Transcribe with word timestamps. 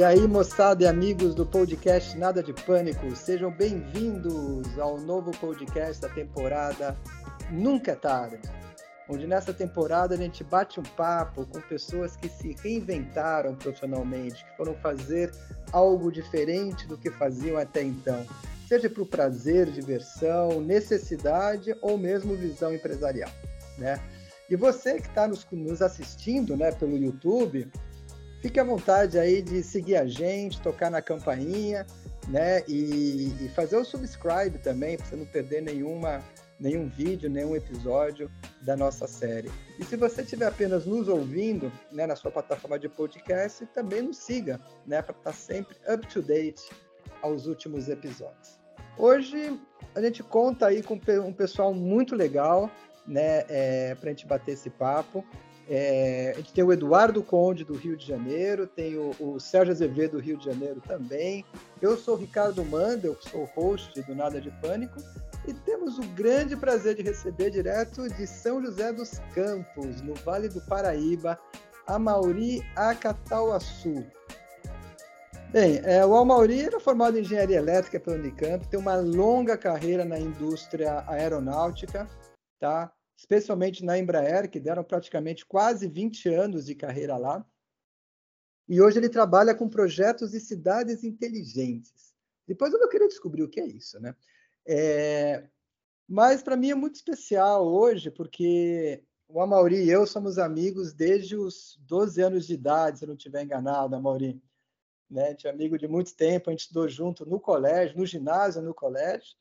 E 0.00 0.02
aí, 0.02 0.26
moçada 0.26 0.82
e 0.82 0.86
amigos 0.86 1.34
do 1.34 1.44
podcast 1.44 2.16
Nada 2.16 2.42
de 2.42 2.54
Pânico, 2.54 3.14
sejam 3.14 3.50
bem-vindos 3.50 4.78
ao 4.78 4.98
novo 4.98 5.30
podcast 5.32 6.00
da 6.00 6.08
temporada 6.08 6.96
Nunca 7.50 7.92
é 7.92 7.94
Tarde, 7.94 8.40
onde 9.10 9.26
nessa 9.26 9.52
temporada 9.52 10.14
a 10.14 10.16
gente 10.16 10.42
bate 10.42 10.80
um 10.80 10.82
papo 10.82 11.44
com 11.44 11.60
pessoas 11.60 12.16
que 12.16 12.30
se 12.30 12.56
reinventaram 12.62 13.54
profissionalmente, 13.54 14.42
que 14.42 14.56
foram 14.56 14.74
fazer 14.76 15.30
algo 15.70 16.10
diferente 16.10 16.88
do 16.88 16.96
que 16.96 17.10
faziam 17.10 17.58
até 17.58 17.82
então, 17.82 18.26
seja 18.66 18.88
para 18.88 19.02
o 19.02 19.06
prazer, 19.06 19.70
diversão, 19.70 20.62
necessidade 20.62 21.76
ou 21.82 21.98
mesmo 21.98 22.34
visão 22.34 22.72
empresarial, 22.72 23.30
né? 23.76 24.00
E 24.48 24.56
você 24.56 24.94
que 24.94 25.08
está 25.08 25.28
nos, 25.28 25.46
nos 25.52 25.82
assistindo, 25.82 26.56
né, 26.56 26.72
pelo 26.72 26.96
YouTube, 26.96 27.70
Fique 28.40 28.58
à 28.58 28.64
vontade 28.64 29.18
aí 29.18 29.42
de 29.42 29.62
seguir 29.62 29.96
a 29.96 30.06
gente, 30.06 30.60
tocar 30.62 30.90
na 30.90 31.02
campainha, 31.02 31.86
né? 32.28 32.62
E, 32.66 33.34
e 33.40 33.48
fazer 33.54 33.76
o 33.76 33.84
subscribe 33.84 34.58
também, 34.62 34.96
para 34.96 35.06
você 35.06 35.16
não 35.16 35.26
perder 35.26 35.60
nenhuma, 35.60 36.22
nenhum 36.58 36.88
vídeo, 36.88 37.28
nenhum 37.28 37.54
episódio 37.54 38.30
da 38.62 38.74
nossa 38.76 39.06
série. 39.06 39.50
E 39.78 39.84
se 39.84 39.94
você 39.94 40.22
estiver 40.22 40.46
apenas 40.46 40.86
nos 40.86 41.06
ouvindo, 41.06 41.70
né, 41.92 42.06
na 42.06 42.16
sua 42.16 42.30
plataforma 42.30 42.78
de 42.78 42.88
podcast, 42.88 43.66
também 43.74 44.02
nos 44.02 44.16
siga, 44.16 44.58
né, 44.86 45.02
para 45.02 45.16
estar 45.16 45.32
tá 45.32 45.36
sempre 45.36 45.76
up 45.92 46.06
to 46.06 46.22
date 46.22 46.62
aos 47.20 47.46
últimos 47.46 47.88
episódios. 47.90 48.58
Hoje 48.96 49.60
a 49.94 50.00
gente 50.00 50.22
conta 50.22 50.66
aí 50.66 50.82
com 50.82 50.98
um 51.26 51.32
pessoal 51.32 51.74
muito 51.74 52.14
legal, 52.14 52.70
né, 53.06 53.44
é, 53.48 53.94
para 53.94 54.08
a 54.08 54.12
gente 54.12 54.26
bater 54.26 54.52
esse 54.52 54.70
papo. 54.70 55.24
É, 55.72 56.32
a 56.34 56.38
gente 56.38 56.52
tem 56.52 56.64
o 56.64 56.72
Eduardo 56.72 57.22
Conde, 57.22 57.64
do 57.64 57.74
Rio 57.74 57.96
de 57.96 58.04
Janeiro, 58.04 58.66
tem 58.66 58.96
o, 58.96 59.14
o, 59.20 59.38
Sérgio 59.38 59.72
Azevedo, 59.72 60.16
do 60.16 60.18
Rio 60.18 60.36
de 60.36 60.44
Janeiro 60.44 60.80
também. 60.80 61.44
Eu 61.80 61.96
sou 61.96 62.16
o 62.16 62.18
Ricardo 62.18 62.64
Mandel, 62.64 63.16
sou 63.20 63.44
host 63.54 64.02
do 64.02 64.12
Nada 64.12 64.40
de 64.40 64.50
Pânico, 64.60 65.00
e 65.46 65.54
temos 65.54 65.96
o 65.96 66.02
grande 66.08 66.56
prazer 66.56 66.96
de 66.96 67.02
receber 67.02 67.50
direto 67.50 68.08
de 68.08 68.26
São 68.26 68.60
José 68.60 68.92
dos 68.92 69.20
Campos, 69.32 70.02
no 70.02 70.14
Vale 70.14 70.48
do 70.48 70.60
Paraíba, 70.62 71.38
a 71.86 72.00
Mauri 72.00 72.60
Acatauaçu. 72.74 74.04
Bem, 75.52 75.80
é, 75.84 76.04
o 76.04 76.16
Amauri 76.16 76.62
era 76.62 76.80
formado 76.80 77.16
em 77.16 77.20
engenharia 77.20 77.58
elétrica 77.58 78.00
pela 78.00 78.16
Unicamp, 78.16 78.66
tem 78.66 78.78
uma 78.78 78.96
longa 78.96 79.56
carreira 79.56 80.04
na 80.04 80.18
indústria 80.18 81.04
aeronáutica, 81.06 82.08
tá? 82.58 82.92
Especialmente 83.20 83.84
na 83.84 83.98
Embraer, 83.98 84.50
que 84.50 84.58
deram 84.58 84.82
praticamente 84.82 85.44
quase 85.44 85.86
20 85.86 86.30
anos 86.30 86.64
de 86.64 86.74
carreira 86.74 87.18
lá. 87.18 87.44
E 88.66 88.80
hoje 88.80 88.98
ele 88.98 89.10
trabalha 89.10 89.54
com 89.54 89.68
projetos 89.68 90.30
de 90.30 90.40
cidades 90.40 91.04
inteligentes. 91.04 92.14
Depois 92.46 92.72
eu 92.72 92.78
vou 92.78 92.88
querer 92.88 93.08
descobrir 93.08 93.42
o 93.42 93.48
que 93.48 93.60
é 93.60 93.66
isso, 93.66 94.00
né? 94.00 94.16
É... 94.66 95.46
Mas 96.08 96.42
para 96.42 96.56
mim 96.56 96.70
é 96.70 96.74
muito 96.74 96.94
especial 96.94 97.66
hoje, 97.66 98.10
porque 98.10 99.04
o 99.28 99.42
Amauri 99.42 99.84
e 99.84 99.90
eu 99.90 100.06
somos 100.06 100.38
amigos 100.38 100.94
desde 100.94 101.36
os 101.36 101.78
12 101.82 102.22
anos 102.22 102.46
de 102.46 102.54
idade, 102.54 102.98
se 102.98 103.04
eu 103.04 103.08
não 103.08 103.16
estiver 103.16 103.44
enganado, 103.44 103.94
Amauri. 103.94 104.42
Né? 105.10 105.26
A 105.26 105.30
gente 105.30 105.46
é 105.46 105.50
amigo 105.50 105.76
de 105.76 105.86
muito 105.86 106.16
tempo, 106.16 106.48
a 106.48 106.52
gente 106.52 106.60
estudou 106.60 106.88
junto 106.88 107.26
no 107.26 107.38
colégio, 107.38 107.98
no 107.98 108.06
ginásio, 108.06 108.62
no 108.62 108.72
colégio. 108.72 109.36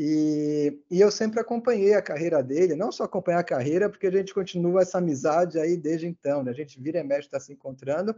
E, 0.00 0.80
e, 0.88 1.00
eu 1.00 1.10
sempre 1.10 1.40
acompanhei 1.40 1.94
a 1.94 2.00
carreira 2.00 2.40
dele, 2.40 2.76
não 2.76 2.92
só 2.92 3.02
acompanhar 3.02 3.40
a 3.40 3.44
carreira, 3.44 3.90
porque 3.90 4.06
a 4.06 4.12
gente 4.12 4.32
continua 4.32 4.82
essa 4.82 4.98
amizade 4.98 5.58
aí 5.58 5.76
desde 5.76 6.06
então, 6.06 6.44
né? 6.44 6.52
A 6.52 6.54
gente 6.54 6.80
vira 6.80 7.00
e 7.00 7.02
mexe, 7.02 7.26
está 7.26 7.40
se 7.40 7.52
encontrando. 7.52 8.14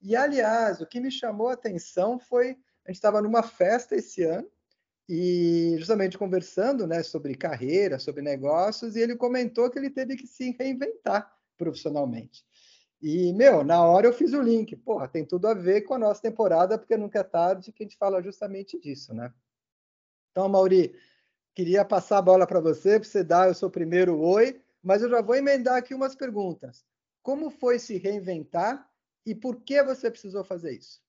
E, 0.00 0.14
aliás, 0.14 0.80
o 0.80 0.86
que 0.86 1.00
me 1.00 1.10
chamou 1.10 1.48
a 1.48 1.54
atenção 1.54 2.16
foi, 2.16 2.50
a 2.84 2.90
gente 2.90 2.98
estava 2.98 3.20
numa 3.20 3.42
festa 3.42 3.96
esse 3.96 4.22
ano, 4.22 4.48
e 5.08 5.74
justamente 5.78 6.16
conversando 6.16 6.86
né, 6.86 7.02
sobre 7.02 7.34
carreira, 7.34 7.98
sobre 7.98 8.22
negócios, 8.22 8.94
e 8.94 9.00
ele 9.00 9.16
comentou 9.16 9.68
que 9.68 9.80
ele 9.80 9.90
teve 9.90 10.14
que 10.14 10.28
se 10.28 10.56
reinventar 10.56 11.28
profissionalmente. 11.58 12.44
E, 13.02 13.32
meu, 13.32 13.64
na 13.64 13.84
hora 13.84 14.06
eu 14.06 14.12
fiz 14.12 14.32
o 14.32 14.40
link. 14.40 14.76
Porra, 14.76 15.08
tem 15.08 15.24
tudo 15.24 15.48
a 15.48 15.54
ver 15.54 15.80
com 15.82 15.94
a 15.94 15.98
nossa 15.98 16.22
temporada, 16.22 16.78
porque 16.78 16.96
nunca 16.96 17.18
é 17.18 17.24
tarde 17.24 17.72
que 17.72 17.82
a 17.82 17.86
gente 17.86 17.98
fala 17.98 18.22
justamente 18.22 18.78
disso, 18.78 19.12
né? 19.12 19.34
Então, 20.30 20.48
Mauri, 20.48 20.94
queria 21.56 21.86
passar 21.86 22.18
a 22.18 22.22
bola 22.22 22.46
para 22.46 22.60
você, 22.60 23.00
para 23.00 23.08
você 23.08 23.24
dar 23.24 23.48
o 23.48 23.54
seu 23.54 23.70
primeiro 23.70 24.20
oi, 24.20 24.60
mas 24.84 25.02
eu 25.02 25.08
já 25.08 25.22
vou 25.22 25.34
emendar 25.34 25.76
aqui 25.76 25.94
umas 25.94 26.14
perguntas. 26.14 26.84
Como 27.22 27.48
foi 27.48 27.78
se 27.78 27.96
reinventar 27.96 28.86
e 29.24 29.34
por 29.34 29.62
que 29.62 29.82
você 29.82 30.10
precisou 30.10 30.44
fazer 30.44 30.76
isso? 30.76 31.00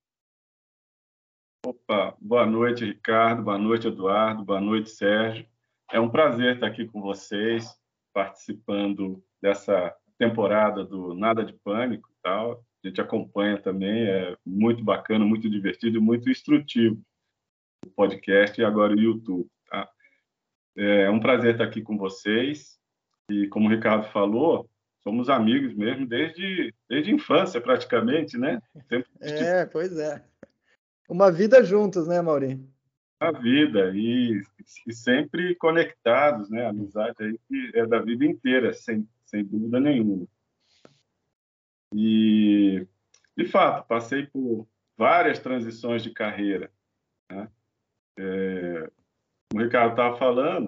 Opa, 1.65 2.15
boa 2.21 2.45
noite, 2.45 2.85
Ricardo, 2.85 3.43
boa 3.43 3.57
noite, 3.57 3.87
Eduardo, 3.87 4.45
boa 4.45 4.61
noite, 4.61 4.89
Sérgio. 4.89 5.45
É 5.91 5.99
um 5.99 6.09
prazer 6.09 6.55
estar 6.55 6.67
aqui 6.67 6.87
com 6.87 7.01
vocês, 7.01 7.77
participando 8.13 9.21
dessa 9.41 9.93
temporada 10.17 10.85
do 10.85 11.13
Nada 11.13 11.43
de 11.43 11.51
Pânico 11.51 12.09
e 12.09 12.21
tal. 12.23 12.63
A 12.83 12.87
gente 12.87 13.01
acompanha 13.01 13.61
também, 13.61 14.07
é 14.07 14.37
muito 14.45 14.81
bacana, 14.81 15.25
muito 15.25 15.49
divertido 15.49 15.97
e 15.97 16.01
muito 16.01 16.29
instrutivo 16.29 17.03
o 17.85 17.89
podcast 17.89 18.59
e 18.59 18.63
agora 18.63 18.93
o 18.93 18.99
YouTube. 18.99 19.49
É 20.77 21.09
um 21.09 21.19
prazer 21.19 21.53
estar 21.53 21.63
aqui 21.63 21.81
com 21.81 21.97
vocês. 21.97 22.77
E 23.29 23.47
como 23.47 23.67
o 23.67 23.71
Ricardo 23.71 24.09
falou, 24.11 24.69
somos 25.03 25.29
amigos 25.29 25.73
mesmo 25.73 26.05
desde, 26.05 26.73
desde 26.87 27.11
a 27.11 27.15
infância, 27.15 27.59
praticamente, 27.59 28.37
né? 28.37 28.61
Sempre... 28.87 29.09
É, 29.19 29.65
pois 29.65 29.97
é. 29.97 30.23
Uma 31.09 31.31
vida 31.31 31.63
juntos, 31.63 32.07
né, 32.07 32.21
Maurinho? 32.21 32.69
A 33.19 33.31
vida, 33.31 33.91
e, 33.95 34.43
e, 34.85 34.93
sempre 34.93 35.55
conectados, 35.55 36.49
né? 36.49 36.65
A 36.65 36.69
amizade 36.69 37.15
aí 37.19 37.39
que 37.47 37.71
é 37.73 37.85
da 37.85 37.99
vida 37.99 38.25
inteira, 38.25 38.71
sem, 38.73 39.07
sem 39.25 39.43
dúvida 39.43 39.79
nenhuma. 39.79 40.27
E, 41.95 42.85
de 43.35 43.45
fato, 43.45 43.87
passei 43.87 44.27
por 44.27 44.67
várias 44.97 45.39
transições 45.39 46.03
de 46.03 46.11
carreira. 46.11 46.69
Né? 47.31 47.49
É, 48.17 48.89
o 49.53 49.59
Ricardo 49.59 49.91
estava 49.91 50.17
falando, 50.17 50.66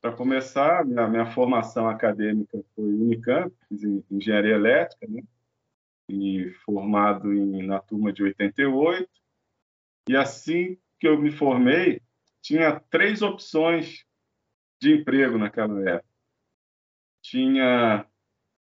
para 0.00 0.12
começar, 0.12 0.84
minha, 0.84 1.08
minha 1.08 1.26
formação 1.26 1.88
acadêmica 1.88 2.62
foi 2.74 2.84
Unicamp, 2.84 3.54
engenharia 4.10 4.54
elétrica, 4.54 5.06
né? 5.08 5.22
e 6.08 6.52
formado 6.64 7.32
em, 7.32 7.66
na 7.66 7.80
turma 7.80 8.12
de 8.12 8.22
88. 8.22 9.08
E 10.08 10.16
assim 10.16 10.78
que 10.98 11.08
eu 11.08 11.20
me 11.20 11.30
formei, 11.30 12.00
tinha 12.40 12.80
três 12.90 13.22
opções 13.22 14.04
de 14.80 14.92
emprego 14.94 15.36
naquela 15.36 15.80
época. 15.88 16.08
Tinha 17.22 18.06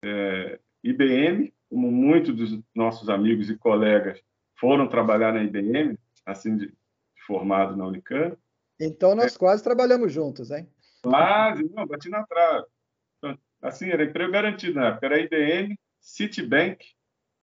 é, 0.04 0.60
IBM, 0.84 1.54
como 1.70 1.92
muitos 1.92 2.36
dos 2.36 2.64
nossos 2.74 3.10
amigos 3.10 3.50
e 3.50 3.58
colegas 3.58 4.22
foram 4.60 4.88
trabalhar 4.88 5.34
na 5.34 5.44
IBM, 5.44 5.98
assim 6.26 6.58
de, 6.58 6.74
formado 7.28 7.76
na 7.76 7.86
Unicamp. 7.86 8.38
Então 8.80 9.16
nós 9.16 9.36
é. 9.36 9.40
quase 9.40 9.64
trabalhamos 9.64 10.12
juntos, 10.12 10.52
hein? 10.52 10.68
Quase, 11.10 11.70
não, 11.74 11.86
bati 11.86 12.10
na 12.10 12.26
trave. 12.26 12.66
Assim, 13.62 13.90
era 13.90 14.04
emprego 14.04 14.32
garantido 14.32 14.80
na 14.80 14.88
época. 14.90 15.06
Era 15.08 15.20
IBM, 15.20 15.80
Citibank 16.00 16.86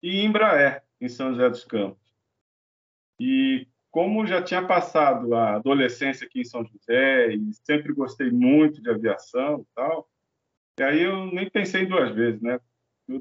e 0.01 0.23
Embraer, 0.23 0.83
em 1.01 1.09
São 1.09 1.31
José 1.31 1.49
dos 1.49 1.65
Campos. 1.65 2.13
E 3.19 3.67
como 3.89 4.25
já 4.25 4.41
tinha 4.41 4.65
passado 4.65 5.33
a 5.35 5.55
adolescência 5.55 6.25
aqui 6.25 6.41
em 6.41 6.45
São 6.45 6.65
José 6.65 7.33
e 7.33 7.53
sempre 7.53 7.93
gostei 7.93 8.31
muito 8.31 8.81
de 8.81 8.89
aviação 8.89 9.61
e 9.61 9.65
tal, 9.75 10.09
e 10.79 10.83
aí 10.83 11.01
eu 11.03 11.27
nem 11.27 11.49
pensei 11.49 11.85
duas 11.85 12.11
vezes, 12.13 12.41
né? 12.41 12.59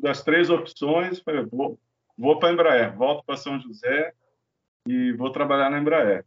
Das 0.00 0.22
três 0.22 0.48
opções, 0.48 1.20
falei, 1.20 1.44
vou, 1.44 1.78
vou 2.16 2.38
para 2.38 2.52
Embraer, 2.52 2.96
volto 2.96 3.24
para 3.24 3.36
São 3.36 3.60
José 3.60 4.14
e 4.86 5.12
vou 5.12 5.30
trabalhar 5.30 5.70
na 5.70 5.78
Embraer. 5.78 6.24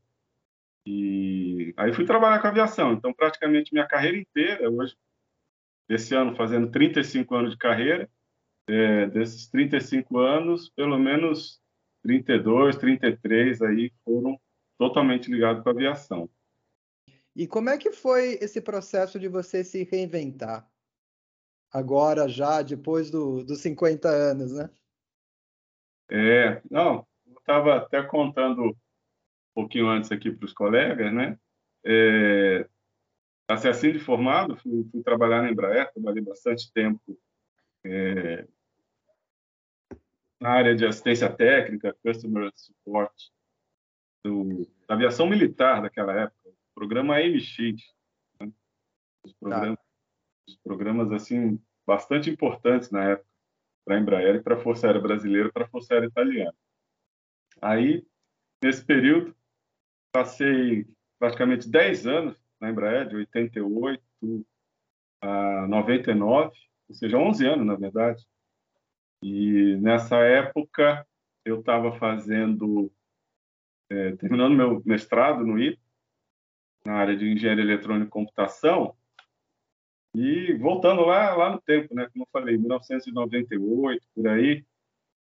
E 0.85 1.73
aí 1.77 1.93
fui 1.93 2.05
trabalhar 2.05 2.39
com 2.39 2.47
aviação. 2.47 2.93
Então, 2.93 3.13
praticamente 3.13 3.73
minha 3.73 3.87
carreira 3.87 4.17
inteira, 4.17 4.69
hoje, 4.69 4.95
esse 5.89 6.13
ano 6.13 6.35
fazendo 6.35 6.69
35 6.69 7.35
anos 7.35 7.51
de 7.51 7.57
carreira, 7.57 8.09
é, 8.67 9.07
desses 9.07 9.47
35 9.49 10.17
anos, 10.19 10.69
pelo 10.69 10.97
menos 10.97 11.61
32, 12.03 12.77
33 12.77 13.61
aí 13.61 13.91
foram 14.03 14.39
totalmente 14.77 15.31
ligados 15.31 15.63
com 15.63 15.69
a 15.69 15.71
aviação. 15.71 16.29
E 17.35 17.47
como 17.47 17.69
é 17.69 17.77
que 17.77 17.91
foi 17.91 18.37
esse 18.41 18.61
processo 18.61 19.19
de 19.19 19.27
você 19.27 19.63
se 19.63 19.83
reinventar? 19.83 20.69
Agora, 21.71 22.29
já 22.29 22.61
depois 22.61 23.11
do, 23.11 23.43
dos 23.43 23.59
50 23.59 24.07
anos, 24.07 24.53
né? 24.53 24.69
É, 26.09 26.61
não, 26.69 27.05
eu 27.25 27.37
estava 27.39 27.77
até 27.77 28.01
contando 28.03 28.75
pouquinho 29.55 29.87
antes 29.87 30.11
aqui 30.11 30.31
para 30.31 30.45
os 30.45 30.53
colegas, 30.53 31.13
né? 31.13 31.39
É, 31.83 32.67
assim 33.47 33.91
de 33.91 33.99
formado, 33.99 34.57
fui, 34.57 34.87
fui, 34.91 35.01
trabalhar 35.01 35.41
na 35.41 35.51
Embraer, 35.51 35.91
trabalhei 35.93 36.21
bastante 36.21 36.71
tempo 36.73 37.19
é, 37.85 38.45
na 40.39 40.49
área 40.49 40.75
de 40.75 40.85
assistência 40.85 41.31
técnica, 41.31 41.95
customer 42.03 42.51
support, 42.55 43.13
do, 44.23 44.67
da 44.87 44.95
aviação 44.95 45.27
militar 45.27 45.81
daquela 45.81 46.13
época, 46.13 46.49
o 46.49 46.73
programa 46.73 47.17
AMX. 47.17 47.55
Né? 48.39 48.51
Os, 49.23 49.33
programas, 49.33 49.77
tá. 49.77 49.83
os 50.47 50.55
programas, 50.57 51.11
assim, 51.11 51.61
bastante 51.85 52.29
importantes 52.29 52.91
na 52.91 53.11
época 53.11 53.29
para 53.85 53.95
a 53.95 53.99
Embraer 53.99 54.35
e 54.35 54.41
para 54.41 54.55
a 54.55 54.59
Força 54.59 54.87
Aérea 54.87 55.01
Brasileira 55.01 55.51
para 55.51 55.65
a 55.65 55.67
Força 55.67 55.93
Aérea 55.93 56.07
Italiana. 56.07 56.55
Aí, 57.61 58.05
nesse 58.63 58.83
período, 58.83 59.34
passei 60.15 60.87
praticamente 61.19 61.69
10 61.69 62.07
anos 62.07 62.41
na 62.61 62.69
Embraer, 62.69 63.09
de 63.09 63.17
88 63.17 64.01
a 65.21 65.67
99, 65.67 66.57
ou 66.87 66.95
seja, 66.95 67.17
11 67.17 67.45
anos, 67.45 67.65
na 67.65 67.75
verdade. 67.75 68.25
E 69.21 69.75
nessa 69.81 70.17
época, 70.19 71.05
eu 71.43 71.59
estava 71.59 71.91
fazendo, 71.99 72.89
é, 73.89 74.15
terminando 74.15 74.55
meu 74.55 74.81
mestrado 74.85 75.45
no 75.45 75.59
ITA, 75.59 75.81
na 76.85 76.93
área 76.93 77.17
de 77.17 77.29
engenharia 77.29 77.63
eletrônica 77.63 78.07
e 78.07 78.09
computação, 78.09 78.95
e 80.15 80.53
voltando 80.53 81.01
lá, 81.01 81.35
lá 81.35 81.49
no 81.49 81.59
tempo, 81.59 81.93
né? 81.93 82.07
Como 82.13 82.23
eu 82.23 82.29
falei, 82.31 82.57
1998, 82.57 84.07
por 84.15 84.27
aí, 84.29 84.63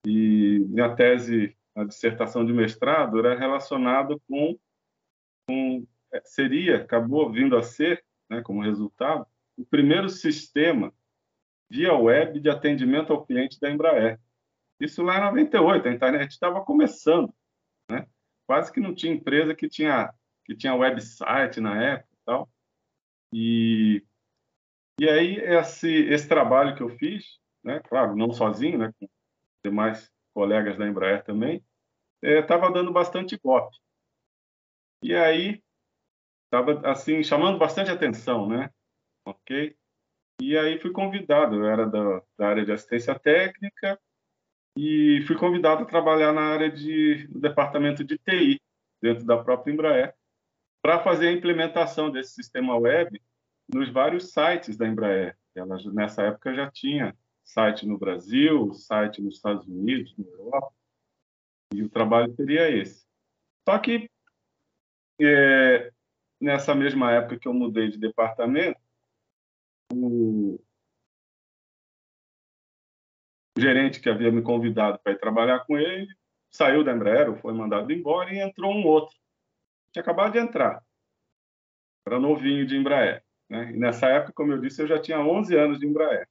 e 0.07 0.65
minha 0.69 0.95
tese, 0.95 1.53
a 1.75 1.83
dissertação 1.83 2.45
de 2.45 2.53
mestrado, 2.53 3.19
era 3.19 3.37
relacionada 3.37 4.15
com, 4.25 4.57
com 5.49 5.87
é, 6.13 6.21
seria, 6.23 6.77
acabou 6.77 7.31
vindo 7.31 7.57
a 7.57 7.63
ser, 7.63 8.05
né, 8.29 8.39
como 8.43 8.61
resultado, 8.61 9.25
o 9.57 9.65
primeiro 9.65 10.07
sistema 10.07 10.93
via 11.67 11.93
web 11.93 12.39
de 12.39 12.49
atendimento 12.49 13.11
ao 13.11 13.25
cliente 13.25 13.59
da 13.59 13.71
Embraer. 13.71 14.19
Isso 14.79 15.01
lá 15.01 15.17
em 15.17 15.21
98, 15.21 15.87
a 15.87 15.91
internet 15.91 16.31
estava 16.31 16.63
começando, 16.63 17.33
né? 17.89 18.07
Quase 18.47 18.71
que 18.71 18.79
não 18.79 18.93
tinha 18.93 19.13
empresa 19.13 19.55
que 19.55 19.67
tinha 19.67 20.13
que 20.45 20.55
tinha 20.55 20.73
website 20.73 21.59
na 21.59 21.79
época, 21.83 22.09
e 22.13 22.25
tal. 22.25 22.49
E 23.33 24.03
e 24.99 25.09
aí, 25.09 25.37
esse, 25.37 25.87
esse 25.87 26.27
trabalho 26.27 26.75
que 26.75 26.83
eu 26.83 26.89
fiz, 26.89 27.39
né, 27.63 27.79
claro, 27.79 28.17
não 28.17 28.33
sozinho, 28.33 28.77
né, 28.77 28.91
com 28.99 29.07
demais 29.63 30.11
colegas 30.33 30.77
da 30.77 30.85
Embraer 30.85 31.23
também, 31.23 31.63
estava 32.21 32.67
é, 32.67 32.73
dando 32.73 32.91
bastante 32.91 33.37
golpe. 33.37 33.77
E 35.01 35.15
aí, 35.15 35.61
estava, 36.45 36.89
assim, 36.89 37.23
chamando 37.23 37.57
bastante 37.57 37.89
atenção, 37.89 38.47
né? 38.47 38.69
Ok? 39.25 39.75
E 40.41 40.57
aí 40.57 40.79
fui 40.79 40.91
convidado, 40.91 41.55
eu 41.55 41.65
era 41.65 41.85
da, 41.85 42.21
da 42.37 42.47
área 42.47 42.65
de 42.65 42.71
assistência 42.71 43.17
técnica 43.17 43.99
e 44.77 45.21
fui 45.27 45.35
convidado 45.35 45.83
a 45.83 45.85
trabalhar 45.85 46.31
na 46.31 46.41
área 46.41 46.71
de, 46.71 47.27
do 47.27 47.39
departamento 47.39 48.03
de 48.03 48.17
TI, 48.17 48.61
dentro 49.01 49.25
da 49.25 49.37
própria 49.43 49.71
Embraer, 49.71 50.15
para 50.81 51.03
fazer 51.03 51.27
a 51.27 51.31
implementação 51.33 52.09
desse 52.09 52.33
sistema 52.33 52.77
web 52.77 53.21
nos 53.73 53.89
vários 53.89 54.31
sites 54.31 54.77
da 54.77 54.87
Embraer. 54.87 55.37
Ela, 55.53 55.77
nessa 55.91 56.23
época, 56.23 56.53
já 56.53 56.71
tinha 56.71 57.15
site 57.43 57.85
no 57.85 57.97
Brasil, 57.97 58.73
site 58.73 59.21
nos 59.21 59.35
Estados 59.35 59.67
Unidos, 59.67 60.15
na 60.17 60.25
Europa, 60.25 60.73
e 61.73 61.83
o 61.83 61.89
trabalho 61.89 62.33
seria 62.35 62.69
esse. 62.69 63.05
Só 63.67 63.77
que, 63.77 64.09
é, 65.19 65.91
nessa 66.39 66.73
mesma 66.73 67.11
época 67.11 67.39
que 67.39 67.47
eu 67.47 67.53
mudei 67.53 67.89
de 67.89 67.97
departamento, 67.97 68.79
o 69.93 70.59
gerente 73.57 73.99
que 73.99 74.09
havia 74.09 74.31
me 74.31 74.41
convidado 74.41 74.99
para 74.99 75.13
ir 75.13 75.19
trabalhar 75.19 75.65
com 75.65 75.77
ele 75.77 76.07
saiu 76.49 76.83
da 76.83 76.91
Embraer, 76.91 77.35
foi 77.41 77.53
mandado 77.53 77.91
embora 77.91 78.33
e 78.33 78.39
entrou 78.39 78.73
um 78.73 78.85
outro. 78.85 79.15
Tinha 79.91 80.01
acabado 80.01 80.33
de 80.33 80.39
entrar. 80.39 80.83
Era 82.05 82.19
novinho 82.19 82.65
de 82.65 82.75
Embraer. 82.75 83.23
Né? 83.49 83.71
E 83.71 83.77
nessa 83.77 84.07
época, 84.07 84.33
como 84.33 84.51
eu 84.51 84.59
disse, 84.59 84.81
eu 84.81 84.87
já 84.87 84.99
tinha 84.99 85.19
11 85.19 85.55
anos 85.55 85.79
de 85.79 85.85
Embraer. 85.85 86.27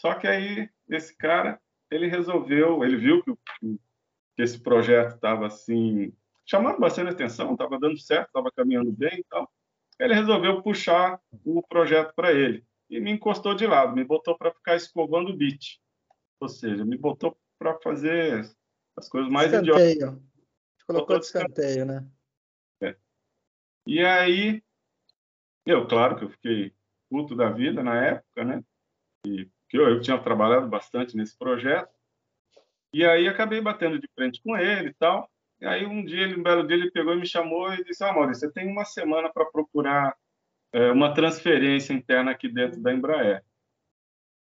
Só 0.00 0.14
que 0.14 0.26
aí, 0.26 0.68
esse 0.88 1.16
cara, 1.16 1.60
ele 1.90 2.06
resolveu, 2.06 2.84
ele 2.84 2.96
viu 2.96 3.22
que, 3.22 3.34
que 4.36 4.42
esse 4.42 4.62
projeto 4.62 5.14
estava 5.14 5.46
assim, 5.46 6.12
chamando 6.46 6.78
bastante 6.78 7.10
atenção, 7.10 7.52
estava 7.52 7.78
dando 7.78 7.98
certo, 7.98 8.28
estava 8.28 8.50
caminhando 8.52 8.92
bem 8.92 9.18
e 9.18 9.24
tal. 9.24 9.50
Ele 9.98 10.14
resolveu 10.14 10.62
puxar 10.62 11.20
o 11.44 11.62
projeto 11.62 12.14
para 12.14 12.32
ele 12.32 12.64
e 12.88 13.00
me 13.00 13.10
encostou 13.10 13.54
de 13.54 13.66
lado, 13.66 13.94
me 13.94 14.04
botou 14.04 14.36
para 14.36 14.52
ficar 14.52 14.76
escovando 14.76 15.30
o 15.30 15.36
bit. 15.36 15.80
Ou 16.40 16.48
seja, 16.48 16.84
me 16.84 16.96
botou 16.96 17.36
para 17.58 17.78
fazer 17.80 18.48
as 18.96 19.08
coisas 19.08 19.30
mais 19.30 19.52
escanteio. 19.52 19.92
idiotas. 19.92 20.22
Colocou 20.86 21.18
de 21.18 21.24
escanteio, 21.24 21.84
né? 21.84 22.08
É. 22.80 22.96
E 23.86 24.04
aí, 24.04 24.62
eu, 25.64 25.86
claro 25.88 26.16
que 26.16 26.24
eu 26.24 26.30
fiquei 26.30 26.72
puto 27.10 27.34
da 27.34 27.50
vida 27.50 27.82
na 27.82 28.04
época, 28.04 28.44
né? 28.44 28.64
E 29.26 29.50
que 29.68 29.76
eu, 29.76 29.88
eu 29.88 30.00
tinha 30.00 30.22
trabalhado 30.22 30.68
bastante 30.68 31.16
nesse 31.16 31.36
projeto. 31.36 31.92
E 32.92 33.04
aí 33.04 33.26
acabei 33.26 33.60
batendo 33.60 33.98
de 33.98 34.08
frente 34.14 34.40
com 34.42 34.56
ele 34.56 34.90
e 34.90 34.94
tal. 34.94 35.28
E 35.60 35.66
aí 35.66 35.86
um 35.86 36.04
dia, 36.04 36.28
um 36.36 36.42
belo 36.42 36.66
dia, 36.66 36.76
ele 36.76 36.90
pegou 36.90 37.14
e 37.14 37.20
me 37.20 37.26
chamou 37.26 37.72
e 37.72 37.84
disse: 37.84 38.04
"Ah, 38.04 38.12
Maurício, 38.12 38.46
você 38.46 38.52
tem 38.52 38.70
uma 38.70 38.84
semana 38.84 39.32
para 39.32 39.46
procurar 39.46 40.14
é, 40.72 40.90
uma 40.92 41.14
transferência 41.14 41.92
interna 41.92 42.30
aqui 42.30 42.48
dentro 42.48 42.80
da 42.80 42.92
Embraer". 42.92 43.42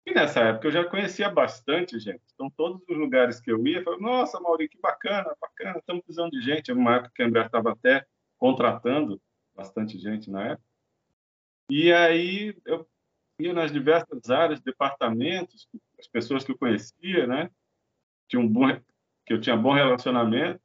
E 0.04 0.12
nessa 0.12 0.40
época 0.40 0.66
eu 0.68 0.72
já 0.72 0.84
conhecia 0.84 1.28
bastante 1.28 1.98
gente. 1.98 2.22
Então, 2.34 2.50
todos 2.50 2.82
os 2.88 2.96
lugares 2.96 3.40
que 3.40 3.52
eu 3.52 3.64
ia, 3.66 3.78
eu 3.78 3.84
falei, 3.84 4.00
nossa, 4.00 4.40
Maurício, 4.40 4.70
que 4.70 4.80
bacana, 4.80 5.32
bacana, 5.40 5.78
estamos 5.78 6.02
precisando 6.02 6.30
de 6.32 6.42
gente. 6.42 6.70
Era 6.70 6.80
uma 6.80 6.96
época 6.96 7.12
que 7.14 7.22
a 7.22 7.26
Embraer 7.26 7.46
estava 7.46 7.72
até 7.72 8.04
contratando 8.36 9.20
bastante 9.54 9.98
gente 9.98 10.28
na 10.28 10.48
época. 10.48 10.66
E 11.70 11.92
aí 11.92 12.56
eu 12.64 12.88
ia 13.38 13.52
nas 13.52 13.72
diversas 13.72 14.28
áreas, 14.28 14.60
departamentos, 14.60 15.68
as 15.98 16.08
pessoas 16.08 16.44
que 16.44 16.50
eu 16.50 16.58
conhecia, 16.58 17.26
né? 17.26 17.50
Tinha 18.28 18.40
um 18.40 18.48
bom, 18.48 18.66
que 19.24 19.32
eu 19.32 19.40
tinha 19.40 19.56
bom 19.56 19.72
relacionamento 19.72 20.60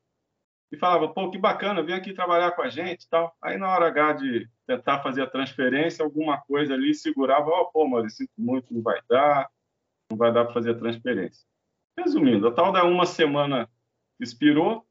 e 0.71 0.77
falava, 0.77 1.07
pô, 1.07 1.29
que 1.29 1.37
bacana, 1.37 1.81
vem 1.81 1.95
aqui 1.95 2.13
trabalhar 2.13 2.51
com 2.51 2.61
a 2.61 2.69
gente 2.69 3.03
e 3.03 3.09
tal. 3.09 3.35
Aí 3.41 3.57
na 3.57 3.69
hora 3.69 3.87
H 3.87 4.13
de 4.13 4.49
tentar 4.65 5.01
fazer 5.01 5.21
a 5.21 5.29
transferência, 5.29 6.03
alguma 6.03 6.39
coisa 6.41 6.73
ali 6.73 6.93
segurava, 6.93 7.49
ó, 7.49 7.61
oh, 7.61 7.65
pô, 7.71 7.87
mas 7.87 8.15
sinto 8.15 8.33
muito, 8.37 8.73
não 8.73 8.81
vai 8.81 8.99
dar, 9.09 9.49
não 10.09 10.17
vai 10.17 10.31
dar 10.33 10.45
para 10.45 10.53
fazer 10.53 10.71
a 10.71 10.77
transferência. 10.77 11.45
Resumindo, 11.97 12.47
a 12.47 12.51
tal 12.51 12.71
da 12.71 12.83
uma 12.83 13.05
semana 13.05 13.69
expirou, 14.19 14.85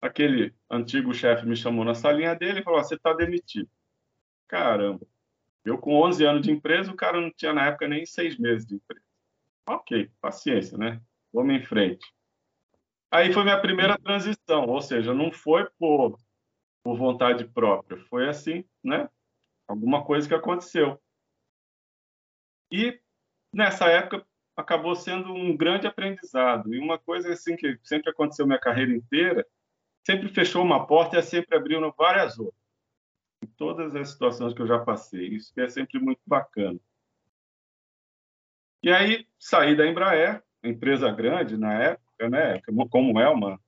aquele 0.00 0.54
antigo 0.70 1.14
chefe 1.14 1.46
me 1.46 1.56
chamou 1.56 1.84
na 1.84 1.94
salinha 1.94 2.34
dele 2.34 2.60
e 2.60 2.62
falou, 2.62 2.82
você 2.82 2.94
está 2.94 3.12
demitido. 3.14 3.68
Caramba. 4.46 5.06
Eu, 5.64 5.78
com 5.78 5.94
11 6.02 6.24
anos 6.26 6.42
de 6.42 6.52
empresa, 6.52 6.92
o 6.92 6.96
cara 6.96 7.18
não 7.18 7.30
tinha, 7.30 7.54
na 7.54 7.66
época, 7.66 7.88
nem 7.88 8.04
seis 8.04 8.38
meses 8.38 8.66
de 8.66 8.74
empresa. 8.74 9.04
Ok, 9.66 10.10
paciência, 10.20 10.76
né? 10.76 11.00
Vamos 11.32 11.54
em 11.54 11.64
frente. 11.64 12.06
Aí 13.14 13.32
foi 13.32 13.44
minha 13.44 13.60
primeira 13.60 13.96
transição, 13.96 14.66
ou 14.66 14.82
seja, 14.82 15.14
não 15.14 15.30
foi 15.30 15.70
por, 15.78 16.18
por 16.82 16.98
vontade 16.98 17.44
própria, 17.44 17.96
foi 18.06 18.28
assim, 18.28 18.64
né? 18.82 19.08
Alguma 19.68 20.04
coisa 20.04 20.26
que 20.26 20.34
aconteceu. 20.34 21.00
E 22.72 23.00
nessa 23.52 23.86
época 23.86 24.26
acabou 24.56 24.96
sendo 24.96 25.32
um 25.32 25.56
grande 25.56 25.86
aprendizado. 25.86 26.74
E 26.74 26.78
uma 26.80 26.98
coisa 26.98 27.32
assim 27.32 27.54
que 27.54 27.78
sempre 27.84 28.10
aconteceu 28.10 28.48
minha 28.48 28.58
carreira 28.58 28.92
inteira, 28.92 29.46
sempre 30.04 30.28
fechou 30.28 30.64
uma 30.64 30.84
porta 30.84 31.16
e 31.16 31.22
sempre 31.22 31.56
abriu 31.56 31.80
várias 31.96 32.36
outras 32.36 32.60
em 33.44 33.46
todas 33.46 33.94
as 33.94 34.08
situações 34.08 34.52
que 34.52 34.60
eu 34.60 34.66
já 34.66 34.80
passei. 34.80 35.28
Isso 35.28 35.52
é 35.60 35.68
sempre 35.68 36.00
muito 36.00 36.20
bacana. 36.26 36.80
E 38.82 38.90
aí 38.90 39.24
saí 39.38 39.76
da 39.76 39.86
Embraer, 39.86 40.42
empresa 40.64 41.12
grande 41.12 41.56
na 41.56 41.72
época, 41.74 42.03
né? 42.20 42.60
Como 42.90 43.20
é 43.20 43.28
uma 43.28 43.60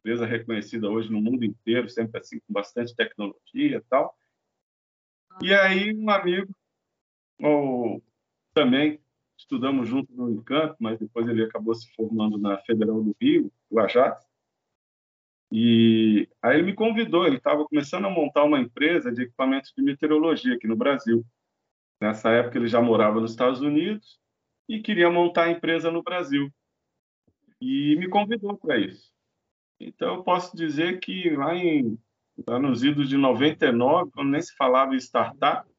empresa 0.00 0.26
reconhecida 0.26 0.90
hoje 0.90 1.10
no 1.10 1.20
mundo 1.20 1.44
inteiro, 1.44 1.88
sempre 1.88 2.20
assim 2.20 2.38
com 2.40 2.52
bastante 2.52 2.94
tecnologia 2.94 3.76
e 3.76 3.80
tal. 3.82 4.16
E 5.40 5.54
aí 5.54 5.94
um 5.94 6.10
amigo, 6.10 6.52
ou 7.40 8.02
também 8.52 9.00
estudamos 9.38 9.88
junto 9.88 10.12
no 10.12 10.26
Unicamp, 10.26 10.76
mas 10.78 10.98
depois 10.98 11.26
ele 11.28 11.44
acabou 11.44 11.74
se 11.74 11.92
formando 11.94 12.36
na 12.38 12.58
Federal 12.58 13.02
do 13.02 13.16
Rio, 13.20 13.50
o 13.70 13.80
Ajax. 13.80 14.24
E 15.50 16.28
aí 16.40 16.56
ele 16.56 16.64
me 16.64 16.74
convidou, 16.74 17.26
ele 17.26 17.36
estava 17.36 17.64
começando 17.64 18.06
a 18.06 18.10
montar 18.10 18.44
uma 18.44 18.58
empresa 18.58 19.12
de 19.12 19.22
equipamentos 19.22 19.72
de 19.76 19.82
meteorologia 19.82 20.54
aqui 20.54 20.66
no 20.66 20.76
Brasil. 20.76 21.24
Nessa 22.00 22.30
época 22.30 22.58
ele 22.58 22.68
já 22.68 22.80
morava 22.80 23.20
nos 23.20 23.32
Estados 23.32 23.60
Unidos 23.60 24.18
e 24.68 24.80
queria 24.80 25.10
montar 25.10 25.44
a 25.44 25.50
empresa 25.50 25.90
no 25.90 26.02
Brasil. 26.02 26.50
E 27.64 27.94
me 27.94 28.08
convidou 28.08 28.56
para 28.56 28.76
isso. 28.76 29.12
Então 29.78 30.16
eu 30.16 30.24
posso 30.24 30.56
dizer 30.56 30.98
que 30.98 31.30
lá, 31.30 31.54
em, 31.54 31.96
lá 32.44 32.58
nos 32.58 32.82
idos 32.82 33.08
de 33.08 33.16
99, 33.16 34.10
quando 34.10 34.30
nem 34.30 34.42
se 34.42 34.52
falava 34.56 34.96
em 34.96 34.98
startup, 34.98 35.70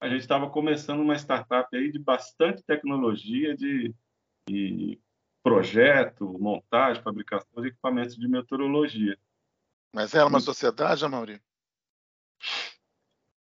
a 0.00 0.08
gente 0.08 0.22
estava 0.22 0.48
começando 0.48 1.00
uma 1.00 1.14
startup 1.16 1.68
aí 1.76 1.92
de 1.92 1.98
bastante 1.98 2.62
tecnologia, 2.62 3.54
de 3.54 3.94
e 4.48 4.98
projeto, 5.42 6.38
montagem, 6.38 7.02
fabricação 7.02 7.60
de 7.60 7.68
equipamentos 7.68 8.16
de 8.16 8.26
meteorologia. 8.26 9.18
Mas 9.94 10.14
era 10.14 10.26
uma 10.26 10.40
sociedade, 10.40 11.04
Amaury? 11.04 11.42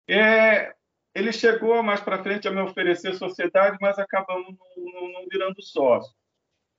É, 0.10 0.76
ele 1.16 1.32
chegou 1.32 1.82
mais 1.82 2.02
para 2.02 2.22
frente 2.22 2.50
a 2.50 2.52
me 2.52 2.62
oferecer 2.62 3.16
sociedade, 3.16 3.78
mas 3.80 3.98
acabamos 3.98 4.58
não, 4.76 5.12
não 5.14 5.26
virando 5.30 5.62
sócio. 5.62 6.14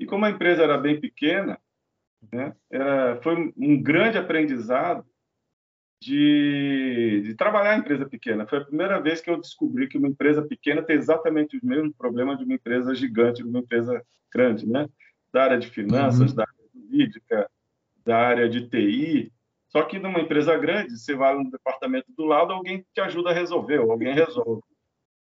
E 0.00 0.06
como 0.06 0.24
a 0.24 0.30
empresa 0.30 0.62
era 0.62 0.76
bem 0.76 0.98
pequena, 0.98 1.58
né, 2.32 2.54
era, 2.70 3.20
foi 3.22 3.52
um 3.56 3.82
grande 3.82 4.18
aprendizado 4.18 5.06
de, 6.02 7.22
de, 7.24 7.34
trabalhar 7.34 7.76
em 7.76 7.80
empresa 7.80 8.08
pequena. 8.08 8.46
Foi 8.46 8.58
a 8.58 8.64
primeira 8.64 8.98
vez 9.00 9.20
que 9.20 9.30
eu 9.30 9.38
descobri 9.38 9.86
que 9.86 9.98
uma 9.98 10.08
empresa 10.08 10.42
pequena 10.42 10.82
tem 10.82 10.96
exatamente 10.96 11.56
os 11.56 11.62
mesmos 11.62 11.94
problemas 11.94 12.38
de 12.38 12.44
uma 12.44 12.54
empresa 12.54 12.94
gigante, 12.94 13.42
de 13.42 13.48
uma 13.48 13.60
empresa 13.60 14.02
grande, 14.32 14.66
né? 14.66 14.88
Da 15.30 15.44
área 15.44 15.58
de 15.58 15.68
finanças, 15.68 16.30
uhum. 16.30 16.36
da 16.36 16.42
área 16.42 16.70
jurídica, 16.74 17.50
da 18.04 18.16
área 18.16 18.48
de 18.48 18.68
TI, 18.68 19.32
só 19.70 19.82
que 19.84 19.98
numa 19.98 20.20
empresa 20.20 20.56
grande, 20.58 20.98
você 20.98 21.14
vai 21.14 21.34
no 21.36 21.48
departamento 21.48 22.12
do 22.16 22.24
lado, 22.24 22.52
alguém 22.52 22.84
te 22.92 23.00
ajuda 23.00 23.30
a 23.30 23.32
resolver, 23.32 23.78
ou 23.78 23.92
alguém 23.92 24.12
resolve. 24.12 24.62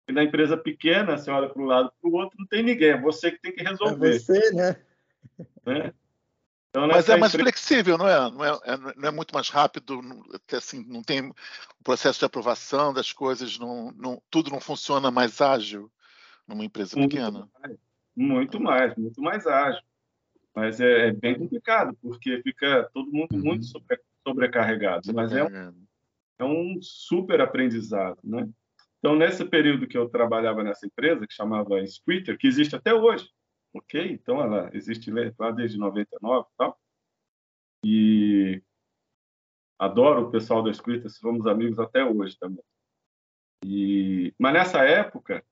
E 0.08 0.12
na 0.12 0.24
empresa 0.24 0.56
pequena, 0.56 1.18
você 1.18 1.32
olha 1.32 1.50
para 1.50 1.62
um 1.62 1.66
lado 1.66 1.92
para 2.00 2.10
o 2.10 2.14
outro, 2.14 2.38
não 2.38 2.46
tem 2.46 2.62
ninguém, 2.62 2.90
é 2.90 3.02
você 3.02 3.32
que 3.32 3.42
tem 3.42 3.54
que 3.54 3.64
resolver. 3.64 4.16
É 4.16 4.20
você, 4.20 4.52
né? 4.52 4.76
né? 5.66 5.94
Então, 6.70 6.88
Mas 6.88 7.08
é 7.08 7.16
mais 7.16 7.34
empresa... 7.34 7.50
flexível, 7.52 7.98
não 7.98 8.08
é? 8.08 8.30
Não 8.30 8.46
é, 8.46 8.60
é? 8.66 8.78
não 8.78 9.08
é, 9.08 9.12
muito 9.12 9.34
mais 9.34 9.50
rápido, 9.50 10.02
assim, 10.52 10.84
não 10.86 11.02
tem 11.02 11.30
o 11.30 11.34
processo 11.84 12.20
de 12.20 12.26
aprovação 12.26 12.94
das 12.94 13.14
coisas, 13.14 13.58
não, 13.58 13.92
não, 13.94 14.22
tudo 14.30 14.52
não 14.52 14.60
funciona 14.60 15.10
mais 15.10 15.40
ágil 15.40 15.90
numa 16.46 16.66
empresa 16.66 16.98
muito 16.98 17.12
pequena. 17.12 17.50
Mais, 17.62 17.78
muito 18.16 18.60
mais, 18.60 18.96
muito 18.96 19.22
mais 19.22 19.48
ágil. 19.48 19.82
Mas 20.54 20.82
é, 20.82 21.08
é, 21.08 21.12
bem 21.14 21.40
complicado, 21.40 21.98
porque 22.02 22.42
fica 22.42 22.90
todo 22.94 23.12
mundo 23.12 23.36
uhum. 23.36 23.42
muito 23.42 23.66
sobre, 23.66 23.98
sobrecarregados, 24.28 25.10
mas 25.14 25.32
é 25.32 25.44
um, 25.44 25.86
é 26.40 26.44
um 26.44 26.78
super 26.82 27.40
aprendizado, 27.40 28.20
né? 28.22 28.50
Então, 29.06 29.16
nesse 29.16 29.46
período 29.46 29.88
que 29.88 29.96
eu 29.96 30.10
trabalhava 30.10 30.64
nessa 30.64 30.88
empresa, 30.88 31.28
que 31.28 31.34
chamava 31.36 31.86
Squitter, 31.86 32.36
que 32.40 32.48
existe 32.48 32.76
até 32.76 32.92
hoje, 32.92 33.30
ok? 33.72 34.04
Então, 34.12 34.42
ela 34.42 34.68
existe 34.74 35.12
lá 35.38 35.52
desde 35.52 35.78
99 35.78 36.48
e 36.48 36.58
tal, 36.58 36.80
e 37.86 38.64
adoro 39.78 40.24
o 40.24 40.32
pessoal 40.32 40.64
da 40.64 40.74
Squitter, 40.74 41.08
somos 41.12 41.46
amigos 41.46 41.78
até 41.78 42.04
hoje 42.04 42.36
também. 42.40 42.64
E, 43.64 44.34
mas 44.40 44.54
nessa 44.54 44.80
época, 44.84 45.46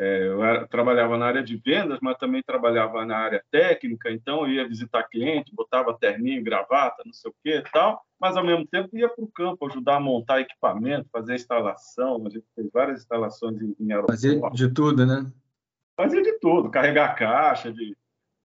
é, 0.00 0.28
eu 0.28 0.42
era, 0.42 0.66
trabalhava 0.66 1.18
na 1.18 1.26
área 1.26 1.42
de 1.42 1.58
vendas, 1.58 1.98
mas 2.00 2.16
também 2.16 2.42
trabalhava 2.42 3.04
na 3.04 3.18
área 3.18 3.44
técnica, 3.50 4.10
então 4.10 4.46
eu 4.46 4.54
ia 4.54 4.66
visitar 4.66 5.02
cliente, 5.02 5.54
botava 5.54 5.92
terninho, 5.92 6.42
gravata, 6.42 7.02
não 7.04 7.12
sei 7.12 7.30
o 7.30 7.34
que 7.44 7.62
tal, 7.70 8.00
mas 8.18 8.34
ao 8.34 8.42
mesmo 8.42 8.66
tempo 8.66 8.96
ia 8.96 9.10
para 9.10 9.22
o 9.22 9.30
campo 9.30 9.66
ajudar 9.66 9.96
a 9.96 10.00
montar 10.00 10.40
equipamento, 10.40 11.10
fazer 11.12 11.34
instalação, 11.34 12.26
a 12.26 12.30
gente 12.30 12.46
fez 12.54 12.70
várias 12.72 13.00
instalações 13.00 13.60
em, 13.60 13.76
em 13.78 13.92
aeroporto. 13.92 14.22
Fazia 14.22 14.40
de 14.54 14.72
tudo, 14.72 15.04
né? 15.04 15.30
Fazia 15.94 16.22
de 16.22 16.38
tudo, 16.38 16.70
carregar 16.70 17.14
caixa 17.14 17.70
de, 17.70 17.94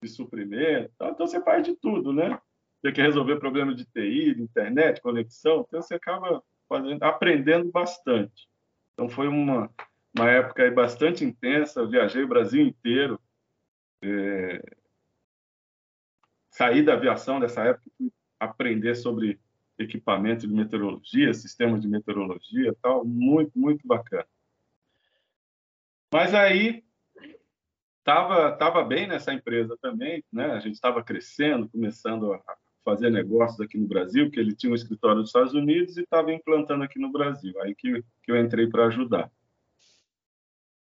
de 0.02 0.10
suprimento, 0.10 0.90
tal. 0.98 1.12
então 1.12 1.28
você 1.28 1.42
faz 1.42 1.66
de 1.66 1.76
tudo, 1.76 2.14
né? 2.14 2.40
Tem 2.82 2.94
que 2.94 3.02
resolver 3.02 3.40
problema 3.40 3.76
de 3.76 3.84
TI, 3.84 4.36
de 4.36 4.42
internet, 4.42 5.02
conexão, 5.02 5.66
então 5.68 5.82
você 5.82 5.96
acaba 5.96 6.42
fazendo, 6.70 7.04
aprendendo 7.04 7.70
bastante. 7.70 8.48
Então 8.94 9.10
foi 9.10 9.28
uma 9.28 9.70
uma 10.18 10.30
época 10.30 10.70
bastante 10.72 11.24
intensa, 11.24 11.86
viajei 11.86 12.24
o 12.24 12.28
Brasil 12.28 12.62
inteiro. 12.66 13.20
É... 14.02 14.62
Saí 16.50 16.84
da 16.84 16.94
aviação 16.94 17.40
dessa 17.40 17.64
época 17.64 17.90
aprender 18.40 18.96
sobre 18.96 19.40
equipamento 19.78 20.48
de 20.48 20.54
meteorologia, 20.54 21.34
sistemas 21.34 21.82
de 21.82 21.88
meteorologia, 21.88 22.76
tal, 22.82 23.06
muito 23.06 23.58
muito 23.58 23.88
bacana. 23.88 24.28
Mas 26.14 26.34
aí 26.34 26.84
tava 28.04 28.52
tava 28.58 28.84
bem 28.84 29.08
nessa 29.08 29.34
empresa 29.34 29.78
também, 29.82 30.24
né? 30.32 30.52
A 30.52 30.60
gente 30.60 30.74
estava 30.74 31.04
crescendo, 31.04 31.70
começando 31.70 32.34
a 32.34 32.58
fazer 32.84 33.10
negócios 33.10 33.62
aqui 33.62 33.78
no 33.78 33.88
Brasil, 33.88 34.30
que 34.30 34.40
ele 34.40 34.56
tinha 34.56 34.72
um 34.72 34.76
escritório 34.76 35.20
nos 35.20 35.30
Estados 35.30 35.54
Unidos 35.54 35.98
e 35.98 36.02
estava 36.02 36.34
implantando 36.34 36.84
aqui 36.84 37.00
no 37.00 37.12
Brasil. 37.12 37.54
Aí 37.62 37.74
que, 37.76 38.04
que 38.24 38.32
eu 38.32 38.38
entrei 38.38 38.68
para 38.68 38.88
ajudar. 38.88 39.32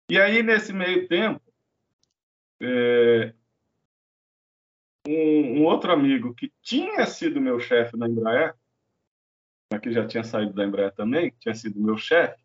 E 0.08 0.20
aí, 0.20 0.42
nesse 0.42 0.72
meio 0.72 1.08
tempo, 1.08 1.42
é, 2.60 3.34
um, 5.06 5.58
um, 5.58 5.64
outro 5.64 5.92
amigo 5.92 6.32
que 6.34 6.52
tinha 6.62 7.04
sido 7.06 7.40
meu 7.40 7.58
chefe 7.58 7.96
na 7.96 8.08
Embraer, 8.08 8.54
que 9.82 9.92
já 9.92 10.06
tinha 10.06 10.22
saído 10.22 10.52
da 10.52 10.64
Embraer 10.64 10.92
também, 10.94 11.30
que 11.30 11.38
tinha 11.38 11.54
sido 11.54 11.80
meu 11.80 11.96
chefe, 11.96 12.40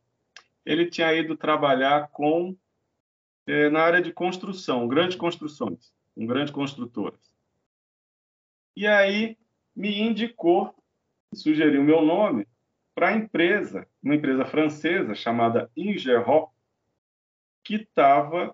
ele 0.65 0.89
tinha 0.89 1.13
ido 1.13 1.37
trabalhar 1.37 2.09
com 2.09 2.57
é, 3.45 3.69
na 3.69 3.81
área 3.81 4.01
de 4.01 4.11
construção, 4.11 4.87
grandes 4.87 5.15
construções, 5.15 5.93
com 6.15 6.25
grandes 6.25 6.51
construtoras. 6.51 7.31
E 8.75 8.87
aí 8.87 9.37
me 9.75 9.99
indicou, 9.99 10.73
sugeriu 11.33 11.83
meu 11.83 12.01
nome 12.01 12.47
para 12.95 13.09
a 13.09 13.15
empresa, 13.15 13.87
uma 14.01 14.15
empresa 14.15 14.45
francesa 14.45 15.13
chamada 15.13 15.69
Ingerrock, 15.75 16.51
que 17.71 17.83
estava 17.83 18.53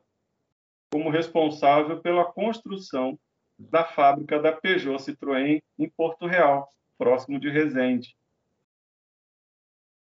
como 0.91 1.09
responsável 1.09 1.99
pela 1.99 2.23
construção 2.23 3.17
da 3.57 3.83
fábrica 3.83 4.39
da 4.39 4.51
Peugeot 4.51 4.99
Citroën 4.99 5.59
em 5.79 5.89
Porto 5.89 6.27
Real, 6.27 6.69
próximo 6.99 7.39
de 7.39 7.49
Resende. 7.49 8.15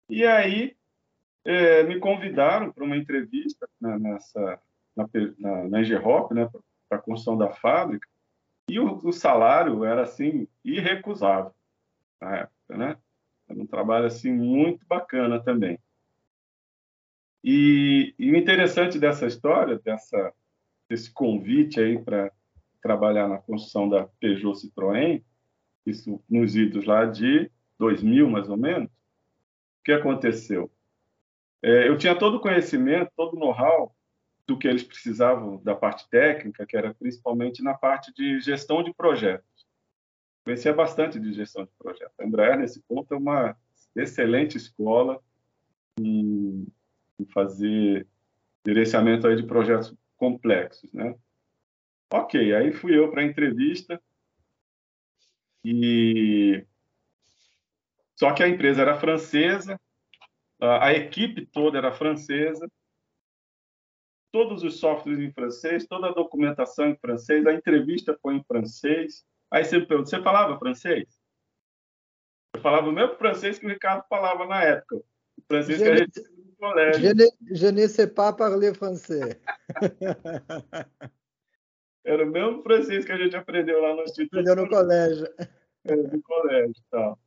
E 0.06 0.26
aí 0.26 0.76
é, 1.46 1.82
me 1.84 1.98
convidaram 1.98 2.70
para 2.70 2.84
uma 2.84 2.96
entrevista 2.96 3.66
na, 3.80 3.98
nessa 3.98 4.60
na, 4.94 5.08
na, 5.38 5.68
na 5.68 5.80
Engerop, 5.80 6.34
né, 6.34 6.46
para 6.86 6.98
a 6.98 7.02
construção 7.02 7.38
da 7.38 7.50
fábrica, 7.50 8.06
e 8.68 8.78
o, 8.78 8.98
o, 9.02 9.12
salário 9.12 9.82
era 9.82 10.02
assim 10.02 10.46
irrecusável 10.62 11.54
na 12.20 12.36
época, 12.36 12.76
né? 12.76 12.98
Era 13.48 13.58
um 13.58 13.66
trabalho 13.66 14.06
assim 14.06 14.30
muito 14.30 14.84
bacana 14.86 15.42
também. 15.42 15.78
E, 17.42 18.14
e 18.18 18.30
o 18.30 18.36
interessante 18.36 18.98
dessa 18.98 19.26
história, 19.26 19.78
dessa, 19.78 20.32
desse 20.88 21.12
convite 21.12 21.80
aí 21.80 21.98
para 21.98 22.30
trabalhar 22.82 23.28
na 23.28 23.38
construção 23.38 23.88
da 23.88 24.06
Peugeot 24.20 24.54
Citroën, 24.54 25.22
isso 25.86 26.22
nos 26.28 26.54
idos 26.54 26.84
lá 26.84 27.06
de 27.06 27.50
2000, 27.78 28.28
mais 28.28 28.48
ou 28.48 28.56
menos, 28.56 28.88
o 28.88 29.82
que 29.84 29.92
aconteceu? 29.92 30.70
É, 31.62 31.88
eu 31.88 31.96
tinha 31.96 32.14
todo 32.14 32.36
o 32.36 32.40
conhecimento, 32.40 33.10
todo 33.16 33.36
o 33.36 33.38
know-how 33.38 33.94
do 34.46 34.58
que 34.58 34.66
eles 34.66 34.82
precisavam 34.82 35.62
da 35.62 35.74
parte 35.74 36.08
técnica, 36.08 36.66
que 36.66 36.76
era 36.76 36.92
principalmente 36.94 37.62
na 37.62 37.74
parte 37.74 38.12
de 38.12 38.40
gestão 38.40 38.82
de 38.82 38.92
projetos. 38.92 39.46
Conhecia 40.44 40.72
bastante 40.72 41.20
de 41.20 41.32
gestão 41.32 41.64
de 41.64 41.70
projetos. 41.78 42.18
A 42.18 42.24
Embraer, 42.24 42.58
nesse 42.58 42.80
ponto, 42.82 43.12
é 43.14 43.16
uma 43.16 43.56
excelente 43.94 44.56
escola 44.56 45.22
e 47.22 47.32
fazer 47.32 48.06
gerenciamento 48.66 49.26
aí 49.26 49.36
de 49.36 49.46
projetos 49.46 49.94
complexos, 50.16 50.92
né? 50.92 51.14
Ok, 52.12 52.54
aí 52.54 52.72
fui 52.72 52.96
eu 52.98 53.10
para 53.10 53.22
a 53.22 53.24
entrevista 53.24 54.00
e 55.64 56.66
só 58.16 58.34
que 58.34 58.42
a 58.42 58.48
empresa 58.48 58.82
era 58.82 58.98
francesa, 58.98 59.80
a 60.60 60.92
equipe 60.92 61.46
toda 61.46 61.78
era 61.78 61.92
francesa, 61.92 62.70
todos 64.32 64.62
os 64.62 64.78
softwares 64.78 65.20
em 65.20 65.32
francês, 65.32 65.86
toda 65.86 66.08
a 66.08 66.12
documentação 66.12 66.88
em 66.88 66.96
francês, 66.96 67.46
a 67.46 67.52
entrevista 67.52 68.18
foi 68.20 68.36
em 68.36 68.44
francês. 68.44 69.24
Aí 69.50 69.64
você 69.64 69.78
me 69.78 69.86
pergunta, 69.86 70.10
você 70.10 70.22
falava 70.22 70.58
francês? 70.58 71.18
Eu 72.54 72.60
falava 72.60 72.88
o 72.88 72.92
mesmo 72.92 73.16
francês 73.16 73.58
que 73.58 73.66
o 73.66 73.70
Ricardo 73.70 74.04
falava 74.08 74.46
na 74.46 74.62
época. 74.62 74.96
O 74.96 75.42
francês 75.48 75.80
que 75.82 75.88
a 75.88 75.96
gente 75.96 76.20
colégio. 76.60 77.00
Je 77.00 77.14
ne, 77.14 77.26
je 77.50 77.66
ne 77.72 77.88
sais 77.88 78.06
pas 78.06 78.32
parler 78.32 78.74
français. 78.74 79.40
Era 82.04 82.24
o 82.24 82.30
mesmo 82.30 82.62
francês 82.62 83.04
que 83.04 83.12
a 83.12 83.16
gente 83.16 83.34
aprendeu 83.36 83.80
lá 83.82 83.94
no 83.94 84.02
Instituto. 84.02 84.38
Aprendeu 84.38 84.56
no 84.56 84.68
colégio. 84.68 85.26
É, 85.84 85.96
no 85.96 86.22
colégio, 86.22 86.82
tal. 86.90 87.18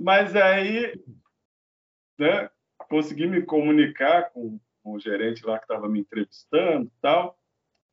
Mas 0.00 0.34
aí, 0.34 1.00
né, 2.18 2.50
consegui 2.88 3.26
me 3.26 3.42
comunicar 3.42 4.30
com, 4.30 4.58
o 4.84 4.98
gerente 4.98 5.46
lá 5.46 5.58
que 5.58 5.64
estava 5.64 5.88
me 5.88 6.00
entrevistando, 6.00 6.92
tal, 7.00 7.38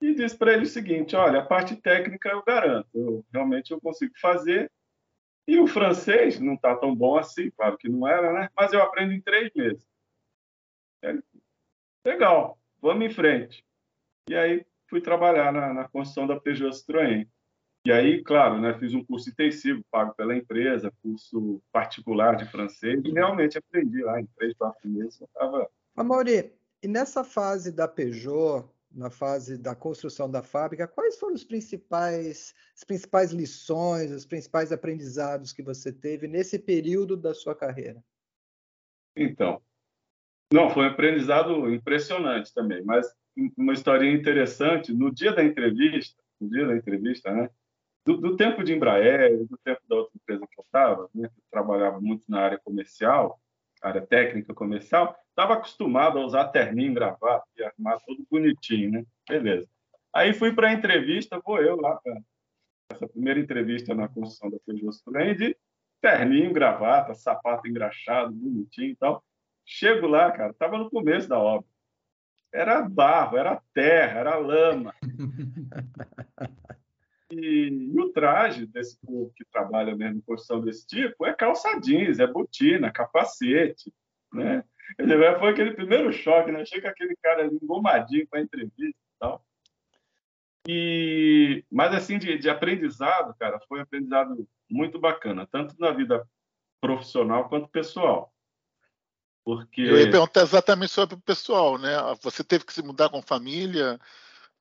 e 0.01 0.13
disse 0.13 0.37
para 0.37 0.53
ele 0.53 0.63
o 0.63 0.67
seguinte: 0.67 1.15
olha, 1.15 1.39
a 1.39 1.45
parte 1.45 1.75
técnica 1.75 2.29
eu 2.29 2.43
garanto, 2.43 2.89
eu, 2.93 3.25
realmente 3.31 3.71
eu 3.71 3.79
consigo 3.79 4.13
fazer. 4.19 4.69
E 5.47 5.57
o 5.59 5.67
francês 5.67 6.39
não 6.39 6.53
está 6.53 6.75
tão 6.75 6.95
bom 6.95 7.17
assim, 7.17 7.49
claro 7.51 7.77
que 7.77 7.89
não 7.89 8.07
era, 8.07 8.31
né? 8.31 8.49
Mas 8.55 8.73
eu 8.73 8.81
aprendo 8.81 9.13
em 9.13 9.21
três 9.21 9.51
meses. 9.55 9.90
Legal, 12.05 12.59
vamos 12.81 13.05
em 13.05 13.09
frente. 13.09 13.65
E 14.29 14.35
aí 14.35 14.65
fui 14.89 15.01
trabalhar 15.01 15.51
na, 15.51 15.73
na 15.73 15.87
construção 15.87 16.27
da 16.27 16.39
Peugeot 16.39 16.71
Citroën. 16.71 17.27
E 17.83 17.91
aí, 17.91 18.23
claro, 18.23 18.61
né, 18.61 18.77
fiz 18.77 18.93
um 18.93 19.03
curso 19.03 19.29
intensivo 19.29 19.83
pago 19.89 20.13
pela 20.13 20.35
empresa, 20.35 20.93
curso 21.01 21.61
particular 21.71 22.35
de 22.35 22.45
francês, 22.45 23.01
e 23.03 23.11
realmente 23.11 23.57
aprendi 23.57 24.03
lá 24.03 24.21
em 24.21 24.27
três, 24.37 24.53
quatro 24.53 24.87
meses. 24.87 25.19
Eu 25.19 25.27
tava... 25.33 25.67
Amaury, 25.95 26.53
e 26.83 26.87
nessa 26.87 27.23
fase 27.23 27.71
da 27.71 27.87
Peugeot, 27.87 28.69
na 28.91 29.09
fase 29.09 29.57
da 29.57 29.73
construção 29.73 30.29
da 30.29 30.43
fábrica, 30.43 30.87
quais 30.87 31.17
foram 31.17 31.33
os 31.33 31.43
principais, 31.43 32.53
as 32.75 32.83
principais 32.83 33.31
lições, 33.31 34.11
os 34.11 34.25
principais 34.25 34.71
aprendizados 34.71 35.53
que 35.53 35.63
você 35.63 35.91
teve 35.91 36.27
nesse 36.27 36.59
período 36.59 37.17
da 37.17 37.33
sua 37.33 37.55
carreira? 37.55 38.03
Então, 39.15 39.61
não, 40.51 40.69
foi 40.69 40.83
um 40.83 40.89
aprendizado 40.89 41.73
impressionante 41.73 42.53
também, 42.53 42.83
mas 42.83 43.07
uma 43.57 43.73
historinha 43.73 44.13
interessante, 44.13 44.93
no 44.93 45.13
dia 45.13 45.31
da 45.31 45.43
entrevista, 45.43 46.21
no 46.39 46.49
dia 46.49 46.67
da 46.67 46.75
entrevista, 46.75 47.31
né, 47.31 47.49
do, 48.05 48.17
do 48.17 48.35
tempo 48.35 48.63
de 48.63 48.73
Embraer, 48.73 49.37
do 49.45 49.57
tempo 49.63 49.81
da 49.87 49.95
outra 49.95 50.11
empresa 50.15 50.47
que 50.47 50.59
eu 50.59 50.63
estava, 50.63 51.09
né, 51.13 51.29
que 51.29 51.39
eu 51.39 51.43
trabalhava 51.51 52.01
muito 52.01 52.23
na 52.27 52.41
área 52.41 52.59
comercial, 52.59 53.39
área 53.81 54.01
técnica 54.01 54.53
comercial, 54.53 55.15
estava 55.29 55.53
acostumado 55.53 56.19
a 56.19 56.25
usar 56.25 56.49
terninho, 56.49 56.93
gravata 56.93 57.45
e 57.57 57.63
armar 57.63 57.99
tudo 58.05 58.25
bonitinho, 58.29 58.91
né? 58.91 59.05
Beleza. 59.27 59.67
Aí 60.13 60.33
fui 60.33 60.53
para 60.53 60.69
a 60.69 60.73
entrevista, 60.73 61.41
vou 61.43 61.59
eu 61.59 61.79
lá 61.79 61.95
para 61.95 62.21
essa 62.91 63.07
primeira 63.07 63.39
entrevista 63.39 63.95
na 63.95 64.07
construção 64.07 64.51
da 64.51 64.57
Peugeot 64.65 64.91
Citroën 64.91 65.55
terninho, 66.01 66.51
gravata, 66.51 67.13
sapato 67.13 67.67
engraxado, 67.67 68.33
bonitinho 68.33 68.89
e 68.89 68.95
tal. 68.95 69.23
Chego 69.73 70.05
lá, 70.05 70.29
cara, 70.33 70.51
estava 70.51 70.77
no 70.77 70.89
começo 70.89 71.29
da 71.29 71.39
obra. 71.39 71.65
Era 72.53 72.81
barro, 72.81 73.37
era 73.37 73.61
terra, 73.73 74.19
era 74.19 74.37
lama. 74.37 74.93
E, 77.33 77.69
e, 77.69 77.97
o 77.97 78.11
traje 78.11 78.65
desse 78.65 78.99
povo 78.99 79.31
que 79.33 79.45
trabalha 79.45 79.95
mesmo 79.95 80.17
em 80.17 80.21
construção 80.21 80.59
desse 80.59 80.85
tipo 80.85 81.25
é 81.25 81.33
calça 81.33 81.79
jeans, 81.79 82.19
é 82.19 82.27
botina, 82.27 82.91
capacete, 82.91 83.89
né? 84.33 84.65
Quer 84.97 85.03
dizer, 85.03 85.39
foi 85.39 85.51
aquele 85.51 85.71
primeiro 85.71 86.11
choque, 86.11 86.51
né? 86.51 86.65
Chega 86.65 86.89
aquele 86.89 87.15
cara 87.23 87.45
engomadinho 87.45 88.27
para 88.27 88.41
entrevista 88.41 88.99
e 88.99 89.17
tal. 89.17 89.45
E, 90.67 91.63
mas 91.71 91.93
assim, 91.93 92.17
de, 92.17 92.37
de 92.37 92.49
aprendizado, 92.49 93.33
cara, 93.39 93.61
foi 93.61 93.79
um 93.79 93.83
aprendizado 93.83 94.45
muito 94.69 94.99
bacana, 94.99 95.47
tanto 95.49 95.73
na 95.79 95.91
vida 95.91 96.27
profissional 96.81 97.47
quanto 97.47 97.69
pessoal. 97.69 98.29
Porque... 99.43 99.81
Eu 99.81 99.97
ia 99.97 100.11
perguntar 100.11 100.41
exatamente 100.41 100.91
sobre 100.91 101.15
o 101.15 101.21
pessoal, 101.21 101.77
né? 101.77 101.91
Você 102.21 102.43
teve 102.43 102.65
que 102.65 102.73
se 102.73 102.83
mudar 102.83 103.09
com 103.09 103.21
família 103.21 103.99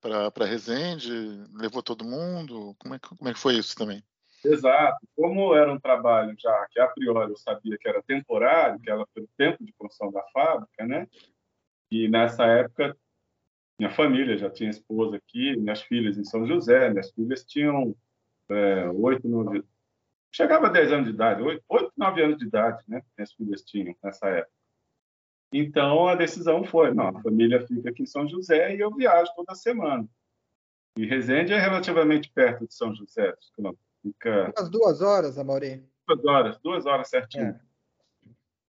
para 0.01 0.47
Resende? 0.47 1.11
Levou 1.55 1.83
todo 1.83 2.05
mundo? 2.05 2.75
Como 2.79 2.95
é, 2.95 2.99
que, 2.99 3.09
como 3.09 3.29
é 3.29 3.33
que 3.33 3.39
foi 3.39 3.55
isso 3.55 3.77
também? 3.77 4.03
Exato. 4.45 4.99
Como 5.15 5.55
era 5.55 5.71
um 5.71 5.79
trabalho 5.79 6.35
já 6.39 6.67
que 6.71 6.81
a 6.81 6.89
priori 6.89 7.31
eu 7.31 7.37
sabia 7.37 7.77
que 7.79 7.89
era 7.89 8.03
temporário, 8.03 8.81
que 8.81 8.91
era 8.91 9.07
pelo 9.15 9.29
tempo 9.37 9.63
de 9.65 9.73
construção 9.75 10.11
da 10.11 10.23
fábrica, 10.33 10.87
né? 10.87 11.07
E 11.91 12.09
nessa 12.09 12.47
época 12.47 12.97
minha 13.81 13.91
família 13.91 14.37
já 14.37 14.51
tinha 14.51 14.69
esposa 14.69 15.17
aqui, 15.17 15.57
minhas 15.57 15.81
filhas 15.81 16.19
em 16.19 16.25
São 16.25 16.47
José, 16.47 16.91
minhas 16.91 17.11
filhas 17.13 17.43
tinham 17.45 17.97
é, 18.51 18.89
oito, 18.91 19.27
é, 19.27 19.31
nove, 19.31 19.65
chegava 20.31 20.67
a 20.67 20.71
dez 20.71 20.93
anos 20.93 21.07
de 21.07 21.15
idade, 21.15 21.43
oito, 21.43 21.65
oito, 21.67 21.91
nove 21.97 22.23
anos 22.23 22.37
de 22.37 22.45
idade, 22.45 22.85
né? 22.87 23.03
Minhas 23.17 23.33
filhas 23.33 23.63
tinham 23.63 23.95
nessa 24.05 24.29
época. 24.29 24.60
Então 25.53 26.07
a 26.07 26.15
decisão 26.15 26.65
foi, 26.65 26.95
não, 26.95 27.09
a 27.09 27.23
família 27.23 27.67
fica 27.67 27.91
aqui 27.91 28.03
em 28.03 28.07
São 28.07 28.29
José 28.29 28.75
e 28.75 28.81
eu 28.81 28.95
viajo 28.95 29.33
toda 29.35 29.55
semana. 29.55 30.09
E 30.97 31.05
Resende 31.05 31.53
é 31.53 31.59
relativamente 31.59 32.31
perto 32.31 32.67
de 32.67 32.75
São 32.75 32.95
José, 32.95 33.35
Fica. 34.03 34.53
Umas 34.57 34.71
duas 34.71 35.03
horas, 35.03 35.39
Amaury. 35.39 35.85
Duas 36.07 36.25
horas, 36.25 36.59
duas 36.59 36.87
horas 36.87 37.09
certinho. 37.09 37.49
É. 37.49 37.61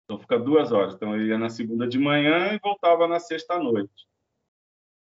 Então 0.03 0.19
fica 0.19 0.39
duas 0.39 0.71
horas. 0.71 0.95
Então 0.95 1.15
eu 1.15 1.25
ia 1.27 1.37
na 1.37 1.49
segunda 1.49 1.87
de 1.87 1.99
manhã 1.99 2.53
e 2.53 2.59
voltava 2.59 3.07
na 3.07 3.19
sexta 3.19 3.59
noite. 3.59 4.07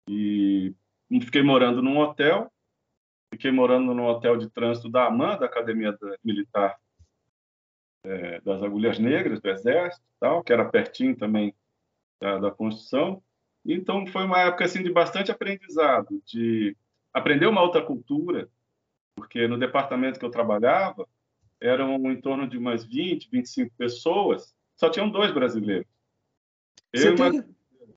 E 0.08 0.74
fiquei 1.22 1.42
morando 1.42 1.80
num 1.80 1.98
hotel. 1.98 2.52
Fiquei 3.32 3.50
morando 3.50 3.94
no 3.94 4.06
hotel 4.06 4.36
de 4.36 4.50
trânsito 4.50 4.90
da 4.90 5.06
AMAN, 5.06 5.38
da 5.38 5.46
Academia 5.46 5.96
Militar 6.22 6.78
é, 8.04 8.40
das 8.40 8.62
Agulhas 8.62 8.98
Negras, 8.98 9.40
do 9.40 9.48
Exército, 9.48 10.04
tal, 10.18 10.42
que 10.42 10.52
era 10.52 10.68
pertinho 10.68 11.16
também 11.16 11.54
da, 12.20 12.38
da 12.38 12.50
construção. 12.50 13.22
Então 13.64 14.06
foi 14.06 14.24
uma 14.24 14.40
época 14.40 14.64
assim 14.64 14.82
de 14.82 14.92
bastante 14.92 15.30
aprendizado, 15.30 16.22
de 16.26 16.76
aprender 17.12 17.46
uma 17.46 17.62
outra 17.62 17.82
cultura, 17.82 18.48
porque 19.16 19.48
no 19.48 19.58
departamento 19.58 20.18
que 20.18 20.24
eu 20.24 20.30
trabalhava 20.30 21.06
eram 21.60 22.10
em 22.10 22.20
torno 22.20 22.48
de 22.48 22.56
umas 22.56 22.84
20, 22.84 23.28
25 23.30 23.74
pessoas, 23.76 24.54
só 24.76 24.88
tinham 24.88 25.10
dois 25.10 25.32
brasileiros. 25.32 25.86
Você 26.94 27.14
tem 27.14 27.44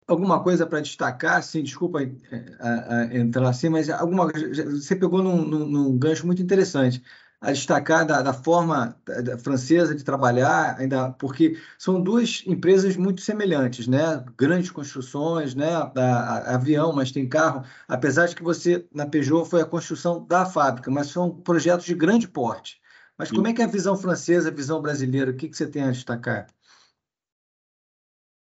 alguma 0.06 0.44
coisa 0.44 0.68
para 0.68 0.82
destacar? 0.82 1.42
Sim, 1.42 1.64
desculpa 1.64 2.02
é, 2.02 3.18
entrar 3.18 3.48
assim, 3.48 3.70
mas 3.70 3.90
alguma 3.90 4.28
você 4.28 4.96
pegou 4.96 5.24
num, 5.24 5.46
num, 5.46 5.66
num 5.66 5.98
gancho 5.98 6.26
muito 6.26 6.42
interessante 6.42 7.02
a 7.44 7.52
destacar 7.52 8.08
da, 8.08 8.22
da 8.22 8.32
forma 8.32 8.98
da, 9.06 9.38
francesa 9.38 9.94
de 9.94 10.02
trabalhar, 10.02 10.78
ainda 10.80 11.12
porque 11.12 11.60
são 11.78 12.02
duas 12.02 12.42
empresas 12.48 12.96
muito 12.96 13.20
semelhantes, 13.20 13.86
né? 13.86 14.24
Grandes 14.38 14.72
construções, 14.72 15.54
né? 15.54 15.70
Da, 15.94 16.56
avião, 16.56 16.94
mas 16.94 17.12
tem 17.12 17.28
carro. 17.28 17.66
Apesar 17.86 18.28
de 18.28 18.36
que 18.36 18.42
você 18.42 18.88
na 18.94 19.06
Peugeot 19.06 19.50
foi 19.50 19.62
a 19.62 19.66
construção 19.66 20.26
da 20.26 20.46
fábrica, 20.46 20.90
mas 20.90 21.08
são 21.08 21.30
projetos 21.30 21.86
de 21.86 21.94
grande 21.94 22.30
porte. 22.30 22.82
Mas 23.18 23.30
como 23.30 23.46
é 23.48 23.54
que 23.54 23.62
é 23.62 23.66
a 23.66 23.68
visão 23.68 23.98
francesa, 23.98 24.48
a 24.48 24.54
visão 24.54 24.82
brasileira? 24.82 25.32
O 25.32 25.36
que, 25.36 25.50
que 25.50 25.58
você 25.58 25.70
tem 25.70 25.84
a 25.84 25.92
destacar? 25.92 26.48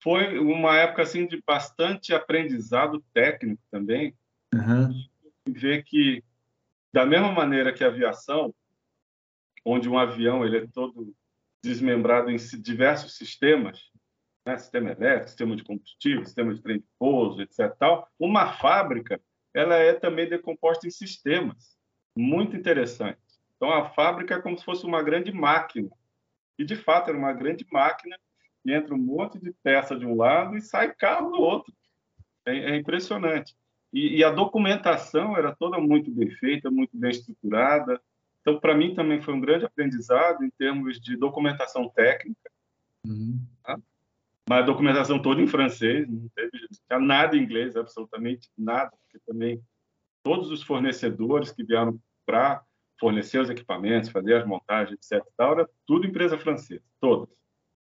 Foi 0.03 0.37
uma 0.37 0.77
época 0.77 1.01
assim 1.01 1.25
de 1.25 1.41
bastante 1.45 2.13
aprendizado 2.13 3.03
técnico 3.11 3.61
também. 3.71 4.13
Uhum. 4.53 5.03
Ver 5.49 5.83
que 5.83 6.23
da 6.93 7.07
mesma 7.07 7.31
maneira 7.31 7.73
que 7.73 7.83
a 7.83 7.87
aviação 7.87 8.53
onde 9.65 9.89
um 9.89 9.97
avião 9.97 10.45
ele 10.45 10.57
é 10.57 10.67
todo 10.67 11.15
desmembrado 11.63 12.29
em 12.29 12.35
diversos 12.35 13.15
sistemas, 13.17 13.89
né? 14.45 14.57
sistema 14.57 14.91
elétrico, 14.91 15.29
sistema 15.29 15.55
de 15.55 15.63
combustível, 15.63 16.25
sistema 16.25 16.53
de 16.53 16.61
trem 16.61 16.79
de 16.79 16.85
pouso, 16.99 17.41
etc. 17.41 17.73
Tal. 17.77 18.07
Uma 18.19 18.53
fábrica 18.53 19.19
ela 19.53 19.75
é 19.75 19.93
também 19.93 20.27
decomposta 20.27 20.87
em 20.87 20.91
sistemas, 20.91 21.77
muito 22.17 22.57
interessante. 22.57 23.19
Então 23.55 23.71
a 23.71 23.89
fábrica 23.89 24.35
é 24.35 24.41
como 24.41 24.57
se 24.57 24.65
fosse 24.65 24.85
uma 24.85 25.01
grande 25.01 25.31
máquina 25.31 25.89
e 26.57 26.65
de 26.65 26.75
fato 26.75 27.09
era 27.09 27.17
uma 27.17 27.33
grande 27.33 27.65
máquina 27.71 28.17
e 28.65 28.73
entra 28.73 28.93
um 28.93 28.97
monte 28.97 29.39
de 29.39 29.51
peça 29.63 29.95
de 29.95 30.05
um 30.05 30.15
lado 30.15 30.57
e 30.57 30.61
sai 30.61 30.93
carro 30.93 31.31
do 31.31 31.41
outro. 31.41 31.73
É, 32.45 32.71
é 32.71 32.75
impressionante. 32.75 33.55
E, 33.91 34.17
e, 34.17 34.23
a 34.23 34.31
documentação 34.31 35.37
era 35.37 35.55
toda 35.55 35.79
muito 35.79 36.09
bem 36.09 36.29
feita, 36.31 36.71
muito 36.71 36.97
bem 36.97 37.11
estruturada. 37.11 38.01
Então, 38.43 38.59
para 38.59 38.75
mim 38.75 38.93
também 38.93 39.21
foi 39.21 39.33
um 39.33 39.39
grande 39.39 39.63
aprendizado 39.63 40.43
em 40.43 40.49
termos 40.51 40.99
de 40.99 41.15
documentação 41.15 41.87
técnica. 41.89 42.51
Uhum. 43.07 43.39
Tá? 43.63 43.79
Mas 44.49 44.59
a 44.59 44.65
documentação 44.65 45.21
toda 45.21 45.41
em 45.41 45.47
francês, 45.47 46.07
não 46.09 46.27
teve 46.35 46.67
nada 46.99 47.37
em 47.37 47.41
inglês, 47.41 47.77
absolutamente 47.77 48.49
nada, 48.57 48.91
porque 48.91 49.17
também 49.25 49.63
todos 50.21 50.51
os 50.51 50.61
fornecedores 50.61 51.51
que 51.51 51.63
vieram 51.63 51.97
para 52.25 52.61
fornecer 52.99 53.39
os 53.39 53.49
equipamentos, 53.49 54.09
fazer 54.09 54.35
as 54.35 54.45
montagens, 54.45 54.97
etc. 54.97 55.25
Tal, 55.37 55.53
era 55.53 55.69
tudo 55.85 56.05
empresa 56.05 56.37
francesa, 56.37 56.83
todas. 56.99 57.29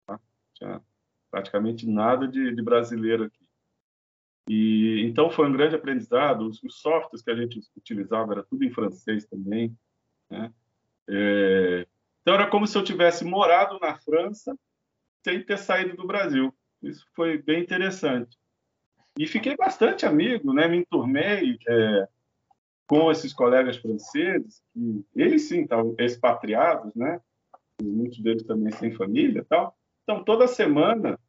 Tá? 0.05 0.19
Tinha 0.53 0.81
praticamente 1.29 1.85
nada 1.85 2.27
de, 2.27 2.55
de, 2.55 2.61
brasileiro 2.61 3.25
aqui. 3.25 3.45
E 4.49 5.03
então 5.05 5.29
foi 5.29 5.47
um 5.47 5.51
grande 5.51 5.75
aprendizado. 5.75 6.47
Os, 6.47 6.63
os 6.63 6.79
softwares 6.79 7.21
que 7.21 7.31
a 7.31 7.35
gente 7.35 7.59
utilizava 7.75 8.33
era 8.33 8.43
tudo 8.43 8.63
em 8.63 8.71
francês 8.71 9.25
também. 9.25 9.77
Né? 10.29 10.51
É, 11.09 11.87
então 12.21 12.33
era 12.33 12.47
como 12.47 12.67
se 12.67 12.77
eu 12.77 12.83
tivesse 12.83 13.23
morado 13.23 13.79
na 13.79 13.97
França 13.97 14.57
sem 15.23 15.43
ter 15.43 15.57
saído 15.57 15.95
do 15.95 16.07
Brasil. 16.07 16.53
Isso 16.81 17.05
foi 17.15 17.37
bem 17.37 17.61
interessante. 17.61 18.37
E 19.17 19.25
fiquei 19.25 19.55
bastante 19.55 20.05
amigo, 20.05 20.53
né? 20.53 20.67
me 20.67 20.77
enturmei 20.77 21.57
é, 21.67 22.07
com 22.85 23.11
esses 23.11 23.33
colegas 23.33 23.77
franceses, 23.77 24.61
que 24.73 25.05
eles 25.15 25.47
sim 25.47 25.61
estavam 25.63 25.95
expatriados, 25.97 26.93
né? 26.95 27.19
muitos 27.81 28.19
deles 28.19 28.43
também 28.43 28.71
sem 28.73 28.91
família 28.91 29.45
tal. 29.49 29.75
Então, 30.03 30.23
toda 30.23 30.47
semana, 30.47 31.19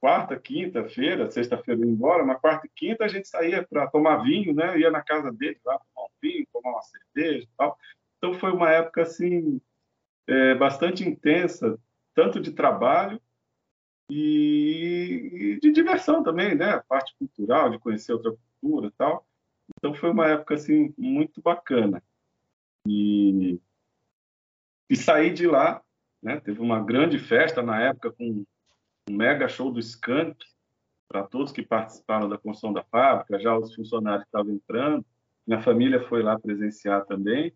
quarta, 0.00 0.38
quinta-feira, 0.38 1.30
sexta-feira 1.30 1.80
ia 1.80 1.86
embora, 1.86 2.24
mas 2.24 2.40
quarta 2.40 2.66
e 2.66 2.70
quinta 2.74 3.04
a 3.04 3.08
gente 3.08 3.28
saía 3.28 3.66
para 3.66 3.86
tomar 3.86 4.18
vinho, 4.18 4.54
né? 4.54 4.78
ia 4.78 4.90
na 4.90 5.02
casa 5.02 5.32
deles 5.32 5.60
lá 5.64 5.78
tomar 5.78 6.06
um 6.06 6.12
vinho, 6.20 6.46
tomar 6.52 6.70
uma 6.70 6.82
cerveja 6.82 7.46
tal. 7.56 7.78
Então 8.26 8.40
foi 8.40 8.50
uma 8.50 8.72
época 8.72 9.02
assim 9.02 9.60
é, 10.26 10.52
bastante 10.56 11.08
intensa, 11.08 11.78
tanto 12.12 12.40
de 12.40 12.50
trabalho 12.50 13.22
e, 14.10 15.30
e, 15.32 15.60
de 15.60 15.70
diversão 15.70 16.24
também, 16.24 16.56
né? 16.56 16.70
A 16.70 16.82
parte 16.82 17.14
cultural, 17.16 17.70
de 17.70 17.78
conhecer 17.78 18.12
outra 18.12 18.34
cultura 18.60 18.92
tal. 18.98 19.24
Então 19.78 19.94
foi 19.94 20.10
uma 20.10 20.26
época 20.26 20.54
assim 20.54 20.92
muito 20.98 21.40
bacana. 21.40 22.02
E, 22.88 23.60
e 24.90 24.96
saí 24.96 25.32
de 25.32 25.46
lá, 25.46 25.80
né? 26.20 26.40
Teve 26.40 26.60
uma 26.60 26.82
grande 26.82 27.20
festa 27.20 27.62
na 27.62 27.80
época 27.80 28.10
com 28.10 28.44
um 29.08 29.14
mega 29.14 29.46
show 29.46 29.70
do 29.70 29.78
Skank 29.78 30.44
para 31.06 31.22
todos 31.22 31.52
que 31.52 31.62
participaram 31.62 32.28
da 32.28 32.36
construção 32.36 32.72
da 32.72 32.82
fábrica, 32.82 33.38
já 33.38 33.56
os 33.56 33.72
funcionários 33.72 34.26
estavam 34.26 34.52
entrando, 34.52 35.06
minha 35.46 35.62
família 35.62 36.02
foi 36.08 36.24
lá 36.24 36.36
presenciar 36.36 37.06
também, 37.06 37.54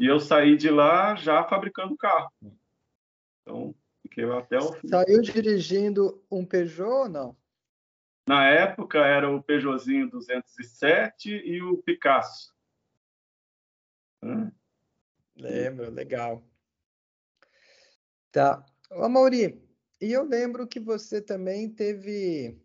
e 0.00 0.06
eu 0.06 0.18
saí 0.18 0.56
de 0.56 0.70
lá 0.70 1.14
já 1.14 1.44
fabricando 1.44 1.96
carro. 1.96 2.32
Então, 3.42 3.74
fiquei 4.02 4.24
lá 4.24 4.38
até 4.38 4.58
o 4.58 4.72
fim. 4.72 4.88
Saiu 4.88 5.20
dirigindo 5.20 6.24
um 6.30 6.44
Peugeot 6.44 6.88
ou 6.88 7.08
não? 7.08 7.36
Na 8.26 8.48
época 8.48 8.98
era 8.98 9.30
o 9.30 9.42
Peugeotzinho 9.42 10.10
207 10.10 11.30
e 11.30 11.62
o 11.62 11.76
Picasso. 11.78 12.54
Lembro, 15.36 15.90
legal. 15.90 16.42
Tá. 18.32 18.64
Ô, 18.90 19.08
Mauri, 19.08 19.62
e 20.00 20.12
eu 20.12 20.24
lembro 20.24 20.66
que 20.66 20.80
você 20.80 21.20
também 21.20 21.68
teve 21.68 22.58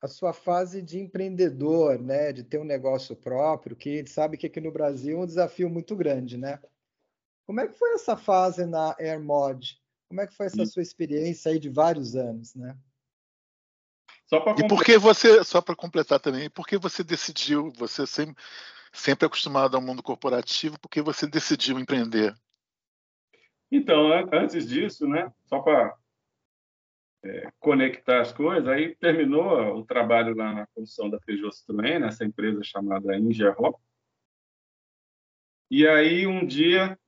a 0.00 0.06
sua 0.06 0.32
fase 0.32 0.80
de 0.80 0.98
empreendedor, 0.98 1.98
né, 1.98 2.32
de 2.32 2.44
ter 2.44 2.58
um 2.58 2.64
negócio 2.64 3.16
próprio, 3.16 3.76
que 3.76 3.90
a 3.90 3.96
gente 3.96 4.10
sabe 4.10 4.36
que 4.36 4.46
aqui 4.46 4.60
no 4.60 4.70
Brasil 4.70 5.18
é 5.18 5.22
um 5.22 5.26
desafio 5.26 5.68
muito 5.68 5.96
grande, 5.96 6.36
né? 6.36 6.60
Como 7.46 7.60
é 7.60 7.66
que 7.66 7.78
foi 7.78 7.94
essa 7.94 8.16
fase 8.16 8.64
na 8.64 8.94
AirMod? 8.98 9.80
Como 10.08 10.20
é 10.20 10.26
que 10.26 10.34
foi 10.34 10.46
essa 10.46 10.64
sua 10.66 10.82
experiência 10.82 11.50
aí 11.50 11.58
de 11.58 11.68
vários 11.68 12.14
anos, 12.14 12.54
né? 12.54 12.76
e 14.58 14.68
por 14.68 14.84
que 14.84 14.98
você, 14.98 15.42
só 15.42 15.62
para 15.62 15.74
completar 15.74 16.20
também, 16.20 16.50
por 16.50 16.66
que 16.66 16.76
você 16.76 17.02
decidiu, 17.02 17.72
você 17.74 18.06
sempre, 18.06 18.36
sempre 18.92 19.26
acostumado 19.26 19.74
ao 19.74 19.82
mundo 19.82 20.02
corporativo, 20.02 20.78
por 20.78 20.90
que 20.90 21.00
você 21.00 21.26
decidiu 21.26 21.78
empreender? 21.78 22.34
Então, 23.72 24.12
antes 24.32 24.68
disso, 24.68 25.06
né, 25.06 25.32
só 25.46 25.60
para 25.60 25.96
é, 27.22 27.50
conectar 27.58 28.20
as 28.20 28.32
coisas, 28.32 28.68
aí 28.68 28.94
terminou 28.96 29.78
o 29.78 29.84
trabalho 29.84 30.34
lá 30.36 30.52
na 30.52 30.66
construção 30.68 31.10
da 31.10 31.18
Peugeot 31.20 31.50
Citroën, 31.50 31.98
nessa 31.98 32.24
empresa 32.24 32.62
chamada 32.62 33.16
Ingerop. 33.16 33.78
E 35.70 35.86
aí, 35.86 36.26
um 36.26 36.46
dia, 36.46 36.98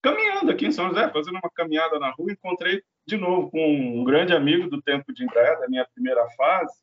caminhando 0.00 0.50
aqui 0.50 0.66
em 0.66 0.72
São 0.72 0.88
José, 0.88 1.10
fazendo 1.10 1.34
uma 1.34 1.50
caminhada 1.54 1.98
na 1.98 2.10
rua, 2.10 2.32
encontrei 2.32 2.82
de 3.06 3.16
novo 3.16 3.50
com 3.50 4.00
um 4.00 4.04
grande 4.04 4.32
amigo 4.32 4.70
do 4.70 4.80
tempo 4.80 5.12
de 5.12 5.24
Embraer, 5.24 5.58
da 5.60 5.68
minha 5.68 5.86
primeira 5.92 6.26
fase, 6.30 6.82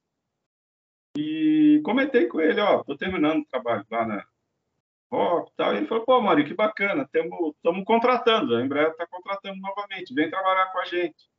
e 1.17 1.81
comentei 1.83 2.27
com 2.27 2.39
ele, 2.39 2.61
ó, 2.61 2.83
tô 2.83 2.95
terminando 2.95 3.41
o 3.41 3.45
trabalho 3.45 3.85
lá 3.89 4.05
na 4.05 4.25
Rock 5.11 5.51
tal, 5.55 5.73
e 5.73 5.77
ele 5.77 5.87
falou, 5.87 6.05
pô, 6.05 6.21
Mari, 6.21 6.45
que 6.45 6.53
bacana, 6.53 7.03
estamos 7.03 7.83
contratando, 7.85 8.55
a 8.55 8.61
Embraer 8.61 8.91
está 8.91 9.07
contratando 9.07 9.59
novamente, 9.59 10.13
vem 10.13 10.29
trabalhar 10.29 10.71
com 10.71 10.79
a 10.79 10.85
gente. 10.85 11.29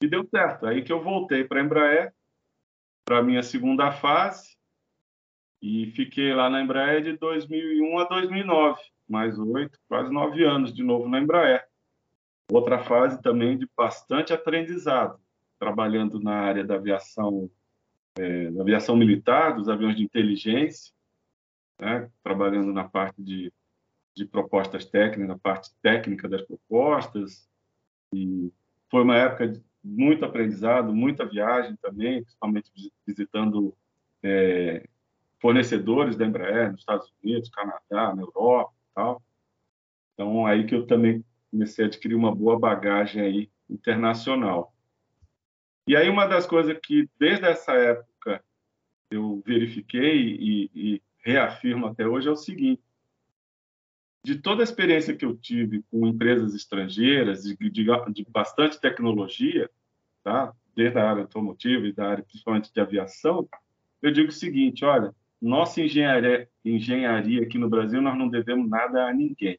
E 0.00 0.06
deu 0.06 0.26
certo, 0.28 0.66
aí 0.66 0.82
que 0.82 0.92
eu 0.92 1.02
voltei 1.02 1.44
para 1.44 1.60
a 1.60 1.64
Embraer, 1.64 2.14
para 3.04 3.18
a 3.18 3.22
minha 3.22 3.42
segunda 3.42 3.90
fase, 3.90 4.56
e 5.60 5.90
fiquei 5.90 6.32
lá 6.32 6.48
na 6.48 6.62
Embraer 6.62 7.02
de 7.02 7.16
2001 7.16 7.98
a 7.98 8.04
2009, 8.04 8.80
mais 9.08 9.38
oito, 9.38 9.78
quase 9.88 10.12
nove 10.12 10.44
anos 10.44 10.72
de 10.72 10.84
novo 10.84 11.08
na 11.08 11.18
Embraer. 11.18 11.66
Outra 12.50 12.78
fase 12.78 13.20
também 13.20 13.58
de 13.58 13.68
bastante 13.76 14.32
aprendizado, 14.32 15.20
trabalhando 15.58 16.20
na 16.20 16.34
área 16.34 16.64
da 16.64 16.76
aviação, 16.76 17.50
é, 18.16 18.50
da 18.52 18.62
aviação 18.62 18.96
militar, 18.96 19.56
dos 19.56 19.68
aviões 19.68 19.96
de 19.96 20.04
inteligência, 20.04 20.92
né? 21.78 22.08
trabalhando 22.22 22.72
na 22.72 22.88
parte 22.88 23.20
de, 23.20 23.52
de 24.14 24.24
propostas 24.24 24.86
técnicas, 24.86 25.28
na 25.28 25.38
parte 25.38 25.70
técnica 25.82 26.28
das 26.28 26.42
propostas. 26.42 27.48
E 28.14 28.52
foi 28.90 29.02
uma 29.02 29.16
época 29.16 29.48
de 29.48 29.67
muito 29.88 30.24
aprendizado, 30.24 30.94
muita 30.94 31.24
viagem 31.24 31.76
também, 31.76 32.22
principalmente 32.22 32.70
visitando 33.06 33.74
é, 34.22 34.86
fornecedores 35.40 36.16
da 36.16 36.26
Embraer 36.26 36.70
nos 36.70 36.80
Estados 36.80 37.12
Unidos, 37.22 37.48
Canadá, 37.48 38.14
na 38.14 38.22
Europa, 38.22 38.72
tal. 38.94 39.22
Então 40.12 40.46
aí 40.46 40.66
que 40.66 40.74
eu 40.74 40.86
também 40.86 41.24
comecei 41.50 41.84
a 41.84 41.88
adquirir 41.88 42.14
uma 42.14 42.34
boa 42.34 42.58
bagagem 42.58 43.22
aí 43.22 43.50
internacional. 43.70 44.74
E 45.86 45.96
aí 45.96 46.08
uma 46.10 46.26
das 46.26 46.46
coisas 46.46 46.76
que 46.82 47.08
desde 47.18 47.46
essa 47.46 47.72
época 47.72 48.44
eu 49.10 49.42
verifiquei 49.46 50.36
e, 50.38 50.70
e 50.74 51.02
reafirmo 51.24 51.86
até 51.86 52.06
hoje 52.06 52.28
é 52.28 52.30
o 52.30 52.36
seguinte: 52.36 52.82
de 54.22 54.36
toda 54.36 54.62
a 54.62 54.64
experiência 54.64 55.16
que 55.16 55.24
eu 55.24 55.34
tive 55.34 55.82
com 55.90 56.06
empresas 56.06 56.54
estrangeiras, 56.54 57.44
de, 57.44 57.56
de, 57.56 58.12
de 58.12 58.26
bastante 58.28 58.78
tecnologia, 58.78 59.70
tá? 60.28 60.52
desde 60.74 60.98
a 60.98 61.10
área 61.10 61.22
automotiva 61.22 61.86
e 61.86 61.92
da 61.92 62.08
área 62.08 62.24
principalmente 62.24 62.72
de 62.72 62.80
aviação, 62.80 63.48
eu 64.00 64.12
digo 64.12 64.28
o 64.28 64.32
seguinte: 64.32 64.84
olha, 64.84 65.14
nossa 65.40 65.80
engenharia, 65.80 66.48
engenharia 66.64 67.42
aqui 67.42 67.58
no 67.58 67.68
Brasil, 67.68 68.00
nós 68.00 68.16
não 68.16 68.28
devemos 68.28 68.68
nada 68.68 69.06
a 69.06 69.12
ninguém 69.12 69.58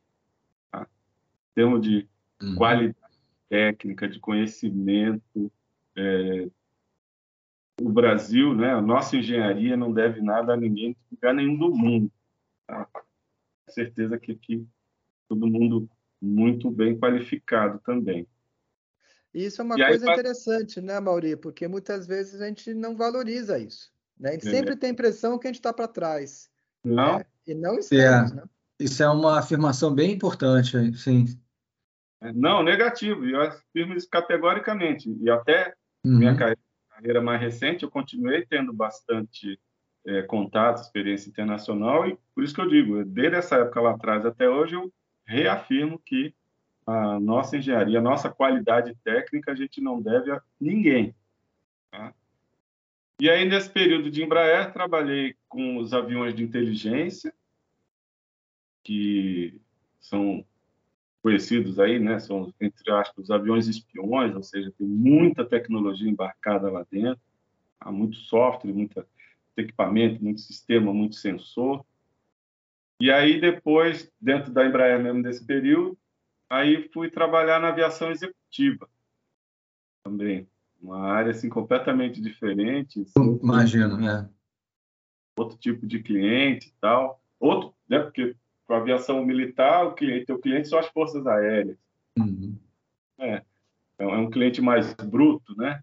termos 1.60 1.82
de 1.82 2.08
uhum. 2.42 2.56
qualidade 2.56 3.20
técnica, 3.50 4.08
de 4.08 4.18
conhecimento. 4.18 5.52
É, 5.94 6.48
o 7.82 7.90
Brasil, 7.90 8.54
né, 8.56 8.74
a 8.74 8.82
nossa 8.82 9.18
engenharia 9.18 9.76
não 9.76 9.92
deve 9.92 10.22
nada 10.22 10.54
a 10.54 10.58
ninguém, 10.58 10.96
lugar 11.12 11.34
nenhum 11.34 11.58
do 11.58 11.76
mundo. 11.76 12.12
Tá? 12.66 12.88
certeza 13.68 14.18
que 14.18 14.32
aqui 14.32 14.66
todo 15.28 15.46
mundo 15.46 15.88
muito 16.22 16.72
bem 16.72 16.98
qualificado 16.98 17.80
também. 17.80 18.26
Isso 19.34 19.62
é 19.62 19.66
uma 19.66 19.80
e 19.80 19.86
coisa 19.88 20.08
aí, 20.08 20.14
interessante, 20.14 20.82
né, 20.82 21.00
Mauri? 21.00 21.36
Porque 21.36 21.68
muitas 21.68 22.08
vezes 22.08 22.42
a 22.42 22.48
gente 22.48 22.74
não 22.74 22.96
valoriza 22.96 23.60
isso. 23.60 23.92
Né? 24.20 24.30
A 24.30 24.34
gente 24.34 24.48
é. 24.48 24.52
sempre 24.52 24.76
tem 24.76 24.90
a 24.90 24.94
impressão 24.94 25.38
que 25.38 25.48
a 25.48 25.50
gente 25.50 25.60
está 25.60 25.72
para 25.72 25.88
trás. 25.88 26.50
Não. 26.84 27.20
Né? 27.20 27.26
E 27.48 27.54
não 27.54 27.78
estamos, 27.78 28.32
é. 28.32 28.36
né? 28.36 28.44
Isso 28.80 29.04
é 29.04 29.10
uma 29.10 29.40
afirmação 29.40 29.94
bem 29.94 30.14
importante, 30.14 30.94
sim. 30.98 31.26
Não, 32.34 32.64
negativo. 32.64 33.26
E 33.26 33.34
eu 33.34 33.42
afirmo 33.42 33.94
isso 33.94 34.10
categoricamente. 34.10 35.10
E 35.20 35.30
até 35.30 35.74
uhum. 36.06 36.18
minha 36.18 36.36
carreira 36.36 37.22
mais 37.22 37.42
recente, 37.42 37.84
eu 37.84 37.92
continuei 37.92 38.46
tendo 38.46 38.74
bastante 38.74 39.60
é, 40.06 40.22
contato, 40.24 40.82
experiência 40.82 41.30
internacional, 41.30 42.08
e 42.08 42.18
por 42.34 42.44
isso 42.44 42.56
que 42.56 42.62
eu 42.62 42.70
digo, 42.70 43.04
desde 43.04 43.38
essa 43.38 43.58
época 43.58 43.82
lá 43.82 43.92
atrás 43.92 44.26
até 44.26 44.50
hoje, 44.50 44.76
eu 44.76 44.92
reafirmo 45.26 46.00
que 46.00 46.34
a 46.90 47.20
nossa 47.20 47.58
engenharia, 47.58 48.00
a 48.00 48.02
nossa 48.02 48.30
qualidade 48.30 48.96
técnica, 49.04 49.52
a 49.52 49.56
gente 49.56 49.80
não 49.80 50.02
deve 50.02 50.32
a 50.32 50.42
ninguém. 50.60 51.14
Tá? 51.92 52.14
E 53.22 53.30
aí, 53.30 53.46
nesse 53.46 53.70
período 53.70 54.10
de 54.10 54.24
Embraer, 54.24 54.74
trabalhei 54.74 55.36
com 55.48 55.78
os 55.78 55.94
aviões 55.94 56.34
de 56.34 56.44
inteligência, 56.44 57.32
que 58.84 59.60
são 60.00 60.44
conhecidos 61.22 61.80
aí, 61.80 62.00
né? 62.00 62.18
São, 62.18 62.52
entre 62.60 62.92
aspas, 62.92 63.26
os 63.26 63.32
aviões 63.32 63.68
espiões, 63.68 64.34
ou 64.34 64.42
seja, 64.42 64.74
tem 64.76 64.88
muita 64.88 65.46
tecnologia 65.46 66.10
embarcada 66.10 66.72
lá 66.72 66.84
dentro, 66.90 67.22
há 67.80 67.92
muito 67.92 68.16
software, 68.16 68.74
muito 68.74 69.06
equipamento, 69.56 70.24
muito 70.24 70.42
sistema, 70.42 70.92
muito 70.94 71.16
sensor. 71.16 71.86
E 73.00 73.12
aí, 73.12 73.40
depois, 73.40 74.12
dentro 74.20 74.52
da 74.52 74.66
Embraer 74.66 75.00
mesmo 75.00 75.22
desse 75.22 75.46
período, 75.46 75.98
aí 76.50 76.90
fui 76.94 77.10
trabalhar 77.10 77.60
na 77.60 77.70
aviação 77.70 78.12
executiva 78.12 78.90
também. 80.04 80.48
Uma 80.82 81.02
área, 81.02 81.32
assim, 81.32 81.50
completamente 81.50 82.22
diferente. 82.22 83.02
Assim, 83.02 83.40
Imagino, 83.44 83.98
né? 83.98 84.30
Outro 85.38 85.58
tipo 85.58 85.86
de 85.86 86.02
cliente 86.02 86.70
e 86.70 86.74
tal. 86.80 87.22
Outro, 87.40 87.74
né? 87.88 88.00
Porque 88.00 88.36
com 88.66 88.74
a 88.74 88.78
aviação 88.78 89.26
militar, 89.26 89.86
o 89.86 89.94
cliente, 89.94 90.32
o 90.32 90.40
cliente 90.40 90.68
são 90.68 90.80
as 90.80 90.88
forças 90.88 91.26
aéreas. 91.28 91.78
Uhum. 92.18 92.58
É, 93.20 93.44
é 93.98 94.08
um 94.08 94.30
cliente 94.30 94.62
mais 94.62 94.94
bruto, 94.94 95.56
né? 95.58 95.82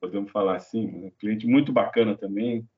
Podemos 0.00 0.30
falar 0.30 0.56
assim, 0.56 0.86
um 0.86 1.10
cliente 1.18 1.46
muito 1.46 1.72
bacana 1.72 2.16
também, 2.16 2.68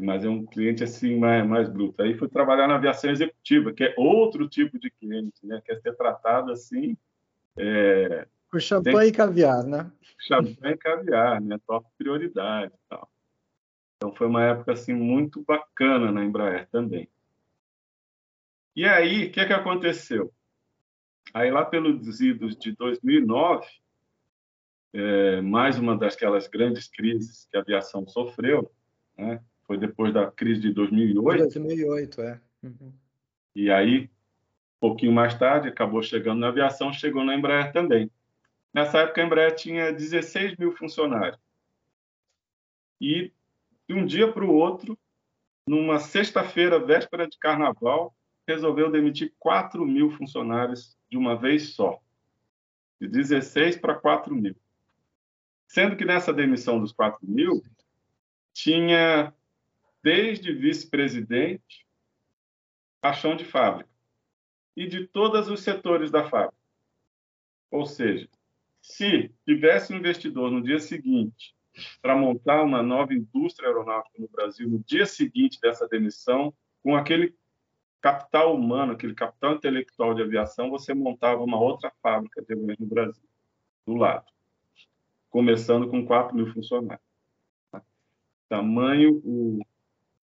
mas 0.00 0.24
é 0.24 0.28
um 0.28 0.44
cliente 0.46 0.82
assim 0.82 1.16
mais, 1.16 1.46
mais 1.46 1.68
bruto. 1.68 2.02
Aí 2.02 2.16
fui 2.16 2.28
trabalhar 2.28 2.66
na 2.66 2.76
aviação 2.76 3.10
executiva, 3.10 3.72
que 3.72 3.84
é 3.84 3.94
outro 3.96 4.48
tipo 4.48 4.78
de 4.78 4.90
cliente, 4.90 5.44
né? 5.44 5.60
Quer 5.64 5.80
ser 5.80 5.96
tratado 5.96 6.50
assim. 6.52 6.96
É, 7.58 8.26
com 8.50 8.58
champanhe 8.58 9.10
e 9.10 9.12
caviar, 9.12 9.62
né? 9.62 9.90
Champanhe 10.18 10.74
e 10.74 10.76
caviar, 10.76 11.40
né? 11.40 11.58
Top 11.66 11.86
prioridade, 11.96 12.72
tal. 12.88 13.08
Então 13.96 14.14
foi 14.14 14.26
uma 14.26 14.42
época 14.42 14.72
assim 14.72 14.92
muito 14.92 15.44
bacana 15.44 16.10
na 16.10 16.24
Embraer 16.24 16.68
também. 16.70 17.08
E 18.74 18.84
aí, 18.84 19.26
o 19.26 19.32
que, 19.32 19.44
que 19.44 19.52
aconteceu? 19.52 20.32
Aí, 21.34 21.50
lá 21.50 21.64
pelos 21.64 22.20
idos 22.20 22.56
de 22.56 22.72
2009, 22.72 23.66
é, 24.92 25.40
mais 25.40 25.78
uma 25.78 25.96
daquelas 25.96 26.48
grandes 26.48 26.88
crises 26.88 27.46
que 27.50 27.56
a 27.56 27.60
aviação 27.60 28.06
sofreu, 28.08 28.72
né? 29.16 29.42
Foi 29.70 29.78
depois 29.78 30.12
da 30.12 30.28
crise 30.28 30.60
de 30.60 30.72
2008. 30.72 31.42
2008, 31.42 32.22
é. 32.22 32.40
Uhum. 32.60 32.92
E 33.54 33.70
aí, 33.70 34.06
um 34.06 34.80
pouquinho 34.80 35.12
mais 35.12 35.38
tarde, 35.38 35.68
acabou 35.68 36.02
chegando 36.02 36.40
na 36.40 36.48
aviação, 36.48 36.92
chegou 36.92 37.22
na 37.22 37.36
Embraer 37.36 37.72
também. 37.72 38.10
Nessa 38.74 38.98
época, 38.98 39.22
a 39.22 39.24
Embraer 39.24 39.54
tinha 39.54 39.92
16 39.92 40.56
mil 40.56 40.72
funcionários. 40.72 41.38
E, 43.00 43.32
de 43.88 43.94
um 43.94 44.04
dia 44.04 44.32
para 44.32 44.44
o 44.44 44.52
outro, 44.52 44.98
numa 45.64 46.00
sexta-feira, 46.00 46.84
véspera 46.84 47.28
de 47.28 47.38
carnaval, 47.38 48.12
resolveu 48.48 48.90
demitir 48.90 49.32
4 49.38 49.86
mil 49.86 50.10
funcionários 50.10 50.98
de 51.08 51.16
uma 51.16 51.36
vez 51.36 51.74
só. 51.74 52.00
De 53.00 53.06
16 53.06 53.76
para 53.76 53.94
4 53.94 54.34
mil. 54.34 54.56
Sendo 55.68 55.94
que 55.94 56.04
nessa 56.04 56.32
demissão 56.32 56.80
dos 56.80 56.90
4 56.90 57.20
mil, 57.22 57.62
tinha 58.52 59.32
desde 60.02 60.52
vice-presidente 60.52 61.86
a 63.02 63.12
chão 63.12 63.36
de 63.36 63.44
fábrica 63.44 63.90
e 64.76 64.86
de 64.86 65.06
todos 65.06 65.48
os 65.48 65.60
setores 65.60 66.10
da 66.10 66.28
fábrica. 66.28 66.56
Ou 67.70 67.86
seja, 67.86 68.28
se 68.80 69.30
tivesse 69.44 69.92
um 69.92 69.96
investidor 69.96 70.50
no 70.50 70.62
dia 70.62 70.80
seguinte 70.80 71.54
para 72.02 72.16
montar 72.16 72.62
uma 72.62 72.82
nova 72.82 73.14
indústria 73.14 73.68
aeronáutica 73.68 74.20
no 74.20 74.28
Brasil, 74.28 74.68
no 74.68 74.78
dia 74.80 75.06
seguinte 75.06 75.60
dessa 75.60 75.86
demissão, 75.88 76.52
com 76.82 76.96
aquele 76.96 77.34
capital 78.00 78.54
humano, 78.54 78.92
aquele 78.92 79.14
capital 79.14 79.54
intelectual 79.54 80.14
de 80.14 80.22
aviação, 80.22 80.70
você 80.70 80.94
montava 80.94 81.42
uma 81.42 81.60
outra 81.60 81.92
fábrica 82.02 82.42
de 82.42 82.52
aviões 82.52 82.78
no 82.78 82.86
Brasil, 82.86 83.28
do 83.86 83.94
lado 83.94 84.26
começando 85.30 85.88
com 85.88 86.04
4 86.04 86.36
mil 86.36 86.52
funcionários. 86.52 87.06
Tamanho 88.48 89.22
o 89.24 89.60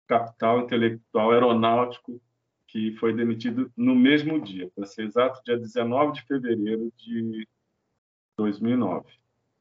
capital 0.08 0.60
intelectual 0.62 1.32
aeronáutico 1.32 2.22
que 2.68 2.92
foi 2.94 3.16
demitido 3.16 3.72
no 3.78 3.96
mesmo 3.96 4.42
dia, 4.42 4.70
para 4.76 4.88
ser 4.88 5.04
exato, 5.04 5.44
dia 5.46 5.58
19 5.58 6.14
de 6.14 6.24
fevereiro 6.24 6.92
de 6.98 7.48
2009. 8.36 9.06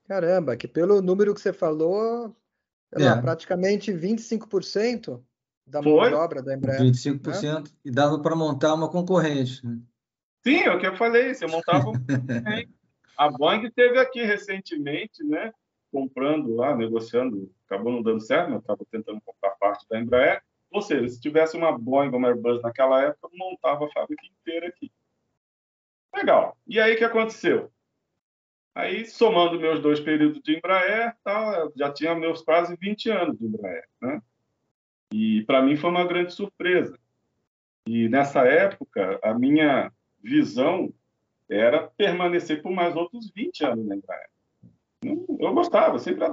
Caramba, 0.09 0.57
que 0.57 0.67
pelo 0.67 1.03
número 1.03 1.35
que 1.35 1.41
você 1.41 1.53
falou, 1.53 2.35
é. 2.91 3.05
lá, 3.05 3.21
praticamente 3.21 3.93
25% 3.93 5.23
da 5.67 5.83
mão 5.83 6.09
de 6.09 6.15
obra 6.15 6.43
da 6.43 6.55
Embraer. 6.55 6.81
25%, 6.81 7.43
né? 7.43 7.65
e 7.85 7.91
dava 7.91 8.19
para 8.21 8.35
montar 8.35 8.73
uma 8.73 8.91
concorrente. 8.91 9.65
Né? 9.67 9.79
Sim, 10.43 10.61
é 10.61 10.75
o 10.75 10.79
que 10.79 10.87
eu 10.87 10.97
falei, 10.97 11.35
você 11.35 11.47
montava 11.47 11.91
um 11.91 11.93
A 13.19 13.31
Boeing 13.31 13.71
teve 13.71 13.99
aqui 13.99 14.25
recentemente, 14.25 15.23
né, 15.23 15.53
comprando 15.93 16.57
lá, 16.57 16.75
negociando, 16.75 17.53
acabou 17.67 17.93
não 17.93 18.03
dando 18.03 18.21
certo, 18.21 18.51
mas 18.51 18.61
estava 18.61 18.85
tentando 18.91 19.21
comprar 19.21 19.51
parte 19.53 19.87
da 19.89 20.01
Embraer. 20.01 20.43
Ou 20.71 20.81
seja, 20.81 21.07
se 21.09 21.21
tivesse 21.21 21.57
uma 21.57 21.77
Boeing 21.77 22.11
ou 22.11 22.17
uma 22.17 22.29
Airbus 22.29 22.63
naquela 22.63 23.03
época, 23.03 23.29
montava 23.35 23.85
a 23.85 23.91
fábrica 23.91 24.25
inteira 24.27 24.69
aqui. 24.69 24.91
Legal. 26.15 26.57
E 26.67 26.81
aí 26.81 26.95
o 26.95 26.99
que 26.99 27.05
aconteceu? 27.05 27.71
Aí, 28.75 29.05
somando 29.05 29.61
meus 29.61 29.81
dois 29.81 30.01
períodos 30.01 30.41
de 30.43 30.57
Embraer, 30.57 31.15
tá, 31.23 31.69
já 31.77 31.93
tinha 31.93 32.15
meus 32.15 32.41
quase 32.41 32.75
20 32.77 33.11
anos 33.11 33.39
de 33.39 33.45
Embraer. 33.45 33.87
Né? 34.01 34.23
E 35.13 35.43
para 35.45 35.61
mim 35.61 35.77
foi 35.77 35.91
uma 35.91 36.07
grande 36.07 36.33
surpresa. 36.33 36.99
E 37.87 38.09
nessa 38.09 38.47
época, 38.47 39.21
a 39.23 39.35
minha 39.35 39.93
visão 40.23 40.93
era 41.51 41.87
permanecer 41.87 42.63
por 42.63 42.73
mais 42.73 42.97
outros 42.97 43.31
20 43.31 43.65
anos 43.65 43.87
na 43.87 43.97
Embraer. 43.97 44.32
Eu 45.03 45.53
gostava, 45.55 45.99
sempre 45.99 46.25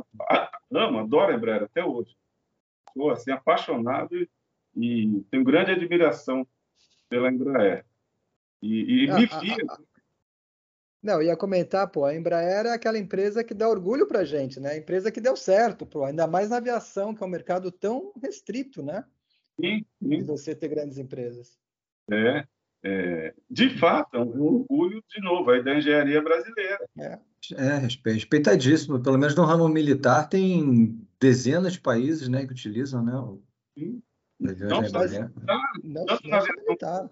amo, 0.71 0.99
adoro 0.99 1.31
a 1.31 1.35
Embraer 1.35 1.63
até 1.63 1.83
hoje. 1.83 2.15
Sou 2.93 3.09
assim, 3.11 3.31
apaixonado 3.31 4.15
e, 4.15 4.29
e 4.75 5.21
tenho 5.31 5.43
grande 5.43 5.71
admiração 5.71 6.47
pela 7.09 7.29
Embraer. 7.29 7.85
E, 8.61 9.05
e 9.05 9.09
ah, 9.09 9.15
me 9.15 9.25
via. 9.25 9.57
Ah, 9.69 9.73
ah, 9.73 9.79
não, 11.01 11.21
ia 11.21 11.35
comentar, 11.35 11.89
pô, 11.89 12.03
a 12.03 12.13
Embraer 12.13 12.65
é 12.65 12.73
aquela 12.73 12.97
empresa 12.97 13.43
que 13.43 13.53
dá 13.53 13.69
orgulho 13.69 14.05
pra 14.05 14.25
gente, 14.25 14.59
né? 14.59 14.71
A 14.71 14.77
empresa 14.77 15.11
que 15.11 15.21
deu 15.21 15.35
certo, 15.35 15.85
pô, 15.85 16.03
ainda 16.03 16.27
mais 16.27 16.49
na 16.49 16.57
aviação, 16.57 17.15
que 17.15 17.23
é 17.23 17.25
um 17.25 17.29
mercado 17.29 17.71
tão 17.71 18.11
restrito, 18.21 18.83
né? 18.83 19.05
Sim, 19.59 19.85
sim. 20.01 20.09
De 20.09 20.23
você 20.23 20.53
ter 20.53 20.67
grandes 20.67 20.97
empresas. 20.97 21.57
É, 22.11 22.45
é, 22.83 23.33
de 23.49 23.69
fato, 23.77 24.15
é 24.15 24.19
um 24.19 24.41
orgulho, 24.41 25.03
de 25.09 25.21
novo, 25.21 25.51
aí 25.51 25.63
da 25.63 25.75
engenharia 25.75 26.21
brasileira. 26.21 26.87
É. 26.97 27.19
é, 27.55 27.77
respeitadíssimo. 27.77 29.01
Pelo 29.01 29.17
menos 29.17 29.35
no 29.35 29.43
ramo 29.43 29.67
militar 29.67 30.29
tem 30.29 30.97
dezenas 31.19 31.73
de 31.73 31.81
países 31.81 32.29
né, 32.29 32.45
que 32.45 32.51
utilizam 32.51 33.03
né, 33.03 33.13
o... 33.15 33.41
Não, 34.39 36.05
tanto 36.05 36.27
na 36.29 36.37
aviação, 36.37 37.11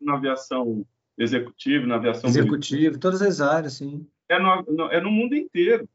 na 0.00 0.14
aviação 0.14 0.86
executiva, 1.18 1.86
na 1.86 1.96
aviação 1.96 2.30
executiva, 2.30 2.98
todas 2.98 3.20
as 3.20 3.40
áreas, 3.40 3.74
sim. 3.74 4.06
É 4.28 4.38
no, 4.38 4.62
no, 4.62 4.84
é 4.84 5.00
no 5.00 5.10
mundo 5.10 5.34
inteiro. 5.34 5.88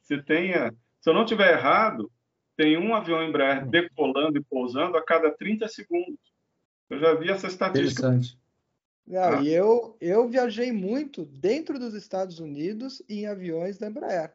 Você 0.00 0.22
tenha, 0.22 0.72
se 1.00 1.10
eu 1.10 1.14
não 1.14 1.24
tiver 1.24 1.52
errado, 1.52 2.08
tem 2.56 2.78
um 2.78 2.94
avião 2.94 3.22
Embraer 3.22 3.66
decolando 3.66 4.38
e 4.38 4.44
pousando 4.44 4.96
a 4.96 5.04
cada 5.04 5.30
30 5.32 5.66
segundos. 5.66 6.18
Eu 6.88 6.98
já 6.98 7.14
vi 7.14 7.30
essa 7.30 7.46
estatística. 7.46 8.08
Interessante. 8.08 8.38
Não, 9.06 9.38
ah. 9.38 9.42
E 9.42 9.52
eu, 9.52 9.96
eu 10.00 10.28
viajei 10.28 10.72
muito 10.72 11.24
dentro 11.24 11.78
dos 11.78 11.94
Estados 11.94 12.40
Unidos 12.40 13.02
em 13.08 13.26
aviões 13.26 13.78
da 13.78 13.86
Embraer. 13.86 14.34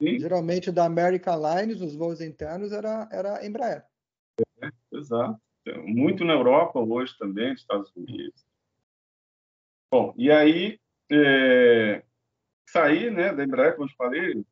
Sim. 0.00 0.18
Geralmente 0.18 0.70
da 0.70 0.84
American 0.84 1.44
Airlines, 1.44 1.80
os 1.80 1.94
voos 1.94 2.20
internos, 2.20 2.72
era, 2.72 3.08
era 3.10 3.46
Embraer. 3.46 3.84
É, 4.62 4.70
exato. 4.92 5.40
Muito 5.84 6.24
na 6.24 6.32
Europa 6.32 6.80
hoje 6.80 7.16
também, 7.18 7.52
Estados 7.52 7.92
Unidos. 7.94 8.44
Bom, 9.90 10.14
e 10.16 10.30
aí 10.30 10.78
é, 11.10 12.02
saí 12.66 13.10
né, 13.10 13.34
da 13.34 13.44
Embraer, 13.44 13.76
como 13.76 13.88
eu 13.88 13.94
falei, 13.96 14.44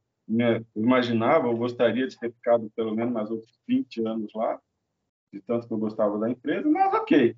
imaginava, 0.77 1.47
eu 1.47 1.57
gostaria 1.57 2.07
de 2.07 2.19
ter 2.19 2.33
ficado 2.33 2.71
pelo 2.77 2.95
menos 2.95 3.13
mais 3.13 3.31
outros 3.31 3.59
20 3.67 4.07
anos 4.07 4.33
lá 4.35 4.61
de 5.33 5.41
tanto 5.43 5.67
que 5.67 5.73
eu 5.73 5.79
gostava 5.79 6.19
da 6.19 6.31
empresa, 6.31 6.69
mas 6.69 6.93
ok. 6.95 7.37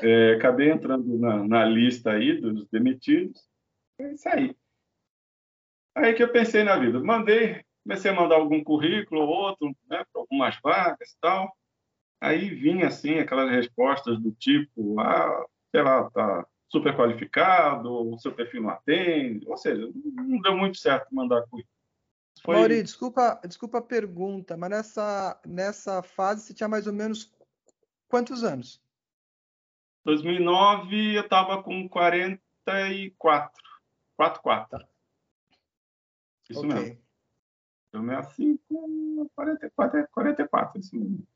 É, 0.00 0.34
acabei 0.34 0.70
entrando 0.70 1.18
na, 1.18 1.46
na, 1.46 1.64
lista 1.64 2.12
aí 2.12 2.40
dos 2.40 2.66
demitidos, 2.68 3.40
é 3.98 4.12
isso 4.12 4.28
aí. 4.28 4.56
Aí 5.94 6.14
que 6.14 6.22
eu 6.22 6.32
pensei 6.32 6.64
na 6.64 6.76
vida, 6.76 6.98
mandei, 6.98 7.62
comecei 7.84 8.10
a 8.10 8.14
mandar 8.14 8.36
algum 8.36 8.64
currículo 8.64 9.20
ou 9.20 9.28
outro, 9.28 9.68
né, 9.88 10.04
para 10.12 10.22
algumas 10.22 10.58
vagas 10.62 11.10
e 11.10 11.20
tal. 11.20 11.54
Aí 12.20 12.48
vinha 12.48 12.88
assim 12.88 13.18
aquelas 13.18 13.50
respostas 13.50 14.18
do 14.18 14.32
tipo, 14.32 14.98
ah, 15.00 15.46
sei 15.70 15.82
lá, 15.82 16.10
tá 16.10 16.46
super 16.68 16.96
qualificado, 16.96 17.92
o 17.92 18.18
seu 18.18 18.32
perfil 18.32 18.62
não 18.62 18.70
atende, 18.70 19.46
ou 19.46 19.56
seja, 19.58 19.90
não 19.94 20.40
deu 20.40 20.56
muito 20.56 20.78
certo 20.78 21.14
mandar 21.14 21.42
currículo. 21.42 21.81
Foi... 22.44 22.56
Mauri, 22.56 22.82
desculpa, 22.82 23.40
desculpa 23.46 23.78
a 23.78 23.82
pergunta, 23.82 24.56
mas 24.56 24.70
nessa, 24.70 25.40
nessa 25.46 26.02
fase 26.02 26.42
você 26.42 26.54
tinha 26.54 26.68
mais 26.68 26.86
ou 26.86 26.92
menos 26.92 27.32
quantos 28.08 28.42
anos? 28.42 28.82
2009 30.04 31.14
eu 31.14 31.22
estava 31.22 31.62
com 31.62 31.88
44. 31.88 33.62
44. 34.16 34.78
Tá. 34.78 34.88
Isso 36.50 36.66
okay. 36.66 36.74
mesmo. 36.74 37.02
2005, 37.92 39.30
44, 39.34 40.08
44, 40.10 40.80
isso 40.80 40.96
mesmo. 40.96 41.26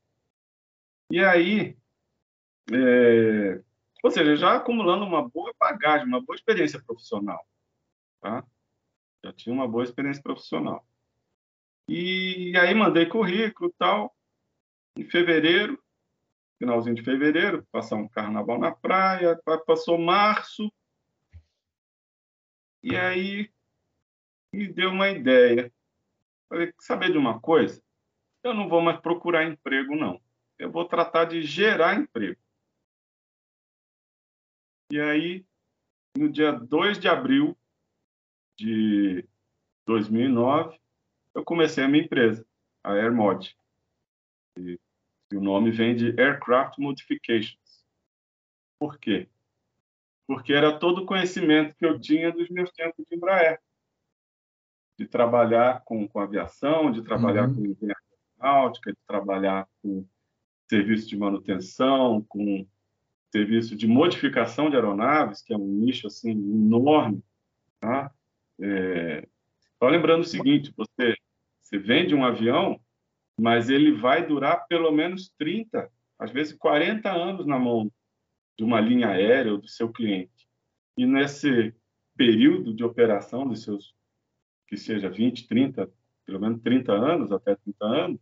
E 1.09 1.23
aí, 1.23 1.77
é, 2.73 3.63
ou 4.03 4.11
seja, 4.11 4.35
já 4.35 4.57
acumulando 4.57 5.05
uma 5.05 5.27
boa 5.27 5.53
bagagem, 5.57 6.07
uma 6.07 6.21
boa 6.21 6.35
experiência 6.35 6.81
profissional. 6.83 7.47
Tá? 8.19 8.43
Já 9.23 9.31
tinha 9.33 9.53
uma 9.53 9.67
boa 9.67 9.83
experiência 9.83 10.21
profissional. 10.21 10.85
E 11.87 12.53
aí 12.57 12.73
mandei 12.73 13.05
currículo 13.05 13.73
tal. 13.77 14.15
Em 14.97 15.03
fevereiro, 15.03 15.81
finalzinho 16.59 16.95
de 16.95 17.03
fevereiro, 17.03 17.65
passar 17.71 17.95
um 17.95 18.07
carnaval 18.07 18.59
na 18.59 18.71
praia, 18.71 19.39
passou 19.65 19.97
março. 19.97 20.71
E 22.83 22.95
aí 22.95 23.51
me 24.51 24.67
deu 24.67 24.89
uma 24.89 25.09
ideia. 25.09 25.71
Falei, 26.49 26.73
saber 26.79 27.11
de 27.11 27.17
uma 27.17 27.39
coisa? 27.39 27.81
Eu 28.43 28.53
não 28.53 28.67
vou 28.67 28.81
mais 28.81 28.99
procurar 28.99 29.45
emprego, 29.45 29.95
não. 29.95 30.21
Eu 30.57 30.71
vou 30.71 30.85
tratar 30.85 31.25
de 31.25 31.41
gerar 31.41 31.95
emprego. 31.95 32.39
E 34.91 34.99
aí, 34.99 35.45
no 36.17 36.29
dia 36.29 36.51
2 36.51 36.97
de 36.97 37.07
abril 37.07 37.57
de 38.57 39.27
2009, 39.85 40.79
eu 41.37 41.43
comecei 41.43 41.83
a 41.83 41.87
minha 41.87 42.03
empresa, 42.03 42.43
a 42.83 42.93
AirMod. 42.93 43.55
E, 44.57 44.79
e 45.31 45.37
o 45.37 45.41
nome 45.41 45.69
vem 45.69 45.95
de 45.95 46.19
Aircraft 46.19 46.79
Modifications. 46.79 47.85
Por 48.79 48.97
quê? 48.97 49.29
Porque 50.25 50.51
era 50.51 50.79
todo 50.79 51.03
o 51.03 51.05
conhecimento 51.05 51.75
que 51.75 51.85
eu 51.85 51.99
tinha 51.99 52.31
dos 52.31 52.49
meus 52.49 52.71
tempos 52.71 53.05
de 53.05 53.15
Embraer. 53.15 53.61
De 54.97 55.05
trabalhar 55.05 55.83
com, 55.85 56.07
com 56.07 56.19
aviação, 56.19 56.91
de 56.91 57.03
trabalhar 57.03 57.47
uhum. 57.47 57.53
com 57.53 57.65
engenharia 57.67 58.17
náutica, 58.39 58.91
de 58.91 58.99
trabalhar 59.05 59.67
com 59.83 60.03
serviço 60.67 61.07
de 61.07 61.17
manutenção, 61.17 62.25
com 62.27 62.65
serviço 63.31 63.75
de 63.75 63.85
modificação 63.85 64.71
de 64.71 64.75
aeronaves, 64.75 65.43
que 65.43 65.53
é 65.53 65.57
um 65.57 65.67
nicho 65.67 66.07
assim 66.07 66.31
enorme. 66.31 67.23
Tá? 67.79 68.11
É... 68.59 69.27
Só 69.77 69.87
lembrando 69.87 70.21
o 70.21 70.27
seguinte: 70.27 70.73
você, 70.75 71.15
você 71.67 71.77
vende 71.77 72.15
um 72.15 72.23
avião, 72.23 72.79
mas 73.37 73.69
ele 73.69 73.91
vai 73.91 74.25
durar 74.25 74.65
pelo 74.67 74.89
menos 74.89 75.29
30, 75.37 75.91
às 76.17 76.31
vezes 76.31 76.53
40 76.53 77.11
anos 77.11 77.45
na 77.45 77.59
mão 77.59 77.91
de 78.57 78.63
uma 78.63 78.79
linha 78.79 79.09
aérea 79.09 79.51
ou 79.51 79.57
do 79.57 79.67
seu 79.67 79.91
cliente. 79.91 80.47
E 80.97 81.05
nesse 81.05 81.75
período 82.15 82.73
de 82.73 82.85
operação 82.85 83.45
dos 83.45 83.63
seus, 83.63 83.93
que 84.65 84.77
seja 84.77 85.09
20, 85.09 85.45
30, 85.45 85.91
pelo 86.25 86.39
menos 86.39 86.61
30 86.61 86.93
anos, 86.93 87.31
até 87.33 87.55
30 87.55 87.85
anos, 87.85 88.19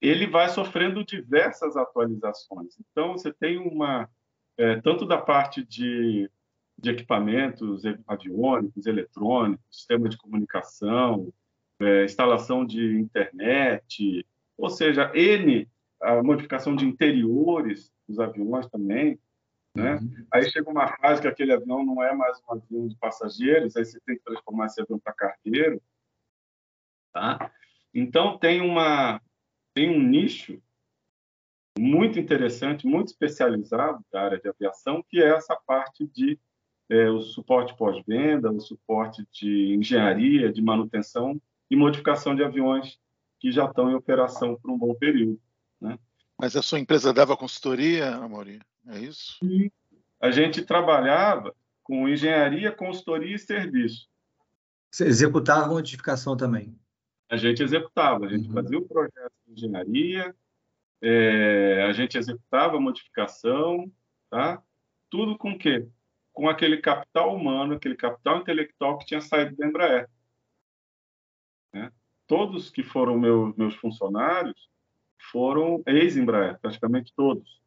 ele 0.00 0.26
vai 0.26 0.48
sofrendo 0.48 1.04
diversas 1.04 1.76
atualizações. 1.76 2.74
Então, 2.80 3.12
você 3.12 3.32
tem 3.34 3.58
uma, 3.58 4.08
é, 4.56 4.80
tanto 4.80 5.04
da 5.04 5.18
parte 5.18 5.62
de, 5.62 6.30
de 6.78 6.90
equipamentos 6.90 7.82
aviônicos, 8.06 8.86
eletrônicos, 8.86 9.64
sistema 9.70 10.08
de 10.08 10.16
comunicação, 10.16 11.32
é, 11.80 12.04
instalação 12.04 12.64
de 12.64 12.98
internet, 12.98 14.26
ou 14.56 14.68
seja, 14.68 15.12
N, 15.14 15.68
a 16.00 16.22
modificação 16.22 16.74
de 16.74 16.84
interiores 16.84 17.92
dos 18.08 18.18
aviões 18.18 18.66
também, 18.68 19.18
né? 19.74 19.96
Uhum. 19.96 20.26
Aí 20.32 20.50
chega 20.50 20.70
uma 20.70 20.88
fase 20.96 21.20
que 21.20 21.28
aquele 21.28 21.52
avião 21.52 21.84
não 21.84 22.02
é 22.02 22.14
mais 22.14 22.38
um 22.40 22.52
avião 22.52 22.88
de 22.88 22.96
passageiros, 22.96 23.76
aí 23.76 23.84
você 23.84 24.00
tem 24.00 24.16
que 24.16 24.24
transformar 24.24 24.66
esse 24.66 24.80
avião 24.80 24.98
para 24.98 25.12
cargueiro, 25.12 25.80
tá? 27.12 27.52
Então 27.94 28.38
tem 28.38 28.60
uma 28.60 29.20
tem 29.74 29.90
um 29.90 30.02
nicho 30.02 30.60
muito 31.78 32.18
interessante, 32.18 32.86
muito 32.86 33.08
especializado 33.08 34.04
da 34.10 34.22
área 34.22 34.40
de 34.40 34.48
aviação, 34.48 35.04
que 35.08 35.22
é 35.22 35.28
essa 35.28 35.54
parte 35.54 36.04
de 36.08 36.38
é, 36.90 37.08
o 37.08 37.20
suporte 37.20 37.76
pós-venda, 37.76 38.50
o 38.50 38.60
suporte 38.60 39.24
de 39.30 39.76
engenharia, 39.76 40.52
de 40.52 40.60
manutenção 40.60 41.40
e 41.70 41.76
modificação 41.76 42.34
de 42.34 42.42
aviões 42.42 42.98
que 43.38 43.52
já 43.52 43.66
estão 43.66 43.90
em 43.90 43.94
operação 43.94 44.56
por 44.56 44.70
um 44.70 44.78
bom 44.78 44.94
período. 44.94 45.40
Né? 45.80 45.98
Mas 46.38 46.56
a 46.56 46.62
sua 46.62 46.78
empresa 46.78 47.12
dava 47.12 47.36
consultoria, 47.36 48.14
Amaury? 48.16 48.60
É 48.86 48.98
isso? 48.98 49.38
E 49.42 49.70
a 50.20 50.30
gente 50.30 50.62
trabalhava 50.62 51.54
com 51.82 52.08
engenharia, 52.08 52.72
consultoria 52.72 53.34
e 53.34 53.38
serviço. 53.38 54.08
Você 54.90 55.06
executava 55.06 55.66
a 55.66 55.68
modificação 55.68 56.36
também? 56.36 56.78
A 57.30 57.36
gente 57.36 57.62
executava, 57.62 58.26
a 58.26 58.28
gente 58.28 58.48
uhum. 58.48 58.54
fazia 58.54 58.78
o 58.78 58.88
projeto 58.88 59.32
de 59.46 59.52
engenharia, 59.52 60.34
é, 61.02 61.84
a 61.88 61.92
gente 61.92 62.16
executava 62.16 62.76
a 62.76 62.80
modificação, 62.80 63.90
tá? 64.30 64.62
Tudo 65.10 65.36
com 65.36 65.52
o 65.52 65.58
quê? 65.58 65.86
Com 66.32 66.48
aquele 66.48 66.78
capital 66.78 67.34
humano, 67.34 67.74
aquele 67.74 67.96
capital 67.96 68.38
intelectual 68.38 68.98
que 68.98 69.06
tinha 69.06 69.20
saído 69.20 69.56
da 69.56 69.66
Embraer. 69.66 70.08
Né? 71.72 71.90
Todos 72.26 72.70
que 72.70 72.82
foram 72.82 73.18
meu, 73.18 73.54
meus 73.56 73.74
funcionários 73.74 74.68
foram 75.30 75.82
ex-Embraer, 75.86 76.58
praticamente 76.60 77.12
todos. 77.14 77.60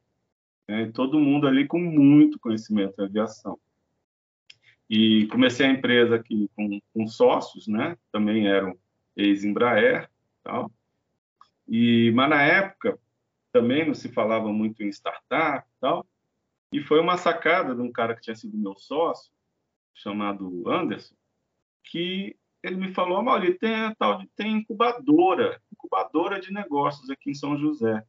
Né? 0.67 0.91
Todo 0.91 1.19
mundo 1.19 1.47
ali 1.47 1.67
com 1.67 1.79
muito 1.79 2.39
conhecimento 2.39 2.99
em 2.99 3.05
aviação. 3.05 3.59
E 4.89 5.25
comecei 5.27 5.65
a 5.65 5.71
empresa 5.71 6.15
aqui 6.15 6.49
com, 6.55 6.81
com 6.93 7.07
sócios, 7.07 7.65
né? 7.65 7.97
Também 8.11 8.47
eram 8.47 8.77
ex-Embraer, 9.15 10.09
tal. 10.43 10.69
E 11.65 12.11
mas 12.11 12.29
na 12.29 12.41
época 12.41 12.99
também 13.53 13.87
não 13.87 13.93
se 13.93 14.09
falava 14.09 14.51
muito 14.51 14.83
em 14.83 14.89
startup, 14.89 15.65
tal. 15.79 16.05
E 16.73 16.81
foi 16.81 16.99
uma 16.99 17.17
sacada 17.17 17.73
de 17.73 17.81
um 17.81 17.91
cara 17.91 18.15
que 18.15 18.21
tinha 18.21 18.35
sido 18.35 18.57
meu 18.57 18.75
sócio, 18.75 19.31
chamado 19.93 20.69
Anderson, 20.69 21.15
que 21.83 22.35
ele 22.63 22.75
me 22.75 22.93
falou, 22.93 23.23
Mauri, 23.23 23.57
tem 23.57 23.75
a 23.75 23.95
tal 23.95 24.19
de 24.19 24.27
tem 24.35 24.57
incubadora, 24.57 25.61
incubadora 25.71 26.39
de 26.39 26.53
negócios 26.53 27.09
aqui 27.09 27.31
em 27.31 27.35
São 27.35 27.57
José. 27.57 28.03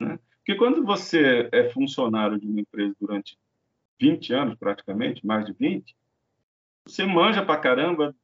Né? 0.00 0.18
Porque 0.38 0.54
quando 0.54 0.84
você 0.84 1.48
é 1.52 1.70
funcionário 1.70 2.38
de 2.38 2.46
uma 2.46 2.60
empresa 2.60 2.94
durante 3.00 3.38
20 4.00 4.32
anos, 4.32 4.54
praticamente, 4.56 5.26
mais 5.26 5.44
de 5.46 5.52
20, 5.52 5.96
você 6.86 7.04
manja 7.04 7.44
pra 7.44 7.56
caramba 7.56 8.14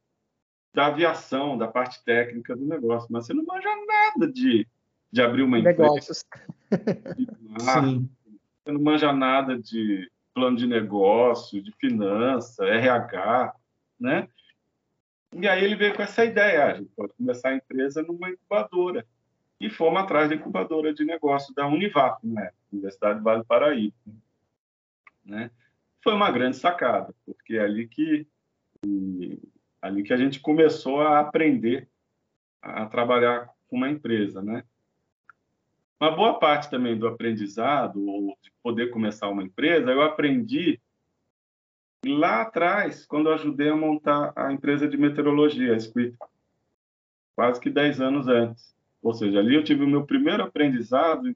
da 0.73 0.87
aviação, 0.87 1.57
da 1.57 1.67
parte 1.67 2.03
técnica 2.03 2.55
do 2.55 2.65
negócio, 2.65 3.09
mas 3.11 3.25
você 3.25 3.33
não 3.33 3.43
manja 3.43 3.69
nada 3.85 4.31
de, 4.31 4.67
de 5.11 5.21
abrir 5.21 5.41
uma 5.41 5.59
Negócios. 5.59 6.23
empresa. 6.69 7.25
Sim. 7.83 8.09
Você 8.63 8.71
não 8.71 8.81
manja 8.81 9.11
nada 9.11 9.57
de 9.59 10.09
plano 10.33 10.55
de 10.55 10.67
negócio, 10.67 11.61
de 11.61 11.71
finança, 11.73 12.65
RH, 12.65 13.53
né? 13.99 14.29
E 15.33 15.47
aí 15.47 15.63
ele 15.63 15.75
veio 15.75 15.95
com 15.95 16.01
essa 16.01 16.25
ideia, 16.25 16.65
ah, 16.65 16.71
a 16.71 16.75
gente 16.75 16.91
pode 16.95 17.13
começar 17.13 17.49
a 17.49 17.55
empresa 17.55 18.03
numa 18.03 18.29
incubadora. 18.29 19.05
E 19.59 19.69
fomos 19.69 20.01
atrás 20.01 20.29
da 20.29 20.35
incubadora 20.35 20.93
de 20.93 21.05
negócio 21.05 21.53
da 21.53 21.67
Univap, 21.67 22.19
né? 22.25 22.51
Universidade 22.71 23.21
Vale 23.21 23.41
do 23.41 23.45
Paraíba. 23.45 23.95
Né? 25.23 25.51
Foi 26.03 26.13
uma 26.13 26.31
grande 26.31 26.57
sacada, 26.57 27.13
porque 27.25 27.55
é 27.55 27.61
ali 27.61 27.87
que 27.87 28.27
ali 29.81 30.01
que 30.03 30.13
a 30.13 30.17
gente 30.17 30.39
começou 30.39 31.01
a 31.01 31.19
aprender 31.19 31.87
a 32.61 32.85
trabalhar 32.87 33.49
com 33.67 33.77
uma 33.77 33.89
empresa, 33.89 34.41
né? 34.41 34.63
Uma 35.99 36.11
boa 36.11 36.39
parte 36.39 36.69
também 36.69 36.97
do 36.97 37.07
aprendizado, 37.07 38.03
ou 38.03 38.35
de 38.41 38.51
poder 38.63 38.89
começar 38.89 39.29
uma 39.29 39.43
empresa, 39.43 39.91
eu 39.91 40.01
aprendi 40.01 40.81
lá 42.05 42.41
atrás, 42.41 43.05
quando 43.05 43.29
eu 43.29 43.33
ajudei 43.33 43.69
a 43.69 43.75
montar 43.75 44.33
a 44.35 44.51
empresa 44.51 44.87
de 44.87 44.97
meteorologia, 44.97 45.75
a 45.75 45.79
Squid, 45.79 46.15
quase 47.35 47.59
que 47.59 47.69
10 47.69 48.01
anos 48.01 48.27
antes. 48.27 48.75
Ou 49.01 49.13
seja, 49.13 49.39
ali 49.39 49.55
eu 49.55 49.63
tive 49.63 49.83
o 49.83 49.89
meu 49.89 50.05
primeiro 50.05 50.43
aprendizado 50.43 51.35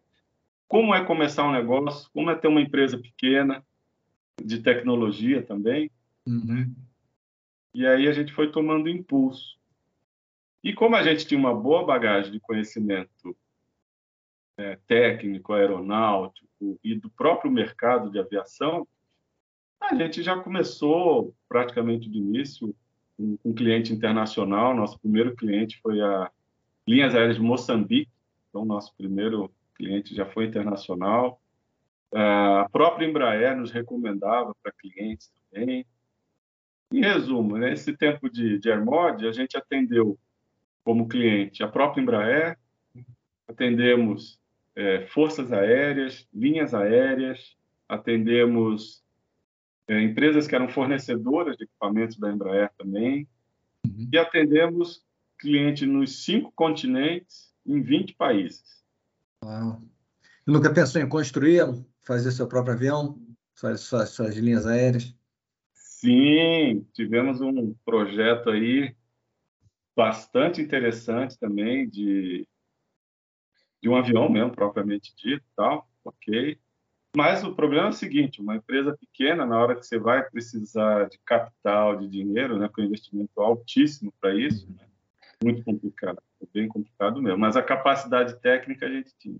como 0.68 0.94
é 0.94 1.04
começar 1.04 1.48
um 1.48 1.52
negócio, 1.52 2.10
como 2.14 2.30
é 2.30 2.36
ter 2.36 2.48
uma 2.48 2.62
empresa 2.62 2.98
pequena, 2.98 3.64
de 4.44 4.62
tecnologia 4.62 5.42
também. 5.42 5.90
Uhum. 6.28 6.74
E 7.74 7.86
aí 7.86 8.08
a 8.08 8.12
gente 8.12 8.34
foi 8.34 8.52
tomando 8.52 8.90
impulso. 8.90 9.58
E 10.64 10.74
como 10.74 10.96
a 10.96 11.04
gente 11.04 11.28
tinha 11.28 11.40
uma 11.40 11.54
boa 11.54 11.86
bagagem 11.86 12.32
de 12.32 12.40
conhecimento 12.40 13.36
é, 14.58 14.78
técnico, 14.88 15.54
aeronáutico 15.54 16.80
e 16.84 16.96
do 16.96 17.10
próprio 17.10 17.52
mercado 17.52 18.10
de 18.10 18.18
aviação, 18.18 18.88
a 19.82 19.96
gente 19.96 20.24
já 20.24 20.38
começou 20.38 21.34
praticamente 21.48 22.10
de 22.10 22.18
início 22.18 22.76
com 23.18 23.24
um, 23.24 23.38
um 23.46 23.54
cliente 23.54 23.94
internacional. 23.94 24.76
Nosso 24.76 25.00
primeiro 25.00 25.36
cliente 25.36 25.80
foi 25.82 26.02
a 26.02 26.30
Linhas 26.88 27.16
Aéreas 27.16 27.36
de 27.36 27.42
Moçambique, 27.42 28.12
então 28.50 28.66
nosso 28.66 28.96
primeiro 28.96 29.52
cliente 29.76 30.16
já 30.16 30.26
foi 30.26 30.46
internacional. 30.46 31.42
A 32.14 32.68
própria 32.72 33.06
Embraer 33.06 33.58
nos 33.58 33.72
recomendava 33.72 34.56
para 34.62 34.72
clientes 34.72 35.32
também. 35.52 35.86
Em 36.92 37.02
resumo, 37.02 37.58
nesse 37.58 37.92
né, 37.92 37.98
tempo 37.98 38.30
de, 38.30 38.58
de 38.60 38.72
AirMod, 38.72 39.28
a 39.28 39.32
gente 39.32 39.58
atendeu 39.58 40.18
como 40.84 41.08
cliente 41.08 41.64
a 41.64 41.68
própria 41.68 42.02
Embraer, 42.02 42.58
atendemos 43.48 44.40
é, 44.76 45.02
forças 45.08 45.52
aéreas, 45.52 46.28
linhas 46.34 46.74
aéreas, 46.74 47.58
atendemos 47.90 49.04
é, 49.88 50.02
empresas 50.02 50.48
que 50.48 50.56
eram 50.56 50.68
fornecedoras 50.68 51.58
de 51.58 51.66
equipamentos 51.66 52.18
da 52.18 52.32
Embraer 52.32 52.72
também, 52.78 53.28
uhum. 53.86 54.10
e 54.12 54.18
atendemos 54.18 55.04
clientes 55.38 55.88
nos 55.88 56.24
cinco 56.24 56.52
continentes, 56.56 57.54
em 57.66 57.82
20 57.82 58.16
países. 58.16 58.84
Uau. 59.44 59.82
Nunca 60.46 60.72
pensou 60.74 61.02
em 61.02 61.10
construir, 61.10 61.64
fazer 62.04 62.32
seu 62.32 62.48
próprio 62.48 62.76
avião, 62.76 63.20
suas, 63.56 63.82
suas, 63.82 64.10
suas 64.10 64.36
linhas 64.36 64.66
aéreas? 64.68 65.16
Sim, 65.74 66.86
tivemos 66.94 67.42
um 67.42 67.74
projeto 67.84 68.50
aí 68.52 68.96
bastante 69.96 70.62
interessante 70.62 71.40
também 71.40 71.88
de, 71.88 72.48
de 73.82 73.90
um 73.90 73.96
avião 73.96 74.30
mesmo, 74.30 74.52
propriamente 74.52 75.16
dito, 75.16 75.44
tal, 75.56 75.90
ok. 76.04 76.60
Mas 77.16 77.44
o 77.44 77.56
problema 77.56 77.88
é 77.88 77.90
o 77.90 77.94
seguinte, 77.94 78.42
uma 78.42 78.56
empresa 78.56 78.96
pequena, 78.98 79.46
na 79.46 79.58
hora 79.58 79.76
que 79.76 79.86
você 79.86 79.98
vai 79.98 80.24
precisar 80.30 81.08
de 81.08 81.18
capital, 81.20 81.96
de 81.96 82.08
dinheiro, 82.08 82.60
né, 82.60 82.68
com 82.68 82.82
investimento 82.82 83.40
altíssimo 83.40 84.14
para 84.20 84.36
isso, 84.36 84.68
né, 84.70 84.86
muito 85.44 85.64
complicado, 85.64 86.22
bem 86.54 86.68
complicado 86.68 87.22
mesmo. 87.22 87.40
Mas 87.40 87.56
a 87.56 87.64
capacidade 87.64 88.40
técnica 88.42 88.86
a 88.86 88.90
gente 88.90 89.14
tinha. 89.18 89.40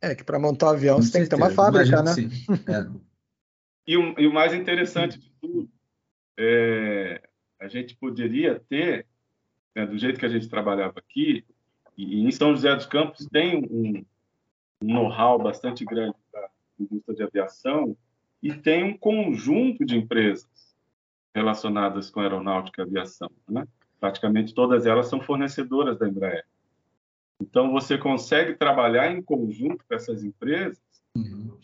É 0.00 0.14
que 0.14 0.22
para 0.22 0.38
montar 0.38 0.66
um 0.66 0.70
avião 0.70 0.96
com 0.96 1.02
você 1.02 1.10
certeza. 1.10 1.30
tem 1.30 1.38
que 1.38 1.44
ter 1.44 1.50
uma 1.50 1.64
fábrica, 1.64 2.02
né? 2.02 2.12
É. 2.68 3.08
E, 3.86 3.96
o, 3.96 4.20
e 4.20 4.26
o 4.26 4.32
mais 4.32 4.52
interessante 4.52 5.18
de 5.18 5.32
tudo 5.40 5.68
é, 6.38 7.22
a 7.58 7.68
gente 7.68 7.96
poderia 7.96 8.60
ter, 8.68 9.06
né, 9.74 9.86
do 9.86 9.96
jeito 9.96 10.20
que 10.20 10.26
a 10.26 10.28
gente 10.28 10.48
trabalhava 10.48 10.98
aqui, 10.98 11.44
e 11.96 12.20
em 12.20 12.30
São 12.30 12.54
José 12.54 12.74
dos 12.76 12.86
Campos 12.86 13.26
tem 13.26 13.56
um, 13.56 14.04
um 14.82 14.94
know-how 14.94 15.38
bastante 15.38 15.84
grande 15.84 16.14
indústria 16.82 17.16
de 17.16 17.22
aviação 17.22 17.96
e 18.42 18.52
tem 18.52 18.84
um 18.84 18.96
conjunto 18.96 19.84
de 19.84 19.96
empresas 19.96 20.76
relacionadas 21.34 22.10
com 22.10 22.20
aeronáutica 22.20 22.82
e 22.82 22.84
aviação. 22.84 23.30
Né? 23.48 23.66
Praticamente 24.00 24.54
todas 24.54 24.86
elas 24.86 25.08
são 25.08 25.20
fornecedoras 25.20 25.98
da 25.98 26.08
Embraer. 26.08 26.44
Então, 27.40 27.70
você 27.70 27.96
consegue 27.96 28.54
trabalhar 28.54 29.12
em 29.12 29.22
conjunto 29.22 29.84
com 29.86 29.94
essas 29.94 30.24
empresas, 30.24 30.82
uhum. 31.16 31.56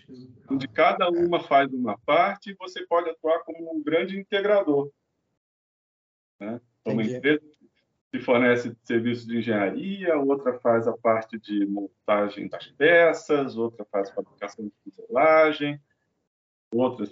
onde 0.49 0.69
cada 0.69 1.11
uma 1.11 1.41
faz 1.41 1.73
uma 1.73 1.99
parte 1.99 2.51
e 2.51 2.55
você 2.55 2.87
pode 2.87 3.11
atuar 3.11 3.41
como 3.41 3.75
um 3.75 3.83
grande 3.83 4.19
integrador. 4.19 4.91
Né? 6.39 6.61
Uma 6.85 7.03
empresa 7.03 7.43
que 8.15 8.21
fornece 8.21 8.77
serviços 8.85 9.27
de 9.27 9.39
engenharia, 9.39 10.17
outra 10.17 10.57
faz 10.61 10.87
a 10.87 10.97
parte 10.97 11.37
de 11.37 11.67
montagem 11.67 12.47
das 12.47 12.69
peças, 12.69 13.57
outra 13.57 13.85
faz 13.91 14.09
fabricação 14.11 14.67
de 14.67 14.73
fuselagem, 14.85 15.83
outras 16.73 17.11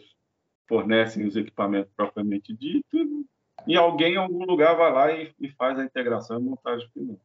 fornecem 0.69 1.27
os 1.27 1.35
equipamentos 1.35 1.93
propriamente 1.97 2.55
dito, 2.55 3.27
e 3.67 3.77
alguém 3.77 4.15
em 4.15 4.17
algum 4.17 4.45
lugar 4.45 4.77
vai 4.77 4.93
lá 4.93 5.13
e, 5.13 5.35
e 5.41 5.51
faz 5.51 5.77
a 5.77 5.85
integração 5.85 6.39
e 6.39 6.43
montagem 6.45 6.89
final. 6.91 7.21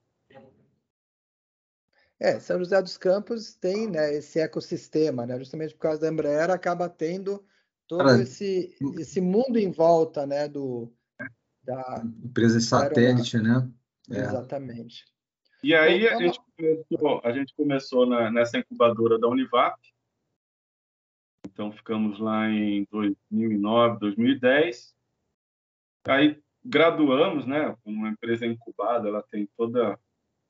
É, 2.20 2.40
São 2.40 2.58
José 2.58 2.82
dos 2.82 2.98
Campos 2.98 3.54
tem 3.54 3.88
né, 3.88 4.12
esse 4.12 4.40
ecossistema, 4.40 5.24
né, 5.28 5.38
justamente 5.38 5.76
por 5.76 5.82
causa 5.82 6.02
da 6.02 6.08
Embraer, 6.08 6.50
acaba 6.50 6.90
tendo 6.90 7.46
todo 7.88 8.10
esse, 8.24 8.76
esse 8.98 9.22
mundo 9.22 9.60
em 9.60 9.70
volta 9.70 10.26
né, 10.26 10.48
do, 10.48 10.92
da 11.68 12.02
empresa 12.24 12.62
satélite, 12.62 13.38
né? 13.38 13.70
É. 14.10 14.20
Exatamente. 14.22 15.06
E 15.62 15.76
aí 15.76 16.08
a 16.08 16.16
gente 16.16 16.40
começou, 16.56 17.22
a 17.24 17.32
gente 17.34 17.54
começou 17.54 18.06
na, 18.06 18.32
nessa 18.32 18.58
incubadora 18.58 19.20
da 19.20 19.28
Univap. 19.28 19.78
Então 21.46 21.72
ficamos 21.74 22.20
lá 22.20 22.50
em 22.50 22.88
2009, 22.90 24.00
2010. 24.00 24.96
Aí 26.08 26.42
graduamos, 26.64 27.46
né? 27.46 27.76
Uma 27.84 28.10
empresa 28.10 28.46
incubada, 28.46 29.10
ela 29.10 29.24
tem 29.24 29.50
toda 29.58 30.00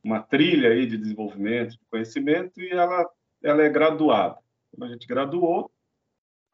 uma 0.04 0.22
trilha 0.22 0.70
aí 0.70 0.86
de 0.86 0.98
desenvolvimento, 0.98 1.72
de 1.72 1.86
conhecimento 1.90 2.62
e 2.62 2.70
ela 2.70 3.10
ela 3.42 3.64
é 3.64 3.70
graduada. 3.70 4.38
Então, 4.74 4.88
a 4.88 4.92
gente 4.92 5.08
graduou 5.08 5.72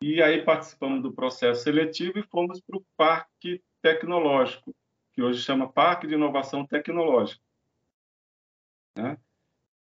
e 0.02 0.22
aí 0.22 0.42
participamos 0.44 1.02
do 1.02 1.14
processo 1.14 1.64
seletivo 1.64 2.20
e 2.20 2.24
fomos 2.24 2.62
para 2.62 2.78
o 2.78 2.86
parque 2.96 3.62
tecnológico, 3.84 4.74
que 5.12 5.22
hoje 5.22 5.42
chama 5.42 5.72
Parque 5.72 6.08
de 6.08 6.16
Inovação 6.16 6.66
Tecnológica. 6.66 7.42
Né? 8.98 9.18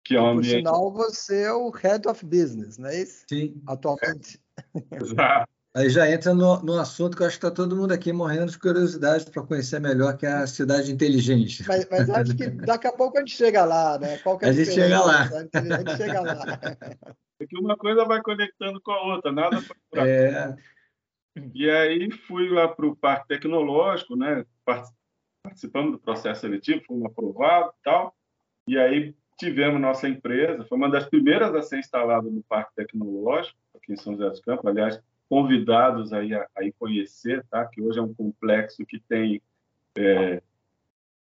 Que 0.03 0.15
é 0.15 0.21
um 0.21 0.27
ambiente... 0.27 0.63
Por 0.63 0.69
sinal, 0.69 0.91
você 0.91 1.43
é 1.43 1.53
o 1.53 1.69
Head 1.71 2.07
of 2.07 2.25
Business, 2.25 2.77
não 2.77 2.89
é 2.89 3.01
isso? 3.01 3.23
Sim. 3.27 3.63
Atualmente. 3.65 4.39
Exato. 4.91 5.51
Aí 5.75 5.89
já 5.89 6.07
entra 6.07 6.35
no, 6.35 6.61
no 6.61 6.79
assunto 6.79 7.17
que 7.17 7.23
eu 7.23 7.27
acho 7.27 7.39
que 7.39 7.47
está 7.47 7.55
todo 7.55 7.75
mundo 7.75 7.91
aqui 7.91 8.13
morrendo 8.13 8.51
de 8.51 8.59
curiosidade 8.59 9.25
para 9.31 9.41
conhecer 9.41 9.79
melhor 9.79 10.15
que 10.15 10.23
é 10.23 10.31
a 10.31 10.45
cidade 10.45 10.91
inteligente. 10.91 11.67
Mas, 11.67 11.87
mas, 11.89 12.07
acho 12.11 12.37
que 12.37 12.47
daqui 12.47 12.85
a 12.85 12.91
pouco 12.91 13.17
a 13.17 13.21
gente 13.21 13.35
chega 13.35 13.65
lá, 13.65 13.97
né? 13.97 14.19
Qual 14.19 14.37
é 14.43 14.45
a, 14.45 14.49
a 14.49 14.53
gente 14.53 14.71
chega 14.71 15.03
lá. 15.03 15.23
A 15.23 15.61
gente 15.61 15.97
chega 15.97 16.21
lá. 16.21 16.59
Porque 17.39 17.57
uma 17.57 17.75
coisa 17.75 18.05
vai 18.05 18.21
conectando 18.21 18.79
com 18.81 18.91
a 18.91 19.15
outra, 19.15 19.31
nada 19.31 19.57
para 19.89 20.07
é... 20.07 20.55
E 21.53 21.69
aí 21.69 22.11
fui 22.11 22.49
lá 22.49 22.67
para 22.67 22.85
o 22.85 22.95
Parque 22.95 23.27
Tecnológico, 23.27 24.15
né? 24.15 24.45
Participamos 25.43 25.93
do 25.93 25.99
processo 25.99 26.41
seletivo, 26.41 26.83
fomos 26.85 27.05
aprovados 27.05 27.73
e 27.79 27.83
tal. 27.83 28.15
E 28.67 28.77
aí 28.77 29.15
tivemos 29.37 29.81
nossa 29.81 30.07
empresa, 30.07 30.63
foi 30.65 30.77
uma 30.77 30.89
das 30.89 31.09
primeiras 31.09 31.53
a 31.55 31.61
ser 31.61 31.79
instalada 31.79 32.29
no 32.29 32.43
Parque 32.43 32.75
Tecnológico, 32.75 33.57
aqui 33.75 33.93
em 33.93 33.97
São 33.97 34.13
José 34.13 34.29
dos 34.29 34.39
Campos. 34.41 34.65
Aliás, 34.65 35.01
convidados 35.27 36.13
aí 36.13 36.33
a, 36.33 36.47
a 36.55 36.63
ir 36.63 36.73
conhecer, 36.73 37.43
tá? 37.49 37.65
Que 37.65 37.81
hoje 37.81 37.97
é 37.97 38.01
um 38.01 38.13
complexo 38.13 38.85
que 38.85 38.99
tem 38.99 39.41
é, 39.97 40.41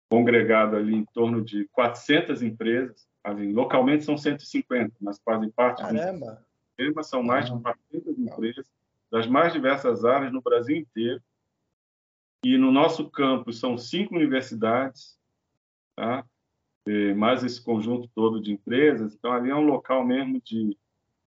congregado 0.09 0.77
ali 0.77 0.95
em 0.95 1.05
torno 1.05 1.43
de 1.43 1.69
400 1.73 2.43
empresas. 2.43 3.09
Ali, 3.23 3.53
localmente 3.53 4.05
são 4.05 4.19
150, 4.19 4.93
mas 5.01 5.21
fazem 5.25 5.51
parte 5.51 5.83
Caramba. 5.83 6.45
do 6.79 7.05
são 7.05 7.23
mais 7.23 7.45
de 7.45 7.61
400 7.61 8.19
empresas 8.19 8.67
das 9.11 9.27
mais 9.27 9.53
diversas 9.53 10.05
áreas 10.05 10.33
no 10.33 10.41
Brasil 10.41 10.77
inteiro. 10.77 11.23
E 12.45 12.57
no 12.57 12.73
nosso 12.73 13.11
campus 13.11 13.59
são 13.59 13.77
cinco 13.77 14.15
universidades, 14.15 15.19
tá? 15.95 16.25
E 16.87 17.13
mais 17.15 17.45
esse 17.45 17.63
conjunto 17.63 18.09
todo 18.15 18.41
de 18.41 18.53
empresas. 18.53 19.15
Então, 19.15 19.33
ali 19.33 19.51
é 19.51 19.55
um 19.55 19.67
local 19.67 20.05
mesmo 20.07 20.41
de 20.41 20.77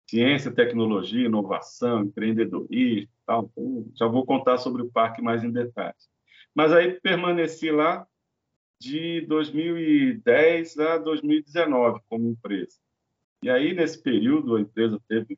ciência, 0.09 0.51
tecnologia, 0.51 1.25
inovação, 1.25 2.01
empreendedorismo 2.01 3.09
tal. 3.25 3.49
Então, 3.51 3.87
já 3.95 4.07
vou 4.07 4.25
contar 4.25 4.57
sobre 4.57 4.81
o 4.81 4.91
parque 4.91 5.21
mais 5.21 5.43
em 5.43 5.51
detalhes. 5.51 6.09
Mas 6.53 6.71
aí 6.71 6.99
permaneci 6.99 7.71
lá 7.71 8.07
de 8.79 9.21
2010 9.21 10.79
a 10.79 10.97
2019 10.97 12.01
como 12.07 12.29
empresa. 12.29 12.77
E 13.41 13.49
aí, 13.49 13.73
nesse 13.73 14.01
período, 14.01 14.55
a 14.55 14.61
empresa 14.61 14.99
teve 15.07 15.37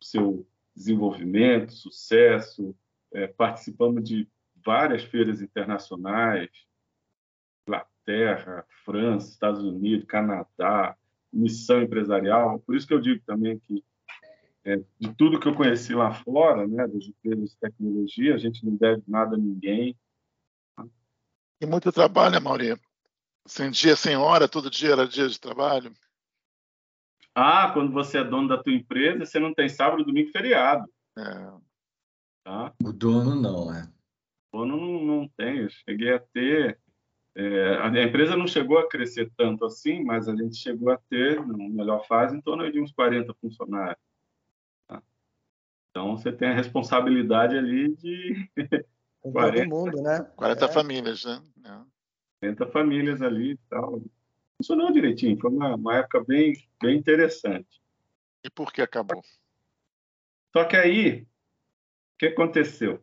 seu 0.00 0.46
desenvolvimento, 0.78 1.72
sucesso, 1.72 2.74
é, 3.12 3.26
participamos 3.26 4.02
de 4.04 4.28
várias 4.64 5.02
feiras 5.02 5.42
internacionais, 5.42 6.48
Inglaterra, 7.66 8.64
França, 8.84 9.28
Estados 9.28 9.62
Unidos, 9.62 10.06
Canadá, 10.06 10.96
missão 11.32 11.82
empresarial. 11.82 12.60
Por 12.60 12.76
isso 12.76 12.86
que 12.86 12.94
eu 12.94 13.00
digo 13.00 13.22
também 13.26 13.58
que 13.58 13.84
é, 14.64 14.76
de 15.00 15.14
tudo 15.14 15.40
que 15.40 15.48
eu 15.48 15.54
conheci 15.54 15.94
lá 15.94 16.12
fora, 16.12 16.66
né, 16.66 16.86
das 16.86 17.04
empresas 17.04 17.50
de 17.50 17.56
tecnologia, 17.58 18.34
a 18.34 18.38
gente 18.38 18.64
não 18.64 18.76
deve 18.76 19.02
nada 19.06 19.34
a 19.34 19.38
ninguém. 19.38 19.96
E 21.60 21.66
muito 21.66 21.90
trabalho, 21.90 22.40
Maurinho. 22.40 22.78
Sem 23.46 23.70
dia, 23.70 23.96
sem 23.96 24.16
hora, 24.16 24.46
todo 24.46 24.70
dia 24.70 24.92
era 24.92 25.08
dia 25.08 25.28
de 25.28 25.40
trabalho. 25.40 25.92
Ah, 27.40 27.70
quando 27.72 27.92
você 27.92 28.18
é 28.18 28.24
dono 28.24 28.48
da 28.48 28.60
tua 28.60 28.72
empresa, 28.72 29.24
você 29.24 29.38
não 29.38 29.54
tem 29.54 29.68
sábado, 29.68 30.04
domingo, 30.04 30.28
feriado. 30.32 30.92
É. 31.16 31.52
Tá? 32.42 32.72
O 32.82 32.92
dono 32.92 33.36
não, 33.36 33.72
é. 33.72 33.88
O 34.50 34.58
dono 34.58 34.76
não, 34.76 35.04
não 35.04 35.28
tem. 35.36 35.58
Eu 35.58 35.68
cheguei 35.70 36.14
a 36.14 36.18
ter. 36.18 36.80
É, 37.36 37.76
a 37.76 38.02
empresa 38.02 38.36
não 38.36 38.48
chegou 38.48 38.76
a 38.78 38.88
crescer 38.88 39.30
tanto 39.36 39.64
assim, 39.64 40.02
mas 40.02 40.28
a 40.28 40.34
gente 40.34 40.56
chegou 40.56 40.90
a 40.90 40.98
ter, 41.08 41.40
na 41.46 41.56
melhor 41.56 42.04
fase, 42.08 42.36
em 42.36 42.40
torno 42.40 42.68
de 42.72 42.80
uns 42.80 42.90
40 42.90 43.32
funcionários. 43.34 44.02
Tá? 44.88 45.00
Então, 45.90 46.16
você 46.16 46.32
tem 46.32 46.48
a 46.48 46.54
responsabilidade 46.54 47.56
ali 47.56 47.94
de. 47.94 48.50
Com 49.20 49.30
40, 49.30 49.62
todo 49.70 49.76
mundo, 49.76 50.02
né? 50.02 50.28
40 50.34 50.64
é. 50.64 50.68
famílias, 50.72 51.24
né? 51.24 51.40
40 52.40 52.64
é. 52.64 52.66
famílias 52.66 53.22
ali 53.22 53.52
e 53.52 53.58
tal 53.70 54.02
funcionou 54.58 54.92
direitinho. 54.92 55.38
Foi 55.38 55.50
uma, 55.50 55.76
uma 55.76 55.96
época 55.96 56.22
bem, 56.24 56.54
bem 56.82 56.98
interessante. 56.98 57.80
E 58.44 58.50
por 58.50 58.72
que 58.72 58.82
acabou? 58.82 59.22
Só 60.52 60.64
que 60.64 60.76
aí, 60.76 61.22
o 61.22 61.26
que 62.18 62.26
aconteceu? 62.26 63.02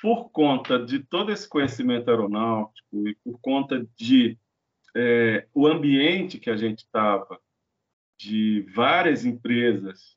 Por 0.00 0.30
conta 0.30 0.84
de 0.84 1.00
todo 1.00 1.32
esse 1.32 1.48
conhecimento 1.48 2.10
aeronáutico 2.10 3.08
e 3.08 3.14
por 3.16 3.38
conta 3.40 3.86
de 3.96 4.38
é, 4.96 5.46
o 5.54 5.66
ambiente 5.66 6.38
que 6.38 6.50
a 6.50 6.56
gente 6.56 6.80
estava, 6.80 7.40
de 8.18 8.62
várias 8.74 9.24
empresas 9.24 10.16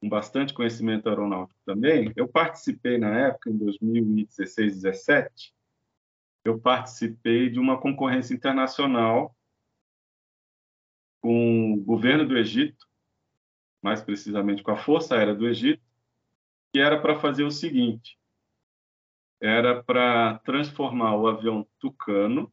com 0.00 0.08
bastante 0.08 0.52
conhecimento 0.52 1.08
aeronáutico 1.08 1.60
também, 1.64 2.12
eu 2.16 2.26
participei 2.26 2.98
na 2.98 3.18
época, 3.28 3.50
em 3.50 3.56
2016, 3.56 4.82
2017, 4.82 5.54
eu 6.44 6.58
participei 6.58 7.48
de 7.48 7.58
uma 7.58 7.80
concorrência 7.80 8.34
internacional 8.34 9.35
com 11.26 11.72
o 11.72 11.76
governo 11.78 12.24
do 12.24 12.38
Egito, 12.38 12.86
mais 13.82 14.00
precisamente 14.00 14.62
com 14.62 14.70
a 14.70 14.76
Força 14.76 15.16
Aérea 15.16 15.34
do 15.34 15.48
Egito, 15.48 15.82
que 16.72 16.78
era 16.78 17.00
para 17.00 17.18
fazer 17.18 17.42
o 17.42 17.50
seguinte: 17.50 18.16
era 19.40 19.82
para 19.82 20.38
transformar 20.44 21.16
o 21.16 21.26
avião 21.26 21.66
Tucano, 21.80 22.52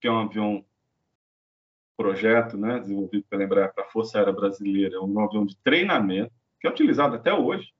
que 0.00 0.08
é 0.08 0.10
um 0.10 0.22
avião 0.22 0.66
projeto, 1.96 2.58
né, 2.58 2.80
desenvolvido 2.80 3.24
pela 3.30 3.44
Embraer 3.44 3.72
para 3.72 3.84
a 3.84 3.88
Força 3.88 4.18
Aérea 4.18 4.32
Brasileira, 4.32 4.96
é 4.96 4.98
um 4.98 5.20
avião 5.20 5.46
de 5.46 5.56
treinamento 5.58 6.32
que 6.60 6.66
é 6.66 6.70
utilizado 6.70 7.14
até 7.14 7.32
hoje, 7.32 7.72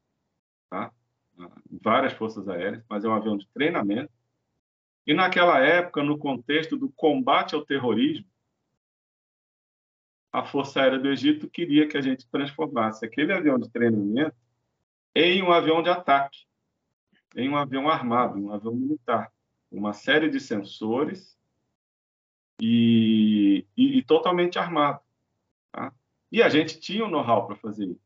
tá? 0.71 0.93
Em 1.37 1.81
várias 1.83 2.13
forças 2.13 2.49
aéreas, 2.49 2.85
mas 2.89 3.05
é 3.05 3.09
um 3.09 3.15
avião 3.15 3.37
de 3.37 3.49
treinamento. 3.49 4.13
E 5.05 5.13
naquela 5.13 5.59
época, 5.59 6.01
no 6.01 6.17
contexto 6.17 6.77
do 6.77 6.89
combate 6.91 7.57
ao 7.57 7.67
terrorismo, 7.67 8.25
a 10.35 10.45
Força 10.45 10.81
Aérea 10.81 10.99
do 10.99 11.09
Egito 11.09 11.49
queria 11.49 11.87
que 11.87 11.97
a 11.97 12.01
gente 12.01 12.27
transformasse 12.27 13.07
aquele 13.07 13.33
avião 13.33 13.57
de 13.57 13.71
treinamento 13.71 14.35
em 15.15 15.41
um 15.41 15.53
avião 15.53 15.81
de 15.81 15.89
ataque, 15.89 16.41
em 17.37 17.49
um 17.49 17.57
avião 17.57 17.89
armado, 17.89 18.37
um 18.37 18.53
avião 18.53 18.75
militar, 18.75 19.33
uma 19.71 19.93
série 19.93 20.29
de 20.29 20.41
sensores 20.41 21.39
e, 22.61 23.65
e, 23.77 23.99
e 23.99 24.03
totalmente 24.03 24.59
armado. 24.59 24.99
Tá? 25.71 25.93
E 26.33 26.43
a 26.43 26.49
gente 26.49 26.81
tinha 26.81 27.05
o 27.05 27.09
know-how 27.09 27.47
para 27.47 27.55
fazer 27.55 27.87
isso. 27.87 28.05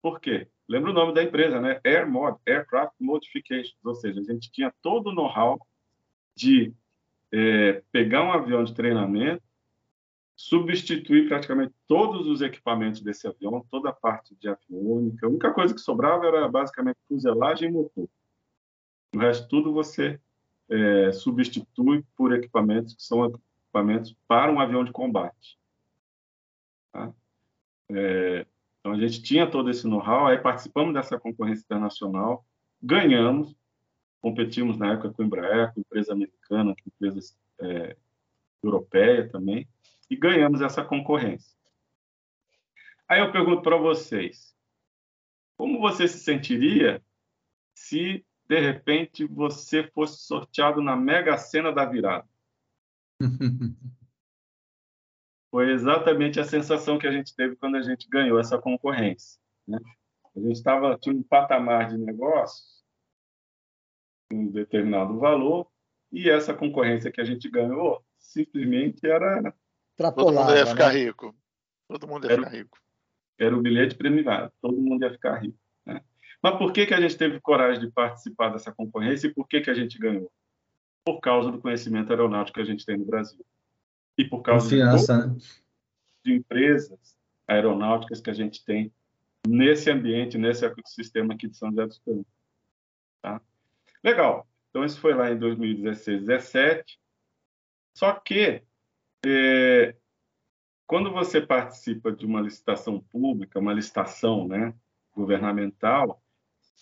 Por 0.00 0.18
quê? 0.18 0.48
Lembra 0.66 0.90
o 0.90 0.94
nome 0.94 1.12
da 1.12 1.22
empresa, 1.22 1.60
né? 1.60 1.82
Air 1.84 2.10
Mod, 2.10 2.40
Aircraft 2.46 2.94
Modifications, 2.98 3.76
ou 3.84 3.94
seja, 3.94 4.20
a 4.22 4.24
gente 4.24 4.50
tinha 4.50 4.72
todo 4.80 5.08
o 5.08 5.14
know-how 5.14 5.60
de 6.34 6.72
é, 7.30 7.82
pegar 7.92 8.22
um 8.22 8.32
avião 8.32 8.64
de 8.64 8.74
treinamento, 8.74 9.45
substituir 10.36 11.28
praticamente 11.28 11.72
todos 11.88 12.26
os 12.26 12.42
equipamentos 12.42 13.00
desse 13.00 13.26
avião, 13.26 13.66
toda 13.70 13.88
a 13.88 13.92
parte 13.92 14.36
de 14.36 14.48
aviônica. 14.48 15.26
A 15.26 15.30
única 15.30 15.52
coisa 15.52 15.74
que 15.74 15.80
sobrava 15.80 16.26
era 16.26 16.46
basicamente 16.46 16.98
fuselagem 17.08 17.70
e 17.70 17.72
motor. 17.72 18.08
O 19.14 19.18
resto 19.18 19.48
tudo 19.48 19.72
você 19.72 20.20
é, 20.68 21.10
substitui 21.12 22.04
por 22.14 22.34
equipamentos 22.34 22.94
que 22.94 23.02
são 23.02 23.24
equipamentos 23.24 24.14
para 24.28 24.52
um 24.52 24.60
avião 24.60 24.84
de 24.84 24.92
combate. 24.92 25.58
Tá? 26.92 27.12
É, 27.88 28.46
então 28.80 28.92
a 28.92 28.98
gente 28.98 29.22
tinha 29.22 29.50
todo 29.50 29.70
esse 29.70 29.86
know-how, 29.88 30.26
aí 30.26 30.38
participamos 30.38 30.92
dessa 30.92 31.18
concorrência 31.18 31.64
internacional, 31.64 32.44
ganhamos, 32.82 33.56
competimos 34.20 34.76
na 34.76 34.92
época 34.92 35.12
com 35.12 35.22
a 35.22 35.24
Embraer, 35.24 35.72
com 35.72 35.80
empresa 35.80 36.12
americana, 36.12 36.74
com 36.74 36.90
empresa 36.90 37.34
é, 37.58 37.96
europeia 38.62 39.28
também, 39.28 39.66
e 40.10 40.16
ganhamos 40.16 40.60
essa 40.60 40.84
concorrência. 40.84 41.56
Aí 43.08 43.20
eu 43.20 43.30
pergunto 43.30 43.62
para 43.62 43.76
vocês, 43.76 44.56
como 45.56 45.80
você 45.80 46.08
se 46.08 46.18
sentiria 46.18 47.02
se 47.74 48.24
de 48.48 48.60
repente 48.60 49.24
você 49.24 49.84
fosse 49.90 50.26
sorteado 50.26 50.82
na 50.82 50.96
Mega 50.96 51.36
Sena 51.38 51.72
da 51.72 51.84
virada? 51.84 52.28
Foi 55.50 55.72
exatamente 55.72 56.38
a 56.38 56.44
sensação 56.44 56.98
que 56.98 57.06
a 57.06 57.12
gente 57.12 57.34
teve 57.34 57.56
quando 57.56 57.76
a 57.76 57.82
gente 57.82 58.08
ganhou 58.08 58.38
essa 58.38 58.58
concorrência. 58.58 59.40
Né? 59.66 59.78
A 60.34 60.40
gente 60.40 60.52
estava 60.52 60.98
tinha 60.98 61.14
um 61.14 61.22
patamar 61.22 61.88
de 61.88 61.96
negócios, 61.96 62.84
um 64.30 64.50
determinado 64.50 65.18
valor, 65.18 65.70
e 66.12 66.28
essa 66.28 66.52
concorrência 66.52 67.10
que 67.10 67.20
a 67.20 67.24
gente 67.24 67.48
ganhou 67.48 68.04
simplesmente 68.18 69.06
era 69.06 69.54
Todo 69.96 70.32
mundo 70.32 70.54
ia 70.54 70.66
ficar 70.66 70.92
né? 70.92 70.98
rico. 70.98 71.34
Todo 71.88 72.06
mundo 72.06 72.26
ia 72.26 72.32
era, 72.32 72.42
ficar 72.44 72.56
rico. 72.56 72.78
Era 73.38 73.56
o 73.56 73.62
bilhete 73.62 73.94
premiado. 73.94 74.52
Todo 74.60 74.76
mundo 74.76 75.02
ia 75.02 75.10
ficar 75.10 75.36
rico. 75.36 75.58
Né? 75.84 76.02
Mas 76.42 76.58
por 76.58 76.72
que, 76.72 76.86
que 76.86 76.94
a 76.94 77.00
gente 77.00 77.16
teve 77.16 77.40
coragem 77.40 77.80
de 77.80 77.90
participar 77.90 78.50
dessa 78.50 78.72
concorrência 78.72 79.28
e 79.28 79.34
por 79.34 79.46
que, 79.48 79.60
que 79.60 79.70
a 79.70 79.74
gente 79.74 79.98
ganhou? 79.98 80.30
Por 81.04 81.20
causa 81.20 81.50
do 81.50 81.60
conhecimento 81.60 82.10
aeronáutico 82.10 82.56
que 82.56 82.62
a 82.62 82.66
gente 82.66 82.84
tem 82.84 82.96
no 82.96 83.04
Brasil. 83.04 83.44
E 84.18 84.24
por 84.24 84.42
causa 84.42 84.64
Confiança, 84.64 85.18
de, 85.18 85.28
né? 85.28 85.40
de 86.24 86.32
empresas 86.34 87.16
aeronáuticas 87.46 88.20
que 88.20 88.30
a 88.30 88.34
gente 88.34 88.64
tem 88.64 88.92
nesse 89.46 89.90
ambiente, 89.90 90.36
nesse 90.36 90.64
ecossistema 90.64 91.34
aqui 91.34 91.48
de 91.48 91.56
São 91.56 91.70
José 91.70 91.86
dos 91.86 91.98
Campos. 91.98 92.26
Tá? 93.22 93.40
Legal. 94.02 94.46
Então, 94.70 94.84
isso 94.84 95.00
foi 95.00 95.14
lá 95.14 95.30
em 95.30 95.38
2016, 95.38 96.26
2017. 96.26 96.98
Só 97.94 98.12
que 98.12 98.62
é, 99.24 99.96
quando 100.86 101.10
você 101.12 101.40
participa 101.40 102.12
de 102.12 102.24
uma 102.24 102.40
licitação 102.40 103.00
pública, 103.00 103.58
uma 103.58 103.72
licitação 103.72 104.46
né, 104.46 104.74
governamental, 105.14 106.22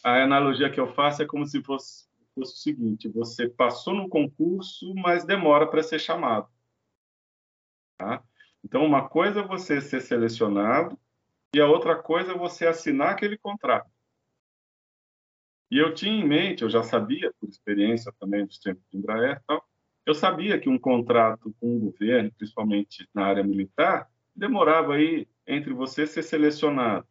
a 0.03 0.23
analogia 0.23 0.71
que 0.71 0.79
eu 0.79 0.93
faço 0.95 1.23
é 1.23 1.27
como 1.27 1.47
se 1.47 1.63
fosse, 1.63 2.07
fosse 2.35 2.53
o 2.53 2.57
seguinte: 2.57 3.09
você 3.09 3.49
passou 3.49 3.95
no 3.95 4.09
concurso, 4.09 4.95
mas 4.95 5.25
demora 5.25 5.67
para 5.67 5.83
ser 5.83 5.99
chamado. 5.99 6.49
Tá? 7.99 8.23
Então, 8.63 8.85
uma 8.85 9.09
coisa 9.09 9.41
é 9.41 9.47
você 9.47 9.81
ser 9.81 10.01
selecionado 10.01 10.99
e 11.55 11.61
a 11.61 11.67
outra 11.67 12.01
coisa 12.01 12.33
é 12.33 12.39
você 12.39 12.67
assinar 12.67 13.11
aquele 13.11 13.39
contrato. 13.39 13.91
E 15.71 15.79
eu 15.79 15.95
tinha 15.95 16.13
em 16.13 16.27
mente, 16.27 16.63
eu 16.63 16.71
já 16.71 16.83
sabia, 16.83 17.33
por 17.41 17.49
experiência 17.49 18.13
também 18.19 18.45
dos 18.47 18.59
tempos 18.59 18.85
de 18.91 18.99
Embraer, 18.99 19.43
tal, 19.47 19.67
eu 20.07 20.15
sabia 20.15 20.59
que 20.59 20.69
um 20.69 20.79
contrato 20.79 21.55
com 21.61 21.77
o 21.77 21.81
governo, 21.81 22.33
principalmente 22.37 23.09
na 23.15 23.27
área 23.27 23.43
militar, 23.43 24.11
demorava 24.35 24.95
aí 24.95 25.27
entre 25.47 25.73
você 25.73 26.07
ser 26.07 26.23
selecionado 26.23 27.07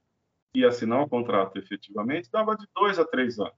e 0.53 0.63
assinar 0.63 1.01
o 1.01 1.09
contrato 1.09 1.57
efetivamente, 1.57 2.29
dava 2.31 2.55
de 2.55 2.67
dois 2.75 2.99
a 2.99 3.05
três 3.05 3.39
anos. 3.39 3.53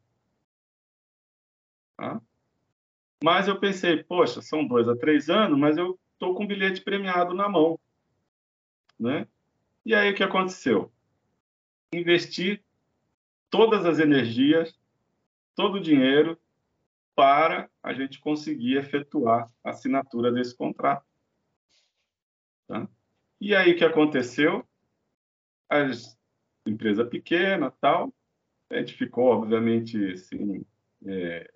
Tá? 1.98 2.22
Mas 3.24 3.48
eu 3.48 3.60
pensei, 3.60 4.04
poxa, 4.04 4.42
são 4.42 4.66
dois 4.66 4.88
a 4.88 4.96
três 4.96 5.30
anos, 5.30 5.58
mas 5.60 5.78
eu 5.78 6.00
estou 6.14 6.36
com 6.36 6.44
um 6.44 6.48
bilhete 6.48 6.82
premiado 6.82 7.34
na 7.34 7.50
mão. 7.50 7.80
Né? 8.98 9.28
E 9.86 9.94
aí 9.94 10.12
o 10.12 10.16
que 10.16 10.24
aconteceu? 10.24 10.92
Investi 11.94 12.64
todas 13.50 13.86
as 13.86 14.00
energias, 14.00 14.78
todo 15.56 15.76
o 15.76 15.82
dinheiro 15.82 16.40
para 17.16 17.70
a 17.82 17.94
gente 17.94 18.20
conseguir 18.20 18.78
efetuar 18.78 19.50
a 19.64 19.70
assinatura 19.70 20.32
desse 20.32 20.56
contrato. 20.56 21.06
Tá? 22.68 22.88
E 23.40 23.56
aí 23.56 23.72
o 23.72 23.78
que 23.78 23.86
aconteceu? 23.86 24.68
As 25.70 26.16
empresa 26.68 27.06
pequena, 27.06 27.72
tal, 27.80 28.14
a 28.72 28.78
gente 28.78 28.96
ficou 28.96 29.26
obviamente 29.26 30.14
assim, 30.14 30.66
é, 31.06 31.52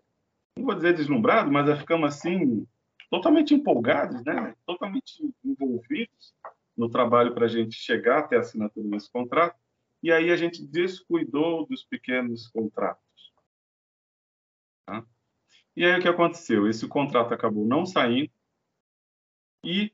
não 0.55 0.65
vou 0.65 0.75
dizer 0.75 0.93
deslumbrado, 0.93 1.51
mas 1.51 1.79
ficamos 1.79 2.13
assim 2.13 2.67
totalmente 3.09 3.55
empolgados, 3.55 4.23
né? 4.23 4.55
Totalmente 4.65 5.33
envolvidos 5.43 6.35
no 6.77 6.89
trabalho 6.89 7.33
para 7.33 7.45
a 7.45 7.49
gente 7.49 7.75
chegar 7.75 8.19
até 8.19 8.37
a 8.37 8.41
assinatura 8.41 8.87
desse 8.87 9.11
contrato. 9.11 9.57
E 10.01 10.11
aí 10.11 10.31
a 10.31 10.35
gente 10.35 10.65
descuidou 10.65 11.65
dos 11.65 11.83
pequenos 11.83 12.47
contratos. 12.47 13.03
E 15.75 15.85
aí 15.85 15.97
o 15.97 16.01
que 16.01 16.07
aconteceu? 16.07 16.67
Esse 16.67 16.87
contrato 16.87 17.33
acabou 17.33 17.65
não 17.65 17.85
saindo 17.85 18.31
e 19.63 19.93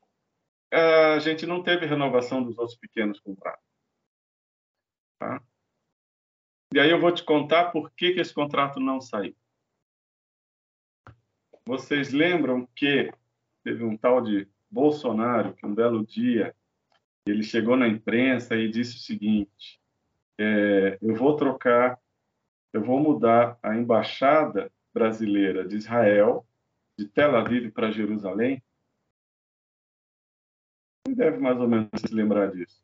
uh, 0.74 1.16
a 1.16 1.20
gente 1.20 1.46
não 1.46 1.62
teve 1.62 1.86
renovação 1.86 2.44
dos 2.44 2.58
outros 2.58 2.78
pequenos 2.78 3.20
contratos. 3.20 3.64
Tá? 5.20 5.42
E 6.74 6.80
aí 6.80 6.90
eu 6.90 7.00
vou 7.00 7.12
te 7.12 7.24
contar 7.24 7.72
por 7.72 7.92
que, 7.92 8.14
que 8.14 8.20
esse 8.20 8.34
contrato 8.34 8.80
não 8.80 9.00
saiu. 9.00 9.36
Vocês 11.66 12.12
lembram 12.12 12.68
que 12.76 13.12
teve 13.64 13.84
um 13.84 13.98
tal 13.98 14.22
de 14.22 14.48
Bolsonaro 14.70 15.54
que 15.54 15.66
um 15.66 15.74
belo 15.74 16.06
dia 16.06 16.56
ele 17.26 17.42
chegou 17.42 17.76
na 17.76 17.88
imprensa 17.88 18.56
e 18.56 18.70
disse 18.70 18.98
o 18.98 19.00
seguinte: 19.00 19.82
é, 20.38 20.98
eu 21.02 21.16
vou 21.16 21.36
trocar, 21.36 22.00
eu 22.72 22.84
vou 22.84 23.00
mudar 23.00 23.58
a 23.64 23.76
embaixada 23.76 24.72
brasileira 24.96 25.68
de 25.68 25.76
Israel, 25.76 26.48
de 26.98 27.06
Tel 27.06 27.36
Aviv 27.36 27.70
para 27.72 27.92
Jerusalém, 27.92 28.64
você 31.06 31.14
deve 31.14 31.38
mais 31.38 31.60
ou 31.60 31.68
menos 31.68 31.90
se 31.98 32.16
lembrar 32.16 32.50
disso. 32.52 32.82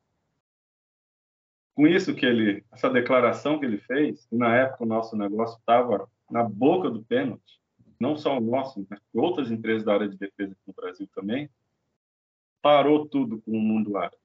Com 1.73 1.87
isso 1.87 2.13
que 2.13 2.25
ele, 2.25 2.65
essa 2.69 2.89
declaração 2.89 3.57
que 3.57 3.65
ele 3.65 3.77
fez, 3.77 4.27
na 4.29 4.53
época 4.53 4.83
o 4.83 4.87
nosso 4.87 5.15
negócio 5.15 5.57
estava 5.57 6.11
na 6.29 6.43
boca 6.43 6.89
do 6.89 7.01
pênalti, 7.01 7.61
não 7.97 8.17
só 8.17 8.37
o 8.37 8.41
nosso, 8.41 8.85
mas 8.89 8.99
outras 9.13 9.49
empresas 9.49 9.85
da 9.85 9.93
área 9.93 10.09
de 10.09 10.17
defesa 10.17 10.55
no 10.67 10.73
Brasil 10.73 11.07
também, 11.15 11.49
parou 12.61 13.07
tudo 13.07 13.41
com 13.41 13.51
o 13.51 13.61
mundo 13.61 13.97
árabe, 13.97 14.17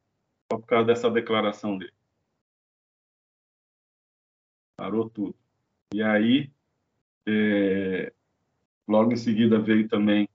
só 0.50 0.58
por 0.58 0.66
causa 0.66 0.86
dessa 0.88 1.08
declaração 1.08 1.78
dele. 1.78 1.94
Parou 4.76 5.08
tudo. 5.08 5.36
E 5.94 6.02
aí 6.02 6.50
é, 7.26 8.12
logo 8.86 9.12
em 9.12 9.16
seguida 9.16 9.58
veio 9.58 9.88
também 9.88 10.28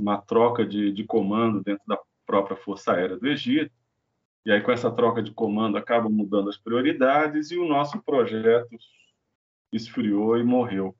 uma 0.00 0.20
troca 0.20 0.66
de, 0.66 0.92
de 0.92 1.04
comando 1.04 1.62
dentro 1.62 1.84
da 1.86 1.98
própria 2.26 2.56
Força 2.56 2.92
Aérea 2.92 3.16
do 3.16 3.28
Egito. 3.28 3.72
E 4.44 4.50
aí, 4.50 4.60
com 4.60 4.72
essa 4.72 4.90
troca 4.90 5.22
de 5.22 5.30
comando, 5.30 5.78
acabam 5.78 6.10
mudando 6.10 6.48
as 6.48 6.56
prioridades 6.56 7.50
e 7.50 7.58
o 7.58 7.68
nosso 7.68 8.02
projeto 8.02 8.76
esfriou 9.72 10.36
e 10.36 10.42
morreu. 10.42 10.96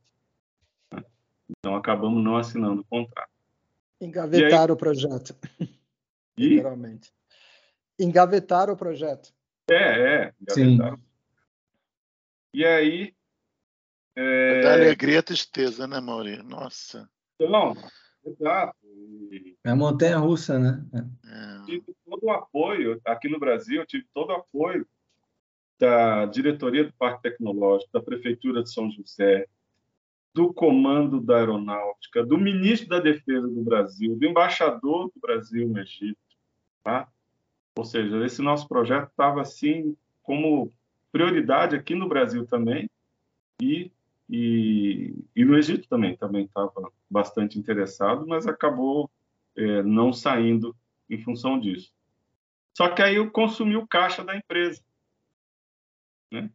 Né? 0.93 1.03
Então, 1.51 1.74
acabamos 1.74 2.22
não 2.22 2.37
assinando 2.37 2.83
o 2.83 2.85
contrato. 2.85 3.30
Engavetaram 4.01 4.72
aí... 4.72 4.72
o 4.72 4.76
projeto. 4.76 5.35
E... 6.35 6.49
Literalmente. 6.49 7.12
Engavetaram 7.99 8.72
o 8.72 8.76
projeto. 8.76 9.35
É, 9.70 9.74
é. 9.74 10.35
Engavetaram. 10.41 10.97
Sim. 10.97 11.03
E 12.55 12.64
aí, 12.64 13.14
é... 14.16 14.62
Da 14.62 14.72
alegria 14.74 15.18
e 15.18 15.22
tristeza, 15.22 15.86
né, 15.86 16.00
Maurício? 16.00 16.44
Nossa. 16.44 17.08
Não, 17.40 17.74
exato. 18.24 18.76
É 19.64 19.70
a 19.70 19.76
montanha 19.76 20.18
russa, 20.18 20.58
né? 20.58 20.84
É. 20.94 21.64
Tive 21.64 21.94
todo 22.04 22.24
o 22.24 22.30
apoio, 22.30 23.00
aqui 23.04 23.28
no 23.28 23.38
Brasil, 23.38 23.80
eu 23.80 23.86
tive 23.86 24.06
todo 24.12 24.30
o 24.30 24.36
apoio 24.36 24.86
da 25.78 26.26
diretoria 26.26 26.84
do 26.84 26.92
Parque 26.92 27.22
Tecnológico, 27.22 27.92
da 27.92 28.00
Prefeitura 28.00 28.62
de 28.62 28.72
São 28.72 28.90
José, 28.90 29.46
do 30.34 30.52
Comando 30.52 31.20
da 31.20 31.38
Aeronáutica, 31.38 32.24
do 32.24 32.38
Ministro 32.38 32.88
da 32.88 33.00
Defesa 33.00 33.48
do 33.48 33.62
Brasil, 33.62 34.16
do 34.16 34.24
Embaixador 34.24 35.10
do 35.12 35.20
Brasil 35.20 35.68
no 35.68 35.80
Egito, 35.80 36.18
tá? 36.82 37.08
Ou 37.76 37.84
seja, 37.84 38.24
esse 38.24 38.40
nosso 38.40 38.68
projeto 38.68 39.08
estava 39.10 39.40
assim 39.40 39.96
como 40.22 40.72
prioridade 41.10 41.74
aqui 41.76 41.94
no 41.94 42.08
Brasil 42.08 42.46
também 42.46 42.88
e, 43.60 43.90
e, 44.29 45.14
e 45.35 45.45
no 45.45 45.57
Egito 45.57 45.89
também 45.89 46.16
também 46.16 46.45
estava 46.45 46.91
bastante 47.11 47.59
interessado, 47.59 48.27
mas 48.27 48.47
acabou 48.47 49.11
é, 49.57 49.83
não 49.83 50.12
saindo 50.12 50.75
em 51.09 51.18
função 51.18 51.59
disso. 51.59 51.93
Só 52.75 52.89
que 52.89 53.03
aí 53.03 53.16
eu 53.16 53.31
consumi 53.31 53.77
o 53.77 53.87
caixa 53.87 54.25
da 54.25 54.35
empresa. 54.35 54.83
Né? 56.31 56.51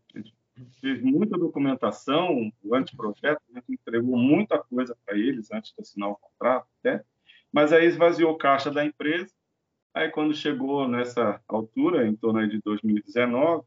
Fez 0.82 1.02
muita 1.02 1.38
documentação, 1.38 2.52
o 2.64 2.76
anteprojeto, 2.76 3.42
a 3.52 3.60
gente 3.60 3.74
entregou 3.74 4.18
muita 4.18 4.58
coisa 4.58 4.98
para 5.06 5.16
eles 5.16 5.52
antes 5.52 5.72
de 5.72 5.82
assinar 5.82 6.10
o 6.10 6.16
contrato, 6.16 6.68
até, 6.80 7.04
mas 7.52 7.72
aí 7.72 7.86
esvaziou 7.86 8.32
o 8.32 8.38
caixa 8.38 8.72
da 8.72 8.84
empresa. 8.84 9.32
Aí, 9.94 10.10
quando 10.10 10.34
chegou 10.34 10.88
nessa 10.88 11.42
altura, 11.48 12.08
em 12.08 12.16
torno 12.16 12.48
de 12.48 12.60
2019, 12.62 13.66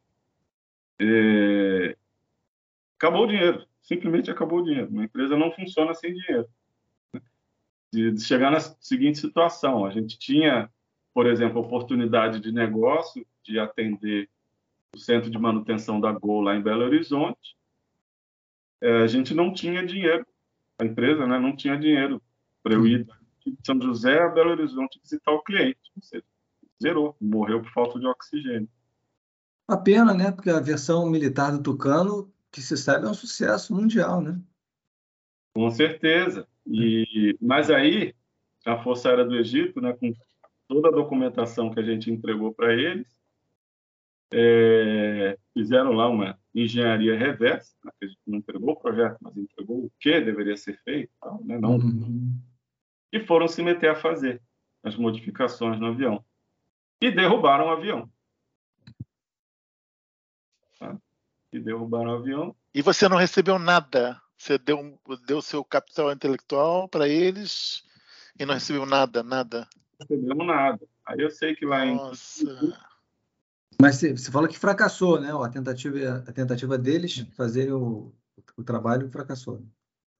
é... 1.00 1.96
acabou 2.96 3.24
o 3.24 3.26
dinheiro, 3.26 3.66
simplesmente 3.82 4.30
acabou 4.30 4.60
o 4.60 4.64
dinheiro. 4.64 4.90
Uma 4.90 5.04
empresa 5.04 5.36
não 5.36 5.52
funciona 5.52 5.94
sem 5.94 6.14
dinheiro. 6.14 6.48
De, 7.92 8.12
de 8.12 8.22
chegar 8.22 8.50
na 8.50 8.60
seguinte 8.60 9.18
situação: 9.18 9.84
a 9.84 9.90
gente 9.90 10.18
tinha, 10.18 10.70
por 11.12 11.26
exemplo, 11.26 11.60
oportunidade 11.60 12.40
de 12.40 12.52
negócio 12.52 13.26
de 13.42 13.58
atender 13.58 14.28
o 14.94 14.98
centro 14.98 15.30
de 15.30 15.38
manutenção 15.38 16.00
da 16.00 16.12
Gol 16.12 16.42
lá 16.42 16.56
em 16.56 16.62
Belo 16.62 16.84
Horizonte. 16.84 17.56
É, 18.80 19.02
a 19.02 19.06
gente 19.06 19.34
não 19.34 19.52
tinha 19.52 19.84
dinheiro, 19.84 20.26
a 20.78 20.84
empresa 20.84 21.26
né, 21.26 21.38
não 21.38 21.54
tinha 21.54 21.78
dinheiro 21.78 22.22
para 22.62 22.74
eu 22.74 22.86
ir 22.86 23.06
de 23.46 23.56
São 23.64 23.80
José 23.80 24.22
a 24.22 24.28
Belo 24.28 24.50
Horizonte 24.50 25.00
visitar 25.02 25.32
o 25.32 25.42
cliente. 25.42 25.80
Ou 25.96 26.02
seja, 26.02 26.24
zerou, 26.80 27.16
morreu 27.20 27.62
por 27.62 27.70
falta 27.72 27.98
de 27.98 28.06
oxigênio. 28.06 28.68
Uma 29.68 29.82
pena, 29.82 30.14
né? 30.14 30.32
Porque 30.32 30.50
a 30.50 30.60
versão 30.60 31.08
militar 31.08 31.52
do 31.52 31.62
Tucano, 31.62 32.32
que 32.52 32.60
se 32.60 32.76
sabe, 32.76 33.06
é 33.06 33.08
um 33.08 33.14
sucesso 33.14 33.74
mundial, 33.74 34.20
né? 34.20 34.40
Com 35.54 35.70
certeza. 35.70 36.46
E, 36.66 37.36
mas 37.40 37.70
aí, 37.70 38.14
a 38.64 38.82
Força 38.82 39.08
Aérea 39.08 39.24
do 39.24 39.36
Egito, 39.36 39.80
né, 39.80 39.92
com 39.92 40.12
toda 40.68 40.88
a 40.88 40.92
documentação 40.92 41.70
que 41.70 41.80
a 41.80 41.82
gente 41.82 42.10
entregou 42.10 42.52
para 42.52 42.72
eles, 42.72 43.18
é, 44.32 45.36
fizeram 45.52 45.92
lá 45.92 46.08
uma 46.08 46.38
engenharia 46.54 47.18
reversa, 47.18 47.74
né, 47.84 47.90
a 48.00 48.06
gente 48.06 48.18
não 48.26 48.38
entregou 48.38 48.70
o 48.70 48.76
projeto, 48.76 49.16
mas 49.20 49.36
entregou 49.36 49.84
o 49.84 49.92
que 49.98 50.20
deveria 50.20 50.56
ser 50.56 50.78
feito, 50.84 51.10
né, 51.42 51.58
não, 51.58 51.76
uhum. 51.76 52.32
e 53.12 53.20
foram 53.20 53.48
se 53.48 53.62
meter 53.62 53.90
a 53.90 53.96
fazer 53.96 54.40
as 54.82 54.96
modificações 54.96 55.80
no 55.80 55.86
avião. 55.86 56.24
E 57.02 57.10
derrubaram 57.10 57.66
o 57.66 57.70
avião. 57.70 58.08
E 61.52 61.60
derrubaram 61.60 62.10
o 62.10 62.16
avião. 62.16 62.54
E 62.74 62.82
você 62.82 63.08
não 63.08 63.16
recebeu 63.16 63.58
nada? 63.58 64.20
Você 64.36 64.56
deu, 64.56 64.98
deu 65.26 65.42
seu 65.42 65.64
capital 65.64 66.12
intelectual 66.12 66.88
para 66.88 67.08
eles 67.08 67.82
e 68.38 68.46
não 68.46 68.54
recebeu 68.54 68.86
nada, 68.86 69.22
nada? 69.22 69.68
Não 69.98 70.06
recebemos 70.08 70.46
nada. 70.46 70.80
Aí 71.06 71.20
eu 71.20 71.30
sei 71.30 71.54
que 71.54 71.66
lá 71.66 71.84
Nossa. 71.84 72.44
em. 72.44 72.72
Mas 73.80 73.96
você, 73.96 74.12
você 74.12 74.30
fala 74.30 74.48
que 74.48 74.58
fracassou, 74.58 75.20
né? 75.20 75.30
A 75.32 75.48
tentativa, 75.48 76.24
a 76.26 76.32
tentativa 76.32 76.78
deles 76.78 77.26
fazer 77.36 77.72
o, 77.72 78.14
o 78.56 78.62
trabalho 78.62 79.10
fracassou. 79.10 79.62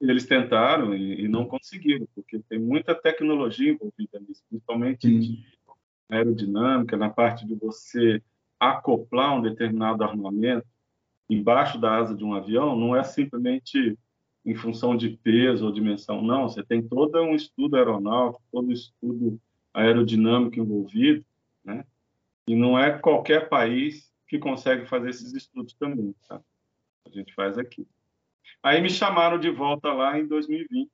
Eles 0.00 0.26
tentaram 0.26 0.94
e, 0.94 1.24
e, 1.24 1.28
não 1.28 1.46
conseguiram, 1.46 2.08
porque 2.14 2.38
tem 2.48 2.58
muita 2.58 2.94
tecnologia 2.94 3.70
envolvida 3.70 4.18
nisso, 4.18 4.42
principalmente 4.48 5.44
aerodinâmica, 6.08 6.96
na 6.96 7.10
parte 7.10 7.46
de 7.46 7.54
você 7.54 8.22
acoplar 8.58 9.36
um 9.36 9.42
determinado 9.42 10.02
armamento 10.02 10.66
embaixo 11.30 11.78
da 11.78 11.96
asa 11.96 12.14
de 12.14 12.24
um 12.24 12.34
avião 12.34 12.76
não 12.76 12.94
é 12.94 13.04
simplesmente 13.04 13.96
em 14.44 14.54
função 14.54 14.96
de 14.96 15.10
peso 15.10 15.64
ou 15.64 15.72
dimensão, 15.72 16.20
não. 16.20 16.48
Você 16.48 16.64
tem 16.64 16.86
todo 16.86 17.20
um 17.20 17.34
estudo 17.34 17.76
aeronáutico, 17.76 18.42
todo 18.50 18.68
um 18.68 18.72
estudo 18.72 19.40
aerodinâmico 19.72 20.58
envolvido, 20.58 21.24
né? 21.64 21.84
E 22.46 22.56
não 22.56 22.76
é 22.78 22.98
qualquer 22.98 23.48
país 23.48 24.12
que 24.26 24.38
consegue 24.38 24.86
fazer 24.86 25.10
esses 25.10 25.32
estudos 25.32 25.74
também, 25.74 26.14
tá? 26.26 26.42
A 27.06 27.10
gente 27.10 27.32
faz 27.34 27.56
aqui. 27.58 27.86
Aí 28.62 28.80
me 28.80 28.90
chamaram 28.90 29.38
de 29.38 29.50
volta 29.50 29.92
lá 29.92 30.18
em 30.18 30.26
2020 30.26 30.90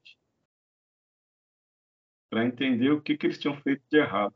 para 2.29 2.45
entender 2.45 2.91
o 2.91 3.01
que, 3.01 3.17
que 3.17 3.27
eles 3.27 3.39
tinham 3.39 3.57
feito 3.63 3.83
de 3.91 3.99
errado. 3.99 4.35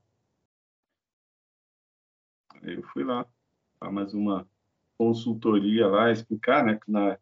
Aí 2.63 2.75
eu 2.75 2.83
fui 2.85 3.05
lá, 3.05 3.27
para 3.79 3.91
mais 3.91 4.15
uma 4.15 4.49
consultoria 5.01 5.87
lá, 5.87 6.13
explicar, 6.13 6.63
né, 6.63 6.79
que 6.79 6.91
na 6.91 7.19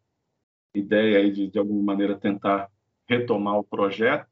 ideia 0.74 1.18
aí 1.18 1.30
de, 1.30 1.46
de 1.46 1.60
alguma 1.60 1.80
maneira 1.80 2.18
tentar 2.18 2.68
retomar 3.08 3.56
o 3.56 3.62
projeto, 3.62 4.28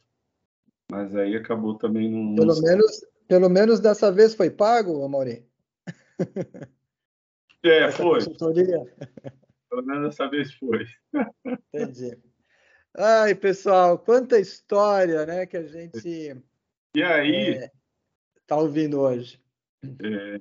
mas 0.90 1.14
aí 1.14 1.36
acabou 1.36 1.78
também 1.78 2.10
não... 2.10 2.34
Pelo 2.34 2.60
menos, 2.60 3.06
pelo 3.28 3.48
menos 3.48 3.78
dessa 3.78 4.10
vez 4.10 4.34
foi 4.34 4.50
pago, 4.50 5.04
Amaury? 5.04 5.48
É, 7.62 7.84
Essa 7.84 7.98
foi. 7.98 8.14
Consultoria? 8.14 8.96
Pelo 9.70 9.82
menos 9.84 10.06
dessa 10.06 10.28
vez 10.28 10.52
foi. 10.54 10.84
Entendi. 11.72 12.18
Ai, 12.96 13.32
pessoal, 13.36 13.96
quanta 13.96 14.40
história, 14.40 15.24
né, 15.24 15.46
que 15.46 15.56
a 15.56 15.62
gente... 15.62 16.36
E 16.96 17.02
aí... 17.02 17.70
Está 18.42 18.56
é, 18.56 18.58
ouvindo 18.58 19.00
hoje. 19.00 19.40
É, 19.84 20.40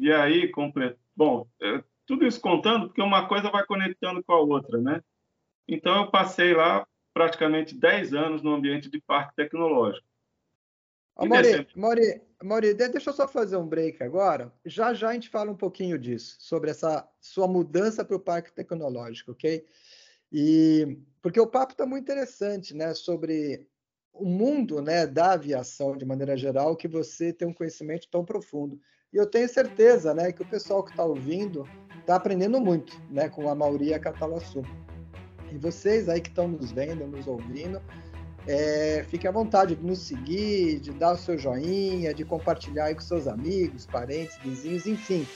e 0.00 0.10
aí, 0.10 0.48
completo. 0.50 0.98
Bom, 1.14 1.46
é, 1.60 1.84
tudo 2.08 2.26
isso 2.26 2.40
contando, 2.40 2.86
porque 2.86 3.02
uma 3.02 3.28
coisa 3.28 3.50
vai 3.50 3.64
conectando 3.66 4.24
com 4.24 4.32
a 4.32 4.40
outra, 4.40 4.80
né? 4.80 5.02
Então, 5.68 6.04
eu 6.04 6.10
passei 6.10 6.54
lá 6.54 6.86
praticamente 7.12 7.78
10 7.78 8.14
anos 8.14 8.42
no 8.42 8.54
ambiente 8.54 8.90
de 8.90 8.98
parque 9.02 9.36
tecnológico. 9.36 10.06
Mauri, 11.18 11.66
Mauri, 11.76 12.22
Mauri, 12.42 12.74
deixa 12.74 13.10
eu 13.10 13.14
só 13.14 13.28
fazer 13.28 13.56
um 13.56 13.66
break 13.66 14.02
agora. 14.02 14.50
Já 14.64 14.94
já 14.94 15.10
a 15.10 15.12
gente 15.12 15.28
fala 15.28 15.50
um 15.50 15.56
pouquinho 15.56 15.98
disso, 15.98 16.36
sobre 16.38 16.70
essa 16.70 17.06
sua 17.20 17.46
mudança 17.46 18.04
para 18.04 18.16
o 18.16 18.20
parque 18.20 18.52
tecnológico, 18.52 19.32
ok? 19.32 19.66
E 20.32 20.96
porque 21.20 21.40
o 21.40 21.46
papo 21.46 21.72
está 21.72 21.84
muito 21.84 22.04
interessante, 22.04 22.72
né? 22.72 22.94
Sobre 22.94 23.66
o 24.12 24.24
mundo, 24.24 24.80
né, 24.80 25.06
da 25.06 25.32
aviação 25.32 25.96
de 25.96 26.04
maneira 26.04 26.36
geral, 26.36 26.76
que 26.76 26.88
você 26.88 27.32
tem 27.32 27.48
um 27.48 27.52
conhecimento 27.52 28.08
tão 28.08 28.24
profundo. 28.24 28.80
E 29.12 29.16
eu 29.16 29.26
tenho 29.26 29.48
certeza, 29.48 30.14
né, 30.14 30.32
que 30.32 30.42
o 30.42 30.48
pessoal 30.48 30.82
que 30.82 30.90
está 30.90 31.04
ouvindo 31.04 31.68
está 32.08 32.16
aprendendo 32.16 32.58
muito, 32.58 32.98
né, 33.10 33.28
com 33.28 33.50
a 33.50 33.54
Mauri 33.54 33.88
e 33.88 33.94
a 33.94 33.98
Catalassu. 33.98 34.62
E 35.52 35.58
vocês 35.58 36.08
aí 36.08 36.22
que 36.22 36.30
estão 36.30 36.48
nos 36.48 36.72
vendo, 36.72 37.06
nos 37.06 37.26
ouvindo, 37.26 37.82
é, 38.46 39.04
fiquem 39.10 39.28
à 39.28 39.32
vontade 39.32 39.76
de 39.76 39.84
nos 39.84 39.98
seguir, 39.98 40.80
de 40.80 40.90
dar 40.92 41.12
o 41.12 41.18
seu 41.18 41.36
joinha, 41.36 42.14
de 42.14 42.24
compartilhar 42.24 42.86
aí 42.86 42.94
com 42.94 43.02
seus 43.02 43.28
amigos, 43.28 43.84
parentes, 43.84 44.38
vizinhos, 44.42 44.86
enfim, 44.86 45.26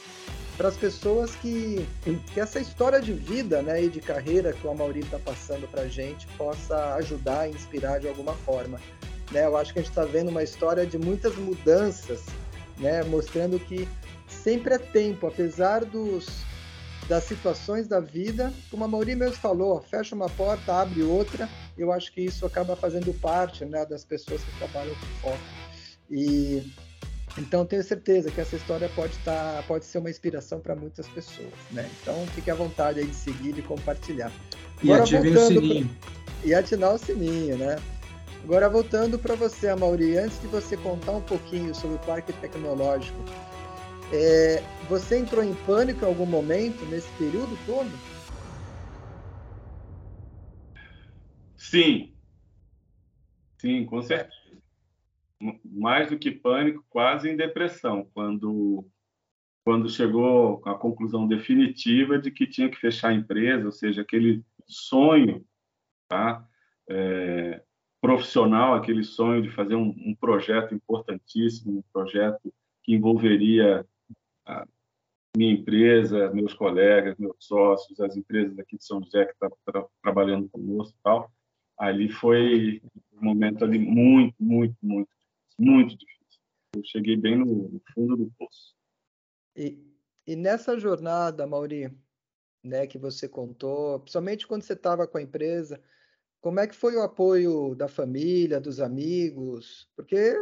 para 0.56 0.68
as 0.68 0.76
pessoas 0.78 1.36
que, 1.36 1.86
que 2.32 2.40
essa 2.40 2.58
história 2.58 3.02
de 3.02 3.12
vida 3.12 3.60
né, 3.60 3.84
e 3.84 3.90
de 3.90 4.00
carreira 4.00 4.54
que 4.54 4.66
o 4.66 4.74
Mauri 4.74 5.00
está 5.00 5.18
passando 5.18 5.70
para 5.70 5.82
a 5.82 5.88
gente 5.88 6.26
possa 6.38 6.94
ajudar 6.94 7.50
e 7.50 7.52
inspirar 7.52 8.00
de 8.00 8.08
alguma 8.08 8.32
forma. 8.32 8.80
Né? 9.30 9.44
Eu 9.44 9.58
acho 9.58 9.74
que 9.74 9.78
a 9.78 9.82
gente 9.82 9.90
está 9.90 10.06
vendo 10.06 10.30
uma 10.30 10.42
história 10.42 10.86
de 10.86 10.96
muitas 10.96 11.36
mudanças 11.36 12.24
né? 12.78 13.02
Mostrando 13.04 13.58
que 13.58 13.88
sempre 14.26 14.74
é 14.74 14.78
tempo, 14.78 15.26
apesar 15.26 15.84
dos 15.84 16.44
das 17.08 17.24
situações 17.24 17.88
da 17.88 18.00
vida, 18.00 18.52
como 18.70 18.84
a 18.84 18.88
Mauri 18.88 19.14
mesmo 19.14 19.36
falou, 19.36 19.80
fecha 19.82 20.14
uma 20.14 20.28
porta, 20.28 20.72
abre 20.74 21.02
outra. 21.02 21.48
Eu 21.76 21.92
acho 21.92 22.12
que 22.12 22.20
isso 22.20 22.46
acaba 22.46 22.76
fazendo 22.76 23.12
parte, 23.20 23.64
né, 23.64 23.84
das 23.86 24.04
pessoas 24.04 24.42
que 24.42 24.58
trabalham 24.58 24.94
com 24.94 25.30
foco. 25.30 25.42
E 26.10 26.72
então 27.38 27.64
tenho 27.64 27.82
certeza 27.82 28.30
que 28.30 28.40
essa 28.40 28.56
história 28.56 28.88
pode 28.94 29.14
estar, 29.14 29.56
tá, 29.56 29.64
pode 29.66 29.84
ser 29.84 29.98
uma 29.98 30.10
inspiração 30.10 30.60
para 30.60 30.76
muitas 30.76 31.08
pessoas, 31.08 31.52
né? 31.70 31.88
Então 32.00 32.26
fique 32.34 32.50
à 32.50 32.54
vontade 32.54 33.00
aí 33.00 33.06
de 33.06 33.14
seguir 33.14 33.58
e 33.58 33.62
compartilhar. 33.62 34.30
E 34.82 34.92
ative 34.92 35.30
o 35.30 35.46
sininho. 35.46 35.88
Pra... 35.88 36.22
E 36.44 36.54
ativar 36.54 36.94
o 36.94 36.98
sininho, 36.98 37.56
né? 37.56 37.76
Agora, 38.44 38.68
voltando 38.68 39.18
para 39.18 39.34
você, 39.34 39.68
Amaury, 39.68 40.18
antes 40.18 40.40
de 40.40 40.48
você 40.48 40.76
contar 40.76 41.12
um 41.12 41.20
pouquinho 41.20 41.74
sobre 41.74 41.96
o 41.96 42.00
parque 42.00 42.32
tecnológico, 42.34 43.18
é, 44.12 44.70
você 44.80 45.18
entrou 45.18 45.42
em 45.42 45.54
pânico 45.54 46.04
em 46.04 46.08
algum 46.08 46.26
momento 46.26 46.84
nesse 46.84 47.12
período 47.14 47.56
todo? 47.56 48.00
Sim. 51.56 52.14
Sim, 53.58 53.86
com 53.86 54.02
certeza. 54.02 54.32
Mais 55.64 56.10
do 56.10 56.18
que 56.18 56.30
pânico, 56.30 56.84
quase 56.90 57.30
em 57.30 57.36
depressão, 57.36 58.08
quando 58.12 58.86
quando 59.64 59.88
chegou 59.88 60.60
à 60.66 60.74
conclusão 60.74 61.26
definitiva 61.26 62.18
de 62.18 62.32
que 62.32 62.48
tinha 62.48 62.68
que 62.68 62.76
fechar 62.76 63.10
a 63.10 63.14
empresa, 63.14 63.66
ou 63.66 63.70
seja, 63.72 64.02
aquele 64.02 64.44
sonho, 64.66 65.46
tá? 66.08 66.44
É, 66.90 67.62
profissional, 68.00 68.74
aquele 68.74 69.04
sonho 69.04 69.40
de 69.40 69.50
fazer 69.50 69.76
um, 69.76 69.94
um 70.04 70.16
projeto 70.16 70.74
importantíssimo, 70.74 71.78
um 71.78 71.84
projeto 71.92 72.52
que 72.82 72.92
envolveria 72.92 73.86
a 74.46 74.66
minha 75.36 75.54
empresa, 75.54 76.30
meus 76.32 76.52
colegas, 76.54 77.16
meus 77.18 77.36
sócios, 77.38 77.98
as 78.00 78.16
empresas 78.16 78.58
aqui 78.58 78.76
de 78.76 78.84
São 78.84 79.02
José 79.02 79.24
que 79.24 79.32
estão 79.32 79.50
tá, 79.64 79.86
trabalhando 80.02 80.48
conosco 80.50 80.94
e 80.98 81.02
tal, 81.02 81.32
ali 81.78 82.08
foi 82.10 82.82
um 83.12 83.24
momento 83.24 83.64
ali 83.64 83.78
muito, 83.78 84.34
muito, 84.38 84.76
muito, 84.82 85.10
muito 85.58 85.96
difícil. 85.96 86.40
Eu 86.76 86.84
cheguei 86.84 87.16
bem 87.16 87.38
no, 87.38 87.68
no 87.68 87.82
fundo 87.94 88.16
do 88.16 88.32
poço. 88.38 88.74
E, 89.56 89.78
e 90.26 90.36
nessa 90.36 90.78
jornada, 90.78 91.46
Mauri, 91.46 91.90
né, 92.62 92.86
que 92.86 92.98
você 92.98 93.28
contou, 93.28 94.00
principalmente 94.00 94.46
quando 94.46 94.62
você 94.62 94.74
estava 94.74 95.06
com 95.06 95.18
a 95.18 95.22
empresa, 95.22 95.82
como 96.40 96.60
é 96.60 96.66
que 96.66 96.74
foi 96.74 96.96
o 96.96 97.02
apoio 97.02 97.74
da 97.74 97.88
família, 97.88 98.60
dos 98.60 98.80
amigos? 98.80 99.88
Porque 99.96 100.34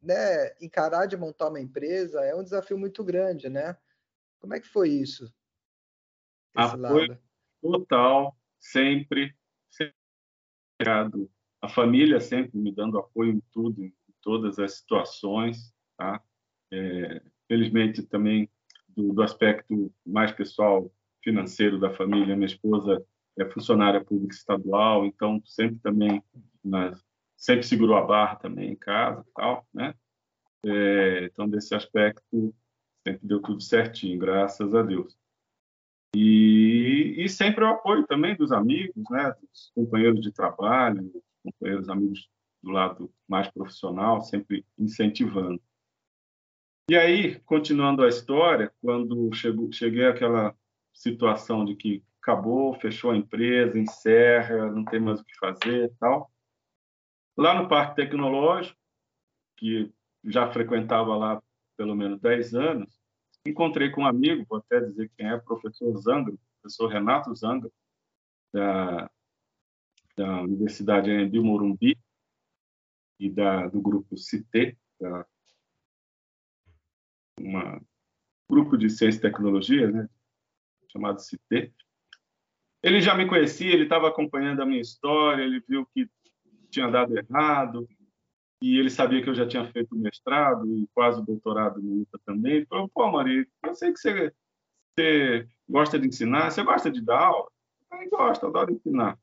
né, 0.00 0.54
encarar 0.60 1.06
de 1.06 1.16
montar 1.16 1.48
uma 1.48 1.60
empresa 1.60 2.20
é 2.20 2.34
um 2.34 2.42
desafio 2.42 2.78
muito 2.78 3.02
grande, 3.02 3.48
né? 3.48 3.76
Como 4.40 4.54
é 4.54 4.60
que 4.60 4.68
foi 4.68 4.90
isso? 4.90 5.32
Apoio 6.54 7.08
lado? 7.08 7.18
total, 7.60 8.36
sempre, 8.58 9.34
sempre. 9.70 11.28
A 11.60 11.68
família 11.68 12.20
sempre 12.20 12.56
me 12.58 12.72
dando 12.72 12.98
apoio 12.98 13.32
em 13.32 13.42
tudo, 13.52 13.82
em 13.82 13.92
todas 14.22 14.58
as 14.58 14.78
situações, 14.78 15.74
tá? 15.96 16.22
É, 16.72 17.22
felizmente 17.48 18.02
também 18.02 18.48
do, 18.88 19.12
do 19.12 19.22
aspecto 19.22 19.92
mais 20.06 20.30
pessoal, 20.32 20.92
financeiro 21.22 21.78
da 21.78 21.92
família, 21.94 22.36
minha 22.36 22.46
esposa 22.46 23.04
é 23.38 23.44
funcionária 23.46 24.04
pública 24.04 24.34
estadual, 24.34 25.04
então 25.04 25.42
sempre 25.44 25.78
também 25.80 26.22
nas, 26.64 27.04
sempre 27.38 27.62
segurou 27.64 27.96
a 27.96 28.04
barra 28.04 28.36
também 28.36 28.72
em 28.72 28.76
casa, 28.76 29.24
tal, 29.34 29.66
né? 29.72 29.94
É, 30.66 31.24
então 31.26 31.48
desse 31.48 31.74
aspecto 31.74 32.54
sempre 33.06 33.26
deu 33.26 33.40
tudo 33.40 33.62
certinho, 33.62 34.18
graças 34.18 34.74
a 34.74 34.82
Deus. 34.82 35.16
E, 36.14 37.14
e 37.16 37.28
sempre 37.28 37.62
o 37.62 37.68
apoio 37.68 38.06
também 38.06 38.36
dos 38.36 38.50
amigos, 38.50 39.04
né? 39.10 39.32
Dos 39.40 39.70
companheiros 39.74 40.20
de 40.20 40.32
trabalho, 40.32 41.10
companheiros 41.44 41.88
amigos 41.88 42.28
do 42.60 42.70
lado 42.70 43.12
mais 43.28 43.48
profissional, 43.48 44.20
sempre 44.20 44.66
incentivando. 44.76 45.62
E 46.90 46.96
aí, 46.96 47.38
continuando 47.40 48.02
a 48.02 48.08
história, 48.08 48.72
quando 48.80 49.32
chegou, 49.34 49.70
cheguei 49.70 50.06
àquela 50.06 50.56
situação 50.92 51.64
de 51.64 51.76
que 51.76 52.02
acabou, 52.20 52.74
fechou 52.74 53.10
a 53.10 53.16
empresa, 53.16 53.78
encerra, 53.78 54.72
não 54.72 54.84
tem 54.84 54.98
mais 54.98 55.20
o 55.20 55.24
que 55.24 55.38
fazer 55.38 55.92
tal. 56.00 56.32
Lá 57.38 57.54
no 57.54 57.68
Parque 57.68 57.94
Tecnológico, 57.94 58.76
que 59.56 59.94
já 60.24 60.50
frequentava 60.50 61.16
lá 61.16 61.40
pelo 61.76 61.94
menos 61.94 62.20
10 62.20 62.54
anos, 62.56 63.00
encontrei 63.46 63.90
com 63.90 64.00
um 64.00 64.06
amigo, 64.06 64.44
vou 64.48 64.58
até 64.58 64.80
dizer 64.80 65.08
quem 65.16 65.28
é, 65.28 65.38
professor 65.38 65.96
Zangro, 65.98 66.36
professor 66.60 66.88
Renato 66.88 67.32
Zangro, 67.36 67.72
da, 68.52 69.08
da 70.16 70.42
Universidade 70.42 71.12
Anhembi 71.12 71.38
Morumbi 71.38 71.96
e 73.20 73.30
da, 73.30 73.68
do 73.68 73.80
grupo 73.80 74.16
CIT, 74.16 74.76
da, 75.00 75.24
uma 77.38 77.80
grupo 78.50 78.76
de 78.76 78.90
ciência 78.90 79.18
e 79.18 79.22
tecnologia, 79.22 79.88
né, 79.88 80.08
chamado 80.90 81.20
CIT. 81.20 81.72
Ele 82.82 83.00
já 83.00 83.14
me 83.14 83.28
conhecia, 83.28 83.72
ele 83.72 83.84
estava 83.84 84.08
acompanhando 84.08 84.60
a 84.60 84.66
minha 84.66 84.80
história, 84.80 85.44
ele 85.44 85.60
viu 85.60 85.86
que 85.94 86.10
tinha 86.70 86.90
dado 86.90 87.16
errado, 87.16 87.88
e 88.60 88.78
ele 88.78 88.90
sabia 88.90 89.22
que 89.22 89.30
eu 89.30 89.34
já 89.34 89.46
tinha 89.46 89.70
feito 89.70 89.94
mestrado 89.94 90.66
e 90.66 90.88
quase 90.92 91.24
doutorado 91.24 91.80
no 91.80 92.02
UTA 92.02 92.18
também. 92.24 92.56
Ele 92.56 92.66
falou, 92.66 92.88
pô, 92.88 93.10
Maria, 93.10 93.46
eu 93.64 93.74
sei 93.74 93.92
que 93.92 93.98
você, 93.98 94.32
você 94.96 95.48
gosta 95.68 95.98
de 95.98 96.08
ensinar, 96.08 96.50
você 96.50 96.62
gosta 96.62 96.90
de 96.90 97.00
dar 97.00 97.20
aula? 97.20 97.48
Eu 97.92 98.10
gosto, 98.10 98.46
adoro 98.46 98.72
ensinar. 98.72 99.18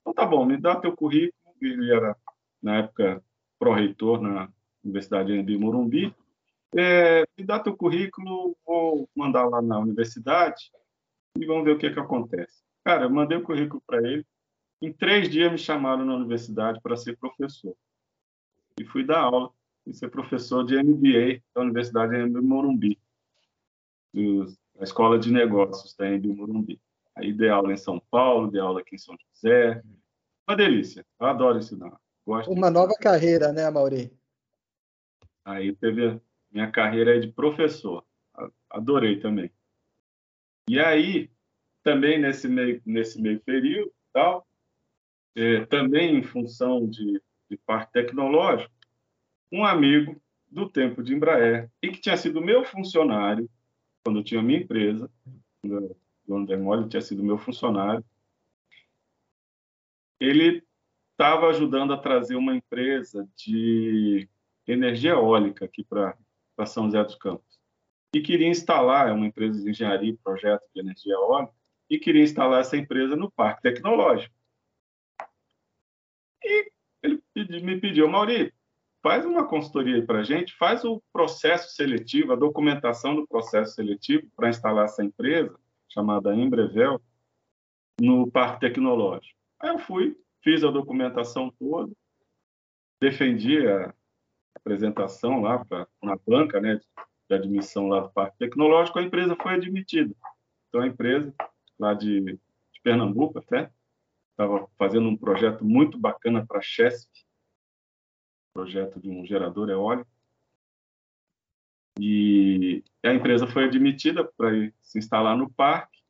Então 0.00 0.12
tá 0.12 0.26
bom, 0.26 0.44
me 0.44 0.56
dá 0.56 0.76
teu 0.76 0.94
currículo. 0.94 1.34
Ele 1.62 1.90
era, 1.90 2.14
na 2.62 2.78
época, 2.78 3.22
pró-reitor 3.58 4.20
na 4.20 4.50
Universidade 4.84 5.42
de 5.42 5.56
Morumbi. 5.56 6.14
É, 6.76 7.24
me 7.38 7.44
dá 7.44 7.58
teu 7.58 7.74
currículo, 7.74 8.54
vou 8.66 9.08
mandar 9.16 9.46
lá 9.46 9.62
na 9.62 9.78
universidade 9.78 10.70
e 11.38 11.46
vamos 11.46 11.64
ver 11.64 11.72
o 11.72 11.78
que, 11.78 11.86
é 11.86 11.92
que 11.92 12.00
acontece. 12.00 12.62
Cara, 12.84 13.04
eu 13.04 13.10
mandei 13.10 13.38
o 13.38 13.42
currículo 13.42 13.82
para 13.86 14.02
ele. 14.06 14.26
Em 14.84 14.92
três 14.92 15.30
dias 15.30 15.50
me 15.50 15.56
chamaram 15.56 16.04
na 16.04 16.14
universidade 16.14 16.78
para 16.82 16.94
ser 16.94 17.16
professor. 17.16 17.74
E 18.78 18.84
fui 18.84 19.02
dar 19.02 19.20
aula 19.20 19.50
e 19.86 19.94
ser 19.94 20.10
professor 20.10 20.62
de 20.62 20.76
MBA 20.76 21.42
da 21.54 21.62
Universidade 21.62 22.12
de 22.12 22.40
Morumbi, 22.42 23.00
da 24.12 24.84
Escola 24.84 25.18
de 25.18 25.32
Negócios 25.32 25.96
da 25.96 26.04
MBA 26.04 26.34
Morumbi. 26.34 26.78
Aí 27.16 27.32
dei 27.32 27.48
aula 27.48 27.72
em 27.72 27.78
São 27.78 27.98
Paulo, 28.10 28.50
dei 28.50 28.60
aula 28.60 28.80
aqui 28.80 28.96
em 28.96 28.98
São 28.98 29.16
José. 29.32 29.82
Uma 30.46 30.54
delícia. 30.54 31.02
Eu 31.18 31.28
adoro 31.28 31.56
ensinar. 31.56 31.98
Gosto 32.26 32.52
Uma 32.52 32.70
nova 32.70 32.92
carreira, 33.00 33.54
né, 33.54 33.70
Mauri? 33.70 34.12
Aí 35.46 35.74
teve 35.74 36.08
a 36.08 36.20
minha 36.52 36.70
carreira 36.70 37.18
de 37.18 37.28
professor. 37.28 38.04
Adorei 38.68 39.18
também. 39.18 39.50
E 40.68 40.78
aí, 40.78 41.30
também 41.82 42.20
nesse 42.20 42.46
meio, 42.48 42.82
nesse 42.84 43.18
meio 43.18 43.40
período, 43.40 43.90
tal, 44.12 44.46
é, 45.34 45.64
também 45.66 46.16
em 46.16 46.22
função 46.22 46.86
de, 46.88 47.20
de 47.50 47.56
parque 47.66 47.92
tecnológico, 47.92 48.72
um 49.50 49.64
amigo 49.64 50.20
do 50.50 50.68
tempo 50.68 51.02
de 51.02 51.14
Embraer, 51.14 51.70
e 51.82 51.88
que 51.88 52.00
tinha 52.00 52.16
sido 52.16 52.40
meu 52.40 52.64
funcionário 52.64 53.48
quando 54.04 54.20
eu 54.20 54.24
tinha 54.24 54.42
minha 54.42 54.60
empresa, 54.60 55.10
o 55.64 55.96
dono 56.26 56.46
da 56.46 56.88
tinha 56.88 57.00
sido 57.00 57.24
meu 57.24 57.38
funcionário, 57.38 58.04
ele 60.20 60.62
estava 61.12 61.48
ajudando 61.48 61.92
a 61.92 61.98
trazer 61.98 62.36
uma 62.36 62.54
empresa 62.54 63.26
de 63.34 64.28
energia 64.66 65.12
eólica 65.12 65.64
aqui 65.64 65.82
para 65.82 66.16
São 66.66 66.84
José 66.84 67.02
dos 67.02 67.14
Campos 67.14 67.54
e 68.14 68.20
queria 68.20 68.48
instalar, 68.48 69.08
é 69.08 69.12
uma 69.12 69.26
empresa 69.26 69.60
de 69.60 69.68
engenharia 69.68 70.10
e 70.10 70.16
projeto 70.16 70.62
de 70.72 70.80
energia 70.80 71.14
eólica, 71.14 71.52
e 71.90 71.98
queria 71.98 72.22
instalar 72.22 72.60
essa 72.60 72.76
empresa 72.76 73.16
no 73.16 73.30
parque 73.30 73.62
tecnológico. 73.62 74.34
E 76.44 76.70
ele 77.34 77.60
me 77.60 77.80
pediu, 77.80 78.08
Mauri, 78.08 78.52
faz 79.02 79.24
uma 79.24 79.46
consultoria 79.46 80.04
para 80.04 80.20
a 80.20 80.22
gente, 80.22 80.56
faz 80.56 80.84
o 80.84 81.02
processo 81.12 81.74
seletivo, 81.74 82.32
a 82.32 82.36
documentação 82.36 83.14
do 83.14 83.26
processo 83.26 83.74
seletivo 83.74 84.26
para 84.36 84.48
instalar 84.48 84.84
essa 84.84 85.02
empresa, 85.02 85.58
chamada 85.88 86.34
Embrevel, 86.34 87.00
no 88.00 88.30
parque 88.30 88.60
tecnológico. 88.60 89.38
Aí 89.60 89.70
eu 89.70 89.78
fui, 89.78 90.16
fiz 90.42 90.64
a 90.64 90.70
documentação 90.70 91.50
toda, 91.58 91.92
defendi 93.00 93.66
a 93.66 93.94
apresentação 94.54 95.42
lá 95.42 95.64
pra, 95.64 95.86
na 96.02 96.16
banca, 96.26 96.60
né, 96.60 96.80
de 97.28 97.34
admissão 97.34 97.88
lá 97.88 98.00
do 98.00 98.10
Parque 98.10 98.38
Tecnológico, 98.38 98.98
a 98.98 99.02
empresa 99.02 99.36
foi 99.40 99.54
admitida. 99.54 100.14
Então, 100.68 100.80
a 100.80 100.86
empresa 100.86 101.34
lá 101.78 101.94
de, 101.94 102.20
de 102.20 102.80
Pernambuco 102.82 103.38
até 103.38 103.70
estava 104.34 104.68
fazendo 104.76 105.08
um 105.08 105.16
projeto 105.16 105.64
muito 105.64 105.98
bacana 105.98 106.44
para 106.44 106.58
a 106.58 106.62
Chesp, 106.62 107.08
projeto 108.52 109.00
de 109.00 109.08
um 109.08 109.24
gerador 109.24 109.70
eólico. 109.70 110.10
E 111.98 112.82
a 113.04 113.14
empresa 113.14 113.46
foi 113.46 113.64
admitida 113.64 114.24
para 114.36 114.50
se 114.82 114.98
instalar 114.98 115.36
no 115.36 115.50
parque. 115.50 116.02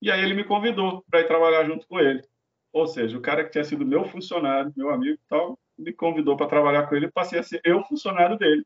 E 0.00 0.10
aí 0.10 0.22
ele 0.22 0.34
me 0.34 0.44
convidou 0.44 1.02
para 1.10 1.20
ir 1.20 1.26
trabalhar 1.26 1.64
junto 1.64 1.86
com 1.86 2.00
ele. 2.00 2.26
Ou 2.72 2.86
seja, 2.86 3.16
o 3.16 3.22
cara 3.22 3.44
que 3.44 3.50
tinha 3.50 3.64
sido 3.64 3.86
meu 3.86 4.04
funcionário, 4.04 4.72
meu 4.76 4.90
amigo 4.90 5.14
e 5.14 5.28
tal, 5.28 5.58
me 5.76 5.92
convidou 5.92 6.36
para 6.36 6.48
trabalhar 6.48 6.86
com 6.86 6.94
ele 6.94 7.06
e 7.06 7.12
passei 7.12 7.38
a 7.38 7.42
ser 7.42 7.60
eu 7.64 7.82
funcionário 7.84 8.38
dele 8.38 8.64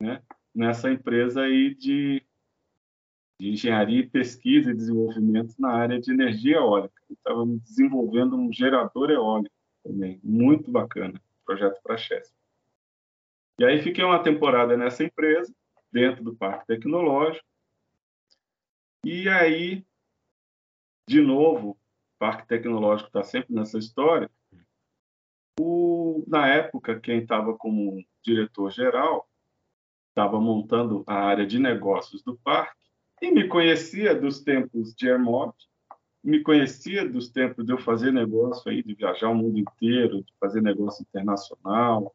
né, 0.00 0.22
nessa 0.54 0.90
empresa 0.90 1.42
aí 1.42 1.74
de, 1.74 2.24
de 3.38 3.50
engenharia, 3.50 4.08
pesquisa 4.08 4.70
e 4.70 4.74
desenvolvimento 4.74 5.54
na 5.58 5.72
área 5.72 6.00
de 6.00 6.12
energia 6.12 6.56
eólica. 6.56 6.94
Estávamos 7.10 7.60
desenvolvendo 7.62 8.36
um 8.36 8.52
gerador 8.52 9.10
eólico 9.10 9.54
também, 9.82 10.20
muito 10.22 10.70
bacana, 10.70 11.20
projeto 11.44 11.80
para 11.82 11.94
a. 11.94 11.98
E 13.58 13.64
aí 13.64 13.82
fiquei 13.82 14.04
uma 14.04 14.22
temporada 14.22 14.76
nessa 14.76 15.04
empresa, 15.04 15.54
dentro 15.92 16.24
do 16.24 16.34
Parque 16.34 16.66
Tecnológico, 16.66 17.46
e 19.04 19.28
aí, 19.28 19.84
de 21.06 21.20
novo, 21.20 21.72
o 21.72 21.78
Parque 22.18 22.48
Tecnológico 22.48 23.08
está 23.08 23.22
sempre 23.22 23.54
nessa 23.54 23.76
história. 23.76 24.30
O, 25.60 26.24
na 26.26 26.48
época, 26.48 26.98
quem 26.98 27.18
estava 27.18 27.54
como 27.54 28.02
diretor-geral 28.22 29.28
estava 30.08 30.40
montando 30.40 31.04
a 31.06 31.16
área 31.16 31.46
de 31.46 31.58
negócios 31.58 32.22
do 32.22 32.38
parque 32.38 32.83
e 33.24 33.32
me 33.32 33.48
conhecia 33.48 34.14
dos 34.14 34.40
tempos 34.40 34.94
de 34.94 35.08
Hermod, 35.08 35.54
me 36.22 36.42
conhecia 36.42 37.08
dos 37.08 37.30
tempos 37.30 37.64
de 37.64 37.72
eu 37.72 37.78
fazer 37.78 38.12
negócio 38.12 38.70
aí, 38.70 38.82
de 38.82 38.94
viajar 38.94 39.28
o 39.28 39.34
mundo 39.34 39.58
inteiro, 39.58 40.22
de 40.22 40.32
fazer 40.38 40.62
negócio 40.62 41.02
internacional. 41.02 42.14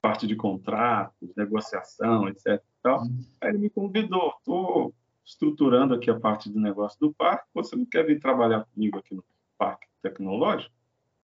parte 0.00 0.26
de 0.26 0.36
contratos, 0.36 1.34
negociação, 1.34 2.28
etc. 2.28 2.62
Tal. 2.82 3.02
Uhum. 3.02 3.24
Aí 3.40 3.48
ele 3.48 3.58
me 3.58 3.70
convidou, 3.70 4.34
estou 4.38 4.94
estruturando 5.24 5.94
aqui 5.94 6.10
a 6.10 6.20
parte 6.20 6.50
do 6.50 6.60
negócio 6.60 7.00
do 7.00 7.14
parque, 7.14 7.48
você 7.54 7.74
não 7.74 7.86
quer 7.86 8.04
vir 8.04 8.20
trabalhar 8.20 8.66
comigo 8.66 8.98
aqui 8.98 9.14
no 9.14 9.24
parque 9.56 9.86
tecnológico, 10.02 10.74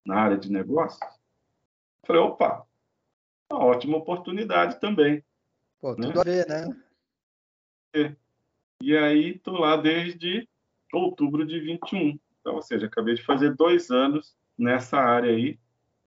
na 0.05 0.17
área 0.17 0.39
de 0.39 0.51
negócios? 0.51 1.01
Eu 1.03 2.07
falei, 2.07 2.23
opa, 2.23 2.67
uma 3.53 3.65
ótima 3.65 3.99
oportunidade 3.99 4.81
também. 4.81 5.23
Pô, 5.79 5.95
né? 5.95 6.07
tudo 6.07 6.15
né? 6.15 6.21
a 6.21 6.25
ver, 6.25 6.49
né? 6.49 6.83
É. 7.95 8.17
E 8.83 8.97
aí 8.97 9.37
estou 9.37 9.59
lá 9.59 9.77
desde 9.77 10.49
outubro 10.93 11.45
de 11.45 11.61
21. 11.61 12.19
Então, 12.41 12.55
ou 12.55 12.63
seja, 12.63 12.87
acabei 12.87 13.15
de 13.15 13.23
fazer 13.23 13.55
dois 13.55 13.91
anos 13.91 14.35
nessa 14.57 14.99
área 14.99 15.31
aí, 15.31 15.59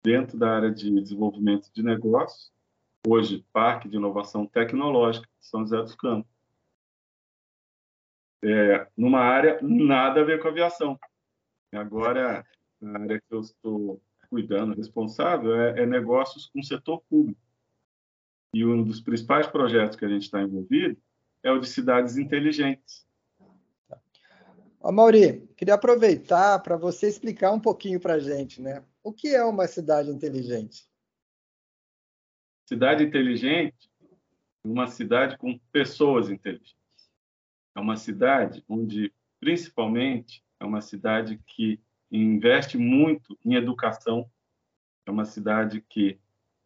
dentro 0.03 0.37
da 0.37 0.55
área 0.55 0.71
de 0.71 0.89
desenvolvimento 1.01 1.71
de 1.73 1.81
negócios, 1.81 2.51
hoje 3.07 3.45
Parque 3.51 3.89
de 3.89 3.97
Inovação 3.97 4.45
Tecnológica 4.45 5.27
de 5.39 5.45
São 5.47 5.61
José 5.61 5.77
dos 5.77 5.95
Campos. 5.95 6.31
É, 8.43 8.87
numa 8.95 9.19
área 9.19 9.59
nada 9.61 10.21
a 10.21 10.23
ver 10.23 10.41
com 10.41 10.47
aviação. 10.47 10.97
Agora, 11.73 12.45
a 12.81 12.99
área 12.99 13.19
que 13.19 13.33
eu 13.33 13.41
estou 13.41 14.01
cuidando, 14.29 14.75
responsável, 14.75 15.55
é, 15.55 15.81
é 15.81 15.85
negócios 15.85 16.45
com 16.45 16.59
o 16.59 16.63
setor 16.63 17.01
público. 17.09 17.41
E 18.53 18.63
um 18.63 18.83
dos 18.83 19.01
principais 19.01 19.47
projetos 19.47 19.97
que 19.97 20.05
a 20.05 20.09
gente 20.09 20.23
está 20.23 20.41
envolvido 20.41 20.97
é 21.43 21.51
o 21.51 21.59
de 21.59 21.67
cidades 21.67 22.17
inteligentes. 22.17 23.07
Ô, 24.81 24.91
Mauri, 24.91 25.47
queria 25.57 25.73
aproveitar 25.73 26.59
para 26.59 26.77
você 26.77 27.07
explicar 27.07 27.51
um 27.51 27.59
pouquinho 27.59 27.99
para 27.99 28.13
a 28.13 28.19
gente, 28.19 28.61
né? 28.61 28.83
O 29.03 29.11
que 29.11 29.27
é 29.29 29.43
uma 29.43 29.67
cidade 29.67 30.09
inteligente? 30.09 30.87
Cidade 32.65 33.03
inteligente 33.03 33.91
é 34.63 34.67
uma 34.67 34.87
cidade 34.87 35.37
com 35.37 35.57
pessoas 35.71 36.29
inteligentes. 36.29 36.75
É 37.75 37.79
uma 37.79 37.97
cidade 37.97 38.63
onde, 38.69 39.13
principalmente, 39.39 40.43
é 40.59 40.65
uma 40.65 40.81
cidade 40.81 41.39
que 41.45 41.79
investe 42.11 42.77
muito 42.77 43.37
em 43.43 43.55
educação. 43.55 44.29
É 45.05 45.11
uma 45.11 45.25
cidade 45.25 45.81
que 45.81 46.19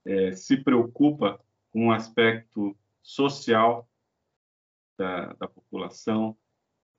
é, 0.06 0.34
se 0.34 0.58
preocupa 0.58 1.40
com 1.72 1.88
o 1.88 1.92
aspecto 1.92 2.78
social 3.02 3.90
da, 5.04 5.34
da 5.34 5.48
população. 5.48 6.38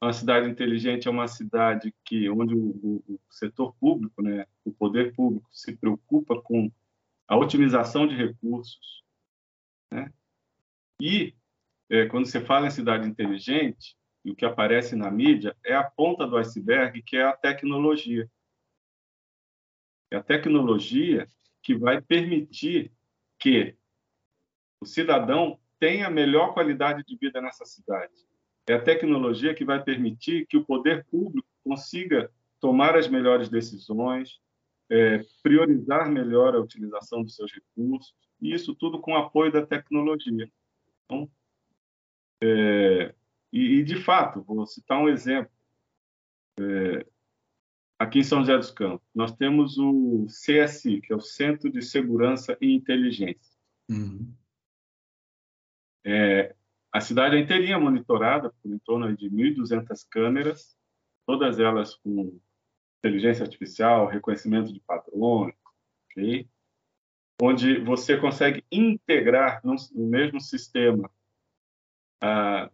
Uma 0.03 0.13
cidade 0.13 0.49
inteligente 0.49 1.09
é 1.09 1.11
uma 1.11 1.27
cidade 1.27 1.95
que 2.05 2.29
onde 2.29 2.55
o, 2.55 2.69
o, 2.83 3.05
o, 3.15 3.21
setor 3.31 3.75
público, 3.77 4.21
né, 4.21 4.47
o 4.63 4.73
poder 4.73 5.15
público, 5.15 5.49
se 5.51 5.75
preocupa 5.75 6.41
com 6.43 6.71
a 7.27 7.37
otimização 7.37 8.07
de 8.07 8.15
recursos, 8.15 9.03
né? 9.91 10.13
E 11.01 11.35
é, 11.89 12.07
quando 12.07 12.27
você 12.27 12.41
fala 12.41 12.67
em 12.67 12.71
cidade 12.71 13.09
inteligente, 13.09 13.97
e 14.25 14.31
o 14.31 14.37
que 14.37 14.45
aparece 14.45 14.95
na 14.95 15.11
mídia 15.11 15.57
é 15.65 15.75
a 15.75 15.85
ponta 15.85 16.27
do 16.27 16.37
iceberg, 16.37 17.03
que 17.03 17.17
é 17.17 17.25
a 17.25 17.37
tecnologia. 17.37 18.31
É 20.11 20.17
a 20.17 20.23
tecnologia 20.23 21.29
que 21.63 21.75
vai 21.75 22.01
permitir 22.01 22.93
que 23.39 23.77
o 24.81 24.87
cidadão 24.87 25.59
tenha 25.85 26.09
melhor 26.09 26.55
qualidade 26.55 27.05
de 27.05 27.15
vida 27.15 27.43
nessa 27.43 27.67
cidade. 27.67 28.15
É 28.67 28.73
a 28.73 28.83
tecnologia 28.83 29.55
que 29.55 29.67
vai 29.67 29.85
permitir 29.85 30.47
que 30.47 30.57
o 30.57 30.65
poder 30.65 31.05
público 31.05 31.47
consiga 31.63 32.33
tomar 32.59 32.97
as 32.97 33.07
melhores 33.07 33.51
decisões, 33.51 34.41
é, 34.89 35.23
priorizar 35.43 36.11
melhor 36.11 36.55
a 36.55 36.61
utilização 36.61 37.23
dos 37.23 37.37
seus 37.37 37.53
recursos, 37.53 38.15
e 38.41 38.55
isso 38.55 38.75
tudo 38.75 38.99
com 38.99 39.15
apoio 39.15 39.53
da 39.53 39.67
tecnologia. 39.67 40.51
Então, 41.05 41.31
é, 42.43 43.15
e, 43.53 43.81
e, 43.81 43.85
de 43.85 43.97
fato, 43.97 44.43
vou 44.43 44.67
citar 44.67 44.99
um 44.99 45.09
exemplo. 45.11 45.53
É, 46.59 47.07
aqui 47.99 48.21
em 48.21 48.25
São 48.25 48.39
José 48.39 48.57
dos 48.57 48.71
Campos, 48.71 49.07
nós 49.15 49.37
temos 49.37 49.77
o 49.77 50.25
CSI, 50.29 51.03
que 51.03 51.13
é 51.13 51.17
o 51.17 51.21
Centro 51.21 51.71
de 51.71 51.83
Segurança 51.83 52.57
e 52.59 52.73
Inteligência. 52.73 53.53
Uhum. 53.91 54.33
É, 56.05 56.55
a 56.93 57.01
cidade 57.01 57.39
inteirinha 57.39 57.79
monitorada 57.79 58.53
por 58.63 58.71
em 58.71 58.79
torno 58.79 59.17
de 59.17 59.29
1.200 59.29 60.07
câmeras, 60.11 60.77
todas 61.27 61.59
elas 61.59 61.97
com 61.97 62.39
inteligência 62.99 63.43
artificial, 63.43 64.07
reconhecimento 64.07 64.73
de 64.73 64.81
padrões, 64.81 65.55
okay? 66.11 66.49
onde 67.41 67.79
você 67.81 68.17
consegue 68.17 68.65
integrar 68.71 69.61
no, 69.65 69.75
no 69.93 70.07
mesmo 70.07 70.41
sistema 70.41 71.11
ah, 72.23 72.71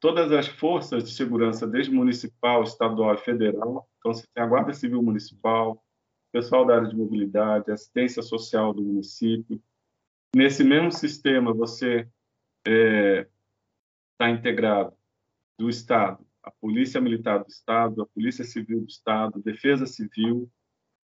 todas 0.00 0.32
as 0.32 0.48
forças 0.48 1.04
de 1.04 1.12
segurança, 1.12 1.66
desde 1.66 1.92
municipal, 1.92 2.62
estadual 2.64 3.14
e 3.14 3.18
federal. 3.18 3.88
Então, 3.98 4.12
você 4.12 4.26
tem 4.34 4.42
a 4.42 4.46
Guarda 4.46 4.72
Civil 4.72 5.02
Municipal, 5.02 5.82
pessoal 6.32 6.66
da 6.66 6.76
área 6.76 6.88
de 6.88 6.96
mobilidade, 6.96 7.70
assistência 7.70 8.22
social 8.22 8.74
do 8.74 8.82
município. 8.82 9.62
Nesse 10.34 10.64
mesmo 10.64 10.90
sistema, 10.90 11.54
você 11.54 12.08
é, 12.66 13.26
está 14.12 14.30
integrado 14.30 14.96
do 15.58 15.68
Estado, 15.68 16.26
a 16.42 16.50
Polícia 16.50 17.00
Militar 17.00 17.38
do 17.38 17.48
Estado, 17.48 18.02
a 18.02 18.06
Polícia 18.06 18.44
Civil 18.44 18.80
do 18.80 18.88
Estado, 18.88 19.42
Defesa 19.42 19.86
Civil, 19.86 20.50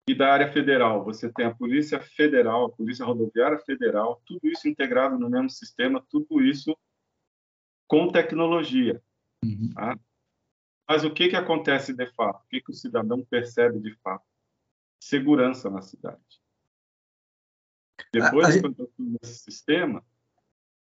e 0.06 0.14
da 0.14 0.32
área 0.32 0.52
federal, 0.52 1.02
você 1.02 1.32
tem 1.32 1.46
a 1.46 1.54
Polícia 1.54 1.98
Federal, 1.98 2.66
a 2.66 2.70
Polícia 2.70 3.06
Rodoviária 3.06 3.58
Federal, 3.60 4.22
tudo 4.26 4.40
isso 4.44 4.68
integrado 4.68 5.18
no 5.18 5.30
mesmo 5.30 5.48
sistema, 5.48 6.04
tudo 6.10 6.42
isso 6.42 6.76
com 7.86 8.12
tecnologia. 8.12 9.02
Uhum. 9.42 9.70
Tá? 9.74 9.98
Mas 10.86 11.04
o 11.04 11.10
que, 11.10 11.28
que 11.28 11.36
acontece 11.36 11.94
de 11.94 12.06
fato? 12.12 12.44
O 12.44 12.48
que, 12.48 12.60
que 12.60 12.70
o 12.70 12.74
cidadão 12.74 13.24
percebe 13.24 13.80
de 13.80 13.94
fato? 14.02 14.24
Segurança 15.00 15.70
na 15.70 15.80
cidade. 15.80 16.20
Depois, 18.12 18.46
a, 18.46 18.48
a 18.48 18.52
gente... 18.52 18.90
nesse 18.98 19.38
sistema, 19.38 20.04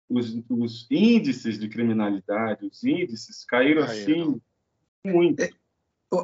os, 0.10 0.42
os, 0.50 0.88
índices 0.90 1.60
de 1.60 1.70
criminalidade, 1.70 2.66
os 2.66 2.84
índices 2.84 3.46
caíram, 3.46 3.86
caíram. 3.86 4.32
assim 4.32 4.42
muito. 5.06 5.42
É, 5.42 5.50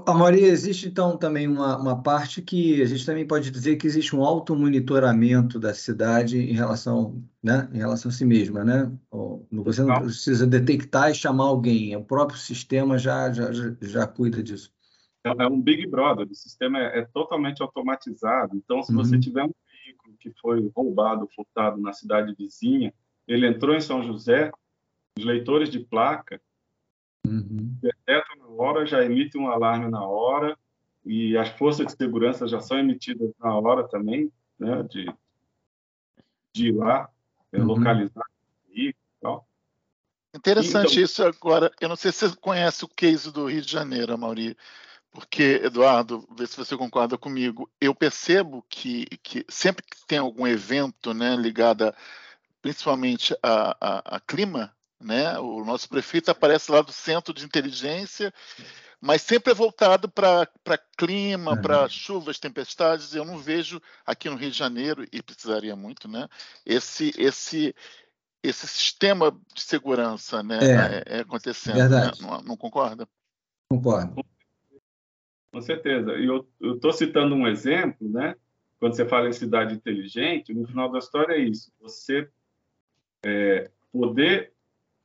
a 0.08 0.14
Maria, 0.14 0.48
existe 0.48 0.88
então 0.88 1.16
também 1.16 1.48
uma, 1.48 1.78
uma 1.78 2.02
parte 2.02 2.42
que 2.42 2.82
a 2.82 2.86
gente 2.86 3.06
também 3.06 3.26
pode 3.26 3.52
dizer 3.52 3.76
que 3.76 3.86
existe 3.86 4.16
um 4.16 4.24
automonitoramento 4.24 5.60
da 5.60 5.74
cidade 5.74 6.40
em 6.40 6.54
relação, 6.54 7.24
né, 7.42 7.70
em 7.72 7.78
relação 7.78 8.10
a 8.10 8.12
si 8.12 8.26
mesma, 8.26 8.64
né? 8.64 8.92
Você 9.52 9.84
não 9.84 10.02
precisa 10.02 10.48
detectar 10.48 11.12
e 11.12 11.16
chamar 11.16 11.46
alguém, 11.46 11.96
o 11.96 12.04
próprio 12.04 12.40
sistema 12.40 12.98
já, 12.98 13.32
já, 13.32 13.52
já 13.80 14.08
cuida 14.08 14.42
disso. 14.42 14.74
É, 15.24 15.44
é 15.44 15.48
um 15.48 15.62
Big 15.62 15.88
Brother, 15.88 16.28
o 16.30 16.36
sistema 16.36 16.80
é, 16.80 17.00
é 17.00 17.06
totalmente 17.06 17.62
automatizado. 17.62 18.56
Então, 18.56 18.82
se 18.82 18.92
você 18.92 19.16
uhum. 19.16 19.22
tiver 19.22 19.44
um 19.44 19.54
veículo 19.86 20.18
que 20.20 20.32
foi 20.42 20.72
roubado, 20.76 21.30
furtado 21.36 21.80
na 21.80 21.94
cidade 21.94 22.34
vizinha, 22.36 22.92
ele 23.28 23.48
entrou 23.48 23.76
em 23.76 23.82
São 23.82 24.04
José, 24.04 24.52
os 25.18 25.26
leitores 25.26 25.70
de 25.70 25.80
placa 25.80 26.42
uhum. 27.26 27.78
detectam 27.82 28.38
na 28.38 28.48
hora, 28.48 28.86
já 28.86 29.04
emitem 29.04 29.42
um 29.42 29.48
alarme 29.48 29.90
na 29.90 30.04
hora, 30.06 30.58
e 31.06 31.38
as 31.38 31.50
forças 31.50 31.86
de 31.86 31.94
segurança 31.94 32.48
já 32.48 32.60
são 32.60 32.78
emitidas 32.78 33.32
na 33.40 33.56
hora 33.58 33.88
também, 33.88 34.32
né, 34.58 34.84
de, 34.84 35.06
de 36.54 36.70
ir 36.70 36.72
lá, 36.74 37.10
é, 37.52 37.60
uhum. 37.60 37.66
localizar 37.66 38.26
e 38.70 38.94
tal. 39.22 39.48
Interessante 40.34 40.94
então, 40.94 41.04
isso 41.04 41.24
agora. 41.24 41.72
Eu 41.80 41.88
não 41.88 41.96
sei 41.96 42.12
se 42.12 42.28
você 42.28 42.36
conhece 42.36 42.84
o 42.84 42.90
case 42.90 43.32
do 43.32 43.46
Rio 43.46 43.62
de 43.62 43.72
Janeiro, 43.72 44.18
Mauri, 44.18 44.58
porque, 45.12 45.62
Eduardo, 45.64 46.28
vê 46.38 46.46
se 46.46 46.58
você 46.58 46.76
concorda 46.76 47.18
comigo. 47.18 47.70
Eu 47.80 47.96
percebo 47.96 48.66
que, 48.68 49.06
que 49.24 49.46
sempre 49.48 49.82
que 49.84 50.06
tem 50.06 50.18
algum 50.18 50.46
evento 50.46 51.14
né, 51.14 51.38
ligado 51.38 51.86
a 51.86 51.96
principalmente 52.66 53.38
a, 53.44 53.78
a, 53.80 54.16
a 54.16 54.20
clima, 54.20 54.76
né? 55.00 55.38
O 55.38 55.64
nosso 55.64 55.88
prefeito 55.88 56.32
aparece 56.32 56.72
lá 56.72 56.82
do 56.82 56.92
centro 56.92 57.32
de 57.32 57.46
inteligência, 57.46 58.34
mas 59.00 59.22
sempre 59.22 59.52
é 59.52 59.56
voltado 59.56 60.10
para 60.10 60.50
clima, 60.98 61.52
uhum. 61.52 61.62
para 61.62 61.88
chuvas, 61.88 62.40
tempestades. 62.40 63.14
Eu 63.14 63.24
não 63.24 63.38
vejo 63.38 63.80
aqui 64.04 64.28
no 64.32 64.36
Rio 64.36 64.50
de 64.50 64.58
Janeiro 64.58 65.06
e 65.14 65.22
precisaria 65.22 65.76
muito, 65.76 66.08
né? 66.08 66.28
Esse 66.66 67.14
esse 67.20 67.76
esse 68.42 68.68
sistema 68.68 69.32
de 69.54 69.62
segurança, 69.62 70.42
né? 70.42 70.58
É, 70.60 71.14
é, 71.18 71.18
é 71.18 71.20
acontecendo. 71.20 71.88
Né? 71.88 72.12
Não, 72.20 72.42
não, 72.42 72.58
concorda? 72.58 73.08
Concordo. 73.70 74.26
Com 75.54 75.62
certeza. 75.62 76.14
E 76.14 76.26
eu 76.26 76.48
estou 76.62 76.92
citando 76.92 77.36
um 77.36 77.48
exemplo, 77.48 78.10
né? 78.10 78.36
Quando 78.80 78.96
você 78.96 79.08
fala 79.08 79.30
em 79.30 79.34
cidade 79.34 79.76
inteligente, 79.76 80.52
no 80.52 80.66
final 80.66 80.92
da 80.92 80.98
história 80.98 81.36
é 81.36 81.40
isso. 81.40 81.72
Você 81.80 82.28
é, 83.26 83.72
poder 83.92 84.54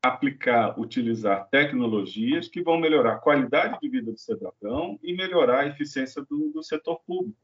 aplicar, 0.02 0.78
utilizar 0.78 1.48
tecnologias 1.48 2.48
que 2.48 2.62
vão 2.62 2.78
melhorar 2.78 3.14
a 3.14 3.18
qualidade 3.18 3.78
de 3.80 3.88
vida 3.88 4.12
do 4.12 4.18
cidadão 4.18 4.98
e 5.02 5.14
melhorar 5.14 5.60
a 5.60 5.66
eficiência 5.66 6.22
do, 6.22 6.50
do 6.50 6.62
setor 6.62 7.00
público. 7.06 7.36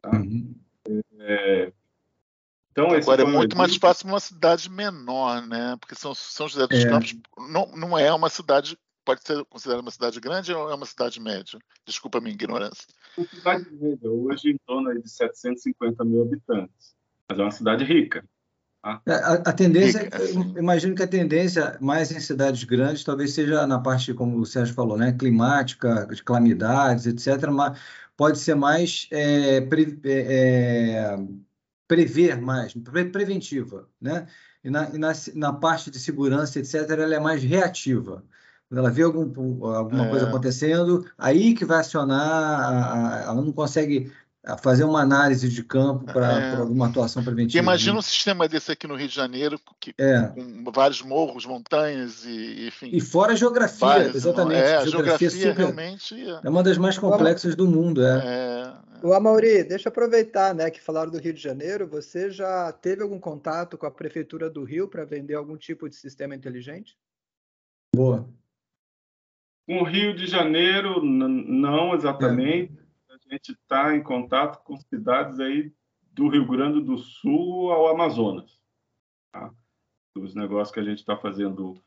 Tá? 0.00 0.10
Uhum. 0.10 0.54
É, 1.20 1.72
Então, 2.70 2.90
Agora 2.90 3.22
é 3.22 3.26
muito 3.26 3.56
mais 3.56 3.76
fácil 3.76 4.08
uma 4.08 4.20
cidade 4.20 4.70
menor, 4.70 5.44
né? 5.46 5.76
Porque 5.80 5.96
São, 5.96 6.14
São 6.14 6.48
José 6.48 6.66
dos 6.66 6.84
é. 6.84 6.88
Campos 6.88 7.16
não, 7.50 7.66
não 7.76 7.98
é 7.98 8.12
uma 8.12 8.28
cidade, 8.28 8.78
pode 9.04 9.22
ser 9.22 9.44
considerada 9.46 9.82
uma 9.82 9.90
cidade 9.90 10.20
grande 10.20 10.52
ou 10.52 10.70
é 10.70 10.74
uma 10.74 10.86
cidade 10.86 11.20
média? 11.20 11.58
Desculpa 11.84 12.18
a 12.18 12.20
minha 12.20 12.34
ignorância. 12.34 12.86
Uma 13.16 13.26
cidade 13.26 13.70
média, 13.72 14.10
hoje 14.10 14.50
em 14.50 14.58
torno 14.64 15.00
de 15.00 15.08
750 15.08 16.04
mil 16.04 16.22
habitantes, 16.22 16.96
mas 17.28 17.38
é 17.38 17.42
uma 17.42 17.50
cidade 17.50 17.84
rica. 17.84 18.24
Tá? 18.82 19.02
É, 19.06 19.12
a, 19.12 19.32
a, 19.32 19.52
tendência, 19.52 20.02
rica, 20.02 20.22
assim. 20.22 20.54
imagino 20.56 20.94
que 20.94 21.02
a 21.02 21.08
tendência 21.08 21.76
mais 21.80 22.12
em 22.12 22.20
cidades 22.20 22.62
grandes 22.64 23.02
talvez 23.04 23.32
seja 23.32 23.66
na 23.66 23.78
parte, 23.80 24.14
como 24.14 24.38
o 24.38 24.46
Sérgio 24.46 24.74
falou, 24.74 24.96
né? 24.96 25.12
climática, 25.12 26.06
de 26.06 26.22
calamidades, 26.22 27.06
etc., 27.06 27.50
mas 27.50 27.78
pode 28.16 28.38
ser 28.38 28.54
mais 28.54 29.08
é, 29.10 29.60
pre, 29.62 29.98
é, 30.04 30.20
é 30.20 31.18
prever 31.88 32.40
mais, 32.40 32.74
pre 32.74 33.06
preventiva, 33.06 33.88
né? 34.00 34.26
E, 34.62 34.70
na, 34.70 34.90
e 34.90 34.98
na, 34.98 35.12
na, 35.34 35.52
parte 35.52 35.90
de 35.90 35.98
segurança, 35.98 36.58
etc., 36.58 36.74
ela 36.90 37.14
é 37.14 37.20
mais 37.20 37.42
reativa. 37.42 38.24
Quando 38.68 38.78
ela 38.80 38.90
vê 38.90 39.02
algum, 39.02 39.64
alguma 39.64 40.06
é. 40.06 40.10
coisa 40.10 40.28
acontecendo, 40.28 41.06
aí 41.16 41.54
que 41.54 41.64
vai 41.64 41.78
acionar, 41.78 43.22
ela 43.22 43.34
não 43.34 43.52
consegue 43.52 44.12
fazer 44.56 44.84
uma 44.84 45.00
análise 45.00 45.48
de 45.48 45.62
campo 45.62 46.04
para 46.06 46.40
é. 46.40 46.56
alguma 46.56 46.88
atuação 46.88 47.22
preventiva. 47.22 47.62
Imagina 47.62 47.94
né? 47.94 47.98
um 47.98 48.02
sistema 48.02 48.48
desse 48.48 48.72
aqui 48.72 48.86
no 48.86 48.94
Rio 48.94 49.08
de 49.08 49.14
Janeiro, 49.14 49.60
que, 49.78 49.94
é. 49.98 50.22
com 50.28 50.72
vários 50.72 51.02
morros, 51.02 51.44
montanhas 51.44 52.24
e 52.24 52.68
enfim. 52.68 52.90
E 52.92 53.00
fora 53.00 53.32
a 53.32 53.36
geografia, 53.36 53.78
vários, 53.78 54.14
exatamente. 54.14 54.60
É, 54.60 54.76
a 54.76 54.86
geografia, 54.86 55.28
geografia 55.28 55.30
super, 55.30 55.56
realmente 55.56 56.30
é 56.42 56.48
uma 56.48 56.62
das 56.62 56.78
mais 56.78 56.96
complexas 56.96 57.54
do 57.54 57.66
mundo. 57.66 58.02
É. 58.02 58.22
é. 58.24 59.06
O 59.06 59.12
Amauri, 59.12 59.62
deixa 59.62 59.88
eu 59.88 59.90
aproveitar, 59.90 60.54
né, 60.54 60.70
que 60.70 60.80
falaram 60.80 61.10
do 61.10 61.18
Rio 61.18 61.32
de 61.32 61.40
Janeiro. 61.40 61.86
Você 61.86 62.30
já 62.30 62.72
teve 62.72 63.02
algum 63.02 63.18
contato 63.18 63.76
com 63.78 63.86
a 63.86 63.90
prefeitura 63.90 64.50
do 64.50 64.64
Rio 64.64 64.88
para 64.88 65.04
vender 65.04 65.34
algum 65.34 65.56
tipo 65.56 65.88
de 65.88 65.94
sistema 65.94 66.34
inteligente? 66.34 66.96
Boa. 67.94 68.28
Com 69.66 69.80
o 69.80 69.84
Rio 69.84 70.14
de 70.14 70.26
Janeiro, 70.26 71.04
não 71.04 71.94
exatamente. 71.94 72.77
A 73.28 73.34
gente 73.34 73.52
está 73.52 73.94
em 73.94 74.02
contato 74.02 74.62
com 74.64 74.78
cidades 74.78 75.38
aí 75.38 75.70
do 76.12 76.28
Rio 76.28 76.46
Grande 76.46 76.80
do 76.80 76.96
Sul 76.96 77.70
ao 77.70 77.88
Amazonas. 77.88 78.58
Tá? 79.30 79.52
Os 80.16 80.34
negócios 80.34 80.72
que 80.72 80.80
a 80.80 80.84
gente 80.84 81.00
está 81.00 81.14
fazendo 81.14 81.78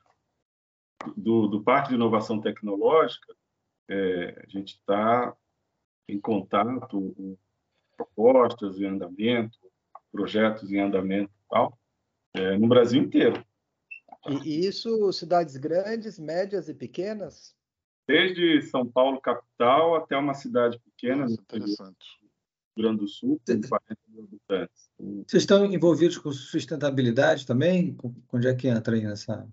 do, 1.18 1.48
do 1.48 1.64
Parque 1.64 1.89
de 1.89 1.96
Inovação 1.96 2.39
Tecnológica, 2.39 3.36
é, 3.89 4.44
a 4.46 4.50
gente 4.50 4.76
está 4.76 5.36
em 6.08 6.20
contato, 6.20 7.38
propostas 7.98 8.80
em 8.80 8.86
andamento, 8.86 9.58
projetos 10.12 10.72
em 10.72 10.80
andamento 10.80 11.32
e 11.32 11.50
tal, 11.50 11.80
é, 12.36 12.56
no 12.56 12.68
Brasil 12.68 13.02
inteiro. 13.02 13.44
E 14.46 14.68
isso, 14.68 15.12
cidades 15.12 15.58
grandes, 15.58 16.20
médias 16.20 16.70
e 16.70 16.76
pequenas? 16.76 17.56
Desde 18.12 18.62
São 18.64 18.86
Paulo, 18.86 19.22
capital, 19.22 19.95
até 19.95 20.18
uma 20.18 20.34
cidade 20.34 20.78
pequena, 20.80 21.24
Nossa, 21.24 21.38
no 21.53 21.66
Rio 21.66 21.95
Grande 22.78 22.99
do 22.99 23.07
Sul, 23.07 23.41
com 23.47 23.62
40 23.62 24.01
mil 24.09 24.24
habitantes. 24.24 24.89
Vocês 25.28 25.43
estão 25.43 25.66
envolvidos 25.66 26.18
com 26.18 26.32
sustentabilidade 26.32 27.47
também? 27.47 27.95
Onde 28.32 28.47
é 28.47 28.53
que 28.53 28.68
entra 28.68 28.95
aí 28.95 29.03
nessa... 29.03 29.47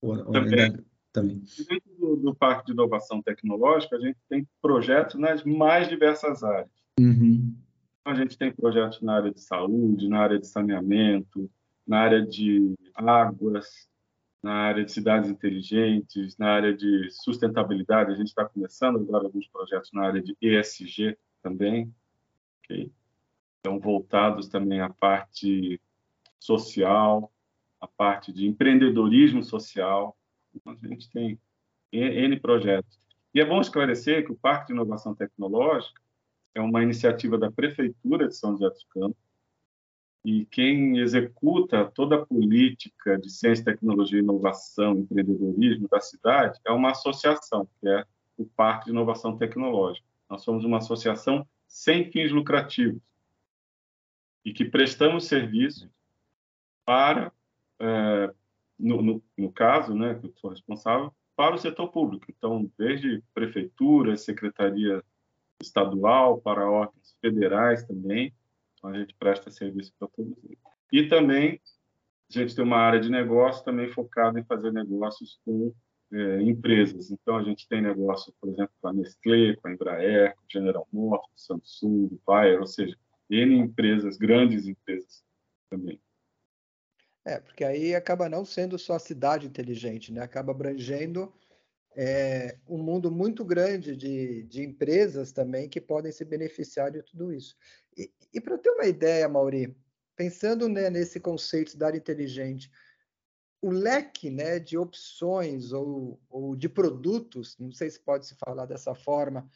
Também. 0.00 0.84
também. 1.12 1.42
Dentro 1.68 1.94
do, 1.98 2.16
do, 2.16 2.34
Parque 2.34 2.66
de 2.66 2.72
Inovação 2.72 3.22
Tecnológica, 3.22 3.96
a 3.96 4.00
gente 4.00 4.18
tem 4.28 4.46
projetos 4.60 5.18
nas 5.18 5.44
mais 5.44 5.88
diversas 5.88 6.42
áreas. 6.42 6.68
Uhum. 6.98 7.54
Então, 8.00 8.12
a 8.12 8.14
gente 8.14 8.36
tem 8.36 8.52
projetos 8.52 9.00
na 9.00 9.16
área 9.16 9.32
de 9.32 9.40
saúde, 9.40 10.08
na 10.08 10.18
área 10.18 10.38
de 10.38 10.46
saneamento, 10.46 11.50
na 11.86 12.00
área 12.00 12.26
de 12.26 12.74
águas, 12.94 13.88
na 14.44 14.52
área 14.52 14.84
de 14.84 14.92
cidades 14.92 15.30
inteligentes, 15.30 16.36
na 16.36 16.50
área 16.50 16.76
de 16.76 17.08
sustentabilidade. 17.10 18.12
A 18.12 18.14
gente 18.14 18.26
está 18.26 18.44
começando 18.44 18.98
agora 18.98 19.24
alguns 19.24 19.48
projetos 19.48 19.90
na 19.90 20.02
área 20.02 20.20
de 20.20 20.36
ESG 20.38 21.16
também, 21.42 21.90
okay? 22.58 22.92
então 23.58 23.80
voltados 23.80 24.46
também 24.46 24.82
à 24.82 24.90
parte 24.90 25.80
social, 26.38 27.32
à 27.80 27.88
parte 27.88 28.34
de 28.34 28.46
empreendedorismo 28.46 29.42
social. 29.42 30.14
Então, 30.54 30.76
a 30.82 30.88
gente 30.88 31.08
tem 31.08 31.40
N 31.90 32.38
projetos. 32.38 32.98
E 33.32 33.40
é 33.40 33.46
bom 33.46 33.62
esclarecer 33.62 34.26
que 34.26 34.32
o 34.32 34.36
Parque 34.36 34.66
de 34.66 34.72
Inovação 34.74 35.14
Tecnológica 35.14 36.02
é 36.54 36.60
uma 36.60 36.82
iniciativa 36.82 37.38
da 37.38 37.50
Prefeitura 37.50 38.28
de 38.28 38.36
São 38.36 38.52
José 38.52 38.68
dos 38.68 38.84
Campos, 38.90 39.23
e 40.24 40.46
quem 40.46 40.98
executa 40.98 41.84
toda 41.84 42.16
a 42.16 42.24
política 42.24 43.18
de 43.18 43.28
ciência, 43.30 43.64
tecnologia, 43.64 44.20
inovação, 44.20 45.00
empreendedorismo 45.00 45.86
da 45.86 46.00
cidade 46.00 46.58
é 46.64 46.72
uma 46.72 46.92
associação, 46.92 47.68
que 47.78 47.88
é 47.88 48.06
o 48.38 48.46
Parque 48.46 48.86
de 48.86 48.90
Inovação 48.90 49.36
Tecnológica. 49.36 50.06
Nós 50.28 50.42
somos 50.42 50.64
uma 50.64 50.78
associação 50.78 51.46
sem 51.68 52.10
fins 52.10 52.32
lucrativos 52.32 53.02
e 54.42 54.52
que 54.52 54.64
prestamos 54.64 55.26
serviços 55.26 55.90
para, 56.86 57.30
é, 57.78 58.34
no, 58.78 59.02
no, 59.02 59.22
no, 59.36 59.52
caso, 59.52 59.94
né, 59.94 60.14
que 60.14 60.26
eu 60.26 60.32
sou 60.36 60.50
responsável, 60.50 61.14
para 61.36 61.54
o 61.54 61.58
setor 61.58 61.88
público. 61.88 62.26
Então, 62.30 62.70
desde 62.78 63.22
prefeitura, 63.34 64.16
secretaria 64.16 65.02
estadual, 65.60 66.40
para 66.40 66.68
órgãos 66.68 67.16
federais 67.20 67.84
também, 67.84 68.32
então, 68.84 68.90
a 68.90 68.98
gente 68.98 69.14
presta 69.14 69.50
serviço 69.50 69.94
para 69.98 70.08
todos 70.08 70.36
eles. 70.44 70.58
E 70.92 71.08
também 71.08 71.58
a 72.30 72.38
gente 72.38 72.54
tem 72.54 72.64
uma 72.64 72.76
área 72.76 73.00
de 73.00 73.10
negócio 73.10 73.64
também 73.64 73.88
focada 73.88 74.38
em 74.38 74.44
fazer 74.44 74.72
negócios 74.72 75.40
com 75.44 75.72
é, 76.12 76.42
empresas. 76.42 77.10
Então, 77.10 77.36
a 77.36 77.42
gente 77.42 77.66
tem 77.66 77.80
negócio, 77.80 78.34
por 78.38 78.50
exemplo, 78.50 78.74
com 78.80 78.88
a 78.88 78.92
Nestlé, 78.92 79.56
com 79.56 79.68
a 79.68 79.72
Embraer, 79.72 80.34
com 80.34 80.42
a 80.42 80.46
General 80.50 80.88
Motors, 80.92 81.46
Samsung, 81.46 82.20
Bayer, 82.26 82.60
ou 82.60 82.66
seja, 82.66 82.96
N 83.30 83.56
empresas, 83.56 84.18
grandes 84.18 84.66
empresas 84.66 85.24
também. 85.70 85.98
É, 87.24 87.40
porque 87.40 87.64
aí 87.64 87.94
acaba 87.94 88.28
não 88.28 88.44
sendo 88.44 88.78
só 88.78 88.96
a 88.96 88.98
cidade 88.98 89.46
inteligente, 89.46 90.12
né? 90.12 90.20
Acaba 90.20 90.52
abrangendo 90.52 91.32
é, 91.96 92.58
um 92.68 92.78
mundo 92.78 93.10
muito 93.10 93.44
grande 93.44 93.96
de, 93.96 94.42
de 94.44 94.62
empresas 94.62 95.32
também 95.32 95.68
que 95.68 95.80
podem 95.80 96.10
se 96.10 96.24
beneficiar 96.24 96.90
de 96.90 97.02
tudo 97.02 97.32
isso. 97.32 97.56
E, 97.96 98.12
e 98.32 98.40
para 98.40 98.58
ter 98.58 98.70
uma 98.70 98.86
ideia, 98.86 99.28
Mauri, 99.28 99.76
pensando 100.16 100.68
né, 100.68 100.90
nesse 100.90 101.20
conceito 101.20 101.66
de 101.66 101.72
cidade 101.72 101.98
inteligente, 101.98 102.70
o 103.62 103.70
leque 103.70 104.30
né, 104.30 104.58
de 104.58 104.76
opções 104.76 105.72
ou, 105.72 106.20
ou, 106.28 106.54
de 106.54 106.68
produtos, 106.68 107.56
não 107.58 107.72
sei 107.72 107.88
se 107.90 108.00
pode 108.00 108.26
se 108.26 108.34
falar 108.34 108.66
dessa 108.66 108.94
forma, 108.94 109.48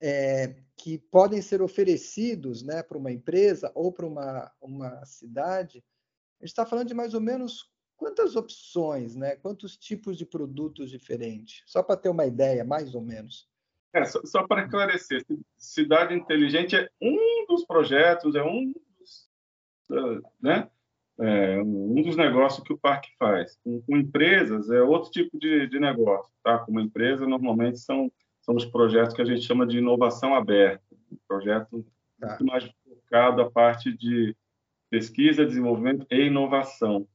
é, 0.00 0.56
que 0.76 0.98
podem 0.98 1.40
ser 1.40 1.62
oferecidos 1.62 2.62
né, 2.62 2.82
para 2.82 2.98
uma 2.98 3.12
empresa 3.12 3.70
ou 3.74 3.92
para 3.92 4.06
uma, 4.06 4.52
uma 4.60 5.04
cidade, 5.06 5.84
a 6.40 6.44
gente 6.44 6.50
está 6.50 6.66
falando 6.66 6.88
de 6.88 6.94
mais 6.94 7.14
ou 7.14 7.20
menos 7.20 7.70
quantas 7.96 8.36
opções, 8.36 9.14
né? 9.14 9.36
quantos 9.36 9.76
tipos 9.76 10.16
de 10.16 10.26
produtos 10.26 10.90
diferentes? 10.90 11.62
Só 11.66 11.82
para 11.82 11.96
ter 11.96 12.08
uma 12.08 12.26
ideia, 12.26 12.64
mais 12.64 12.94
ou 12.94 13.00
menos. 13.00 13.48
É, 13.92 14.04
só, 14.04 14.20
só 14.24 14.46
para 14.46 14.64
esclarecer, 14.64 15.24
Cidade 15.56 16.14
Inteligente 16.14 16.76
é 16.76 16.88
um 17.00 17.46
dos 17.46 17.64
projetos, 17.64 18.34
é 18.34 18.42
um 18.42 18.72
dos, 18.72 19.30
né? 20.40 20.68
É, 21.16 21.62
um 21.62 22.02
dos 22.02 22.16
negócios 22.16 22.66
que 22.66 22.72
o 22.72 22.78
parque 22.78 23.08
faz. 23.16 23.56
Com, 23.62 23.80
com 23.82 23.96
empresas 23.96 24.68
é 24.68 24.82
outro 24.82 25.12
tipo 25.12 25.38
de, 25.38 25.68
de 25.68 25.78
negócio, 25.78 26.32
tá? 26.42 26.58
Com 26.58 26.72
uma 26.72 26.82
empresa 26.82 27.24
normalmente 27.24 27.78
são 27.78 28.10
são 28.44 28.54
os 28.54 28.64
projetos 28.66 29.14
que 29.14 29.22
a 29.22 29.24
gente 29.24 29.40
chama 29.40 29.66
de 29.66 29.78
inovação 29.78 30.34
aberta, 30.34 30.84
um 31.10 31.16
projeto 31.26 31.84
tá. 32.20 32.28
muito 32.28 32.44
mais 32.44 32.70
focado 32.84 33.40
a 33.40 33.50
parte 33.50 33.90
de 33.96 34.36
pesquisa, 34.90 35.46
desenvolvimento 35.46 36.06
e 36.10 36.26
inovação. 36.26 37.08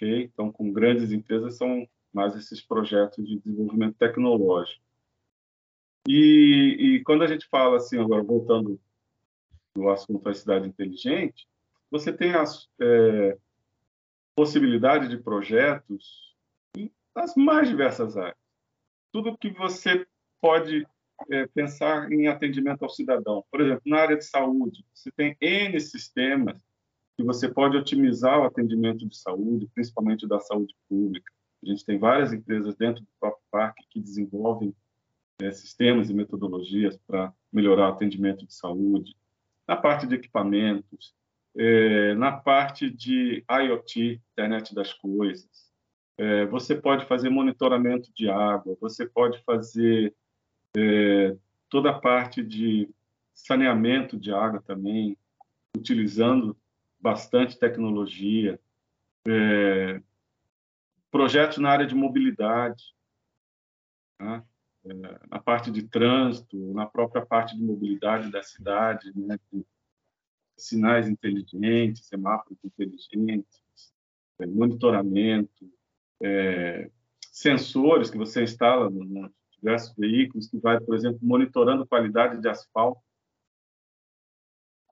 Então, 0.00 0.50
com 0.50 0.72
grandes 0.72 1.12
empresas 1.12 1.56
são 1.56 1.88
mais 2.12 2.36
esses 2.36 2.60
projetos 2.60 3.26
de 3.26 3.38
desenvolvimento 3.38 3.96
tecnológico. 3.96 4.82
E, 6.06 6.76
e 6.78 7.02
quando 7.04 7.22
a 7.22 7.26
gente 7.26 7.46
fala 7.48 7.76
assim, 7.76 7.98
agora 7.98 8.22
voltando 8.22 8.80
do 9.74 9.88
assunto 9.88 10.22
da 10.22 10.34
cidade 10.34 10.68
inteligente, 10.68 11.48
você 11.90 12.12
tem 12.12 12.32
as 12.34 12.68
é, 12.80 13.38
possibilidades 14.34 15.08
de 15.08 15.16
projetos 15.18 16.34
nas 17.14 17.34
mais 17.36 17.68
diversas 17.68 18.16
áreas. 18.16 18.36
Tudo 19.12 19.38
que 19.38 19.50
você 19.50 20.06
pode 20.40 20.86
é, 21.30 21.46
pensar 21.46 22.10
em 22.12 22.26
atendimento 22.26 22.82
ao 22.82 22.90
cidadão. 22.90 23.44
Por 23.50 23.60
exemplo, 23.60 23.82
na 23.86 24.00
área 24.00 24.16
de 24.16 24.24
saúde, 24.24 24.84
você 24.92 25.10
tem 25.12 25.36
N 25.40 25.80
sistemas 25.80 26.60
que 27.16 27.22
você 27.22 27.48
pode 27.48 27.76
otimizar 27.76 28.40
o 28.40 28.44
atendimento 28.44 29.06
de 29.06 29.16
saúde, 29.16 29.68
principalmente 29.72 30.26
da 30.26 30.40
saúde 30.40 30.74
pública. 30.88 31.32
A 31.62 31.68
gente 31.68 31.84
tem 31.84 31.98
várias 31.98 32.32
empresas 32.32 32.74
dentro 32.76 33.02
do 33.02 33.08
próprio 33.18 33.42
parque 33.50 33.86
que 33.88 34.00
desenvolvem 34.00 34.74
é, 35.40 35.50
sistemas 35.50 36.10
e 36.10 36.14
metodologias 36.14 36.98
para 37.06 37.32
melhorar 37.52 37.88
o 37.88 37.92
atendimento 37.92 38.46
de 38.46 38.54
saúde. 38.54 39.16
Na 39.66 39.76
parte 39.76 40.06
de 40.06 40.14
equipamentos, 40.14 41.14
é, 41.56 42.14
na 42.14 42.32
parte 42.32 42.90
de 42.90 43.44
IoT, 43.48 44.20
internet 44.32 44.74
das 44.74 44.92
coisas. 44.92 45.72
É, 46.18 46.46
você 46.46 46.74
pode 46.74 47.06
fazer 47.06 47.28
monitoramento 47.28 48.10
de 48.14 48.28
água, 48.28 48.76
você 48.80 49.06
pode 49.06 49.42
fazer 49.44 50.14
toda 51.68 51.90
a 51.90 51.98
parte 52.00 52.42
de 52.42 52.90
saneamento 53.32 54.18
de 54.18 54.32
água 54.32 54.60
também, 54.60 55.16
utilizando 55.76 56.56
bastante 57.04 57.58
tecnologia. 57.58 58.58
É, 59.28 60.00
projetos 61.10 61.58
na 61.58 61.68
área 61.68 61.86
de 61.86 61.94
mobilidade, 61.94 62.82
né? 64.18 64.42
é, 64.86 65.28
na 65.28 65.38
parte 65.38 65.70
de 65.70 65.82
trânsito, 65.82 66.56
na 66.72 66.86
própria 66.86 67.24
parte 67.24 67.54
de 67.54 67.62
mobilidade 67.62 68.30
da 68.30 68.42
cidade, 68.42 69.12
né? 69.14 69.38
sinais 70.56 71.06
inteligentes, 71.06 72.06
semáforos 72.06 72.58
inteligentes, 72.64 73.62
é, 74.38 74.46
monitoramento, 74.46 75.70
é, 76.22 76.90
sensores 77.30 78.08
que 78.08 78.16
você 78.16 78.44
instala 78.44 78.88
nos 78.88 79.30
diversos 79.52 79.94
veículos, 79.94 80.48
que 80.48 80.58
vai, 80.58 80.80
por 80.80 80.94
exemplo, 80.94 81.18
monitorando 81.20 81.86
qualidade 81.86 82.40
de 82.40 82.48
asfalto 82.48 83.02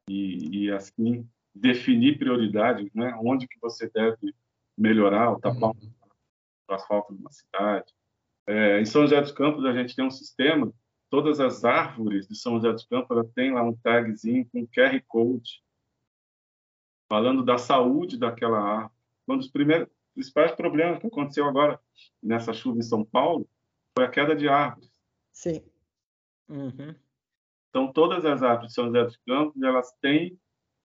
e, 0.06 0.64
e 0.64 0.70
assim 0.70 1.26
definir 1.54 2.18
prioridades, 2.18 2.92
né? 2.94 3.14
onde 3.22 3.46
que 3.46 3.58
você 3.60 3.88
deve 3.90 4.34
melhorar 4.76 5.32
o 5.32 5.40
tapar 5.40 5.70
uhum. 5.70 5.92
o 6.68 6.72
asfalto 6.72 7.14
de 7.14 7.20
uma 7.20 7.30
cidade. 7.30 7.92
É, 8.46 8.80
em 8.80 8.84
São 8.84 9.02
José 9.02 9.20
dos 9.20 9.32
Campos, 9.32 9.64
a 9.64 9.72
gente 9.72 9.94
tem 9.94 10.04
um 10.04 10.10
sistema, 10.10 10.72
todas 11.10 11.40
as 11.40 11.64
árvores 11.64 12.26
de 12.26 12.34
São 12.34 12.54
José 12.54 12.72
dos 12.72 12.86
Campos, 12.86 13.10
ela 13.10 13.24
tem 13.34 13.52
lá 13.52 13.62
um 13.62 13.76
tagzinho 13.76 14.48
com 14.50 14.66
QR 14.66 15.00
Code, 15.06 15.62
falando 17.08 17.44
da 17.44 17.58
saúde 17.58 18.18
daquela 18.18 18.58
árvore. 18.58 18.94
Um 19.28 19.36
dos 19.36 19.48
primeiros, 19.48 19.88
principais 20.14 20.52
problemas 20.52 20.98
que 20.98 21.06
aconteceu 21.06 21.46
agora 21.46 21.78
nessa 22.22 22.52
chuva 22.52 22.78
em 22.78 22.82
São 22.82 23.04
Paulo 23.04 23.48
foi 23.94 24.04
a 24.04 24.08
queda 24.08 24.34
de 24.34 24.48
árvores. 24.48 24.90
Sim. 25.32 25.62
Uhum. 26.48 26.94
Então, 27.70 27.92
todas 27.92 28.24
as 28.24 28.42
árvores 28.42 28.68
de 28.68 28.74
São 28.74 28.86
José 28.86 29.04
dos 29.04 29.16
Campos, 29.18 29.62
elas 29.62 29.92
têm 30.00 30.38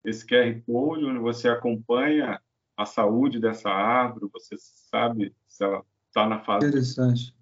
esse 0.05 0.27
QR 0.27 0.61
Code, 0.67 1.05
onde 1.05 1.19
você 1.19 1.49
acompanha 1.49 2.41
a 2.77 2.85
saúde 2.85 3.41
dessa 3.41 3.71
árvore, 3.71 4.31
você 4.33 4.57
sabe 4.59 5.35
se 5.49 5.65
ela 5.65 5.85
está 6.09 6.29
na 6.29 6.41
fase... 6.41 6.67
Interessante. 6.67 7.35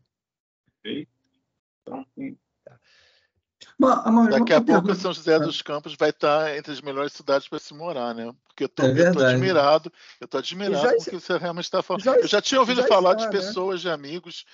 Okay? 0.78 1.08
Então, 1.82 2.06
sim. 2.14 2.36
Bom, 3.78 4.28
Daqui 4.28 4.52
a 4.52 4.60
pouco 4.60 4.64
pergunta... 4.64 4.94
São 4.94 5.12
José 5.12 5.38
dos 5.38 5.62
Campos 5.62 5.96
vai 5.98 6.10
estar 6.10 6.56
entre 6.56 6.72
as 6.72 6.80
melhores 6.80 7.12
cidades 7.12 7.48
para 7.48 7.58
se 7.58 7.74
morar, 7.74 8.14
né? 8.14 8.32
Porque 8.44 8.64
eu 8.64 8.86
é 8.86 9.08
eu 9.08 9.12
tô 9.12 9.24
admirado, 9.24 9.92
eu 10.20 10.28
tô 10.28 10.38
admirado 10.38 10.82
já, 10.82 10.94
porque 10.94 11.18
você 11.18 11.36
realmente 11.38 11.64
está 11.64 11.82
falando. 11.82 12.04
Já, 12.04 12.16
eu 12.16 12.28
já 12.28 12.40
tinha 12.40 12.60
ouvido 12.60 12.82
já 12.82 12.86
falar 12.86 13.12
está, 13.12 13.28
de 13.28 13.34
né? 13.34 13.40
pessoas, 13.40 13.84
né? 13.84 13.90
de 13.90 13.94
amigos, 13.94 14.44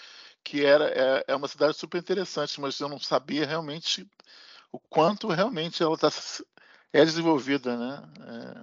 que 0.45 0.65
era, 0.65 0.87
é, 0.89 1.25
é, 1.29 1.37
uma 1.37 1.49
cidade 1.49 1.77
super 1.77 1.99
interessante, 1.99 2.61
mas 2.61 2.79
eu 2.81 2.89
não 2.89 2.99
sabia 2.99 3.47
realmente 3.47 4.09
o 4.73 4.79
quanto 4.79 5.29
realmente 5.29 5.83
ela 5.83 5.95
está 5.95 6.11
é 6.93 7.05
desenvolvida, 7.05 7.77
né? 7.77 8.03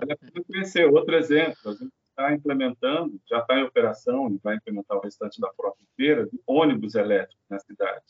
É... 0.08 0.42
Conhecer. 0.44 0.86
Outro 0.86 1.16
exemplo, 1.16 1.72
a 1.72 1.74
gente 1.74 1.94
está 2.10 2.34
implementando, 2.34 3.20
já 3.30 3.40
está 3.40 3.60
em 3.60 3.64
operação 3.64 4.32
e 4.34 4.40
vai 4.44 4.56
implementar 4.56 4.98
o 4.98 5.02
restante 5.02 5.40
da 5.40 5.52
frota 5.54 5.78
inteira, 5.94 6.26
de 6.26 6.40
ônibus 6.46 6.96
elétricos 6.96 7.46
na 7.50 7.60
cidade. 7.60 8.04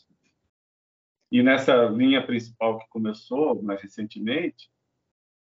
E 1.30 1.42
nessa 1.42 1.86
linha 1.86 2.24
principal 2.24 2.78
que 2.78 2.88
começou 2.88 3.60
mais 3.62 3.82
recentemente, 3.82 4.70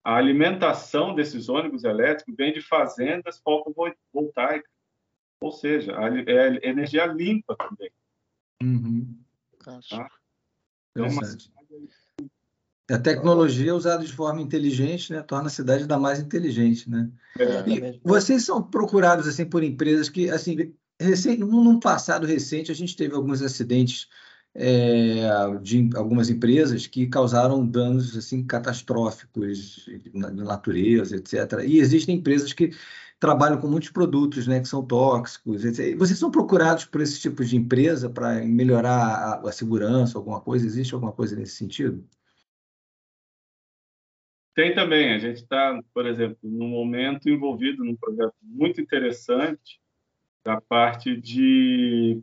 a 0.04 0.16
alimentação 0.16 1.14
desses 1.14 1.50
ônibus 1.50 1.84
elétricos 1.84 2.36
vem 2.36 2.54
de 2.54 2.62
fazendas 2.62 3.40
fotovoltaicas, 3.40 4.72
ou 5.40 5.52
seja, 5.52 5.94
é 5.94 6.68
energia 6.68 7.06
limpa 7.06 7.56
também. 7.56 7.92
Uhum. 8.62 9.20
Tá? 9.60 9.80
Então, 10.92 11.08
uma 11.08 11.22
a 12.94 13.00
tecnologia 13.00 13.74
usada 13.74 14.04
de 14.06 14.14
forma 14.14 14.42
inteligente, 14.42 15.12
né, 15.12 15.22
torna 15.22 15.48
a 15.48 15.50
cidade 15.50 15.82
ainda 15.82 15.98
mais 15.98 16.20
inteligente, 16.20 16.90
né? 16.90 17.10
É, 17.40 18.00
vocês 18.04 18.46
são 18.46 18.62
procurados 18.62 19.28
assim 19.28 19.46
por 19.46 19.64
empresas 19.64 20.10
que, 20.10 20.30
assim, 20.30 20.74
recém, 21.00 21.38
num 21.38 21.80
passado 21.80 22.28
recente 22.28 22.72
a 22.72 22.76
gente 22.76 22.96
teve 22.96 23.16
alguns 23.16 23.42
acidentes 23.42 24.08
é, 24.56 25.28
de 25.62 25.90
algumas 25.96 26.30
empresas 26.30 26.86
que 26.86 27.08
causaram 27.08 27.66
danos 27.66 28.16
assim 28.16 28.44
catastróficos 28.44 29.90
na, 30.14 30.30
na, 30.30 30.44
natureza, 30.44 31.16
etc. 31.16 31.64
E 31.66 31.80
existem 31.80 32.18
empresas 32.18 32.54
que 32.54 32.72
trabalham 33.20 33.58
com 33.58 33.68
muitos 33.68 33.90
produtos, 33.90 34.46
né, 34.46 34.60
que 34.60 34.68
são 34.68 34.86
tóxicos. 34.86 35.66
Etc. 35.66 35.98
Vocês 35.98 36.20
são 36.20 36.30
procurados 36.30 36.86
por 36.86 37.02
esse 37.02 37.20
tipo 37.20 37.44
de 37.44 37.56
empresa 37.58 38.08
para 38.10 38.36
melhorar 38.46 39.42
a, 39.44 39.50
a 39.50 39.52
segurança, 39.52 40.18
alguma 40.18 40.40
coisa? 40.40 40.68
Existe 40.68 40.94
alguma 40.94 41.12
coisa 41.12 41.36
nesse 41.36 41.56
sentido? 41.56 42.06
Tem 44.54 44.74
também. 44.74 45.14
A 45.14 45.20
gente 45.20 45.38
está, 45.38 45.82
por 45.94 46.06
exemplo, 46.06 46.38
no 46.44 46.68
momento 46.68 47.30
envolvido 47.30 47.84
num 47.84 47.96
projeto 47.96 48.36
muito 48.42 48.80
interessante 48.80 49.82
da 50.44 50.62
parte 50.62 51.16
de 51.20 52.22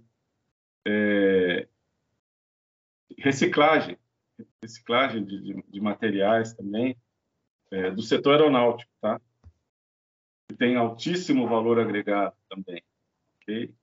é, 0.87 1.67
reciclagem, 3.19 3.99
reciclagem 4.63 5.25
de, 5.25 5.41
de, 5.41 5.65
de 5.69 5.81
materiais 5.81 6.55
também, 6.55 6.97
é, 7.71 7.91
do 7.91 8.03
setor 8.03 8.35
aeronáutico, 8.35 8.91
tá? 9.01 9.21
Que 10.49 10.57
tem 10.57 10.77
altíssimo 10.77 11.49
valor 11.49 11.79
agregado 11.81 12.37
também, 12.49 12.83
ok? 13.43 13.75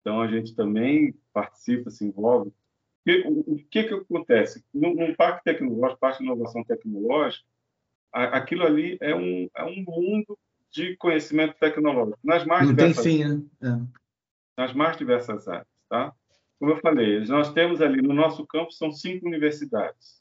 Então, 0.00 0.20
a 0.22 0.28
gente 0.28 0.54
também 0.54 1.14
participa, 1.32 1.90
se 1.90 2.04
envolve. 2.04 2.52
E, 3.04 3.22
o, 3.26 3.40
o 3.40 3.64
que 3.70 3.84
que 3.84 3.94
acontece? 3.94 4.64
No, 4.72 4.94
no 4.94 5.14
parque 5.16 5.44
tecnológico, 5.44 6.00
parque 6.00 6.18
de 6.18 6.24
inovação 6.24 6.64
tecnológica, 6.64 7.44
aquilo 8.12 8.64
ali 8.64 8.98
é 9.00 9.14
um, 9.14 9.48
é 9.54 9.64
um 9.64 9.84
mundo 9.86 10.38
de 10.70 10.96
conhecimento 10.96 11.54
tecnológico, 11.58 12.18
nas 12.22 12.44
mais 12.44 12.66
Não 12.66 12.74
diversas, 12.74 13.04
tem 13.04 13.18
fim, 13.18 13.24
né? 13.24 13.42
É. 13.62 14.60
Nas 14.60 14.72
mais 14.72 14.96
diversas 14.96 15.48
áreas, 15.48 15.66
tá? 15.88 16.12
como 16.58 16.72
eu 16.72 16.80
falei, 16.80 17.20
nós 17.26 17.52
temos 17.52 17.80
ali 17.80 18.02
no 18.02 18.12
nosso 18.12 18.44
campo 18.46 18.72
são 18.72 18.90
cinco 18.90 19.26
universidades. 19.26 20.20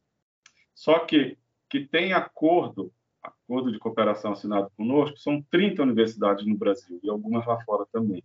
Só 0.73 0.99
que 0.99 1.37
que 1.69 1.85
tem 1.85 2.13
acordo, 2.13 2.93
acordo 3.21 3.71
de 3.71 3.79
cooperação 3.79 4.31
assinado 4.31 4.71
conosco, 4.77 5.17
são 5.17 5.41
30 5.51 5.83
universidades 5.83 6.45
no 6.45 6.55
Brasil 6.55 6.97
e 7.03 7.09
algumas 7.09 7.45
lá 7.45 7.59
fora 7.65 7.85
também. 7.91 8.23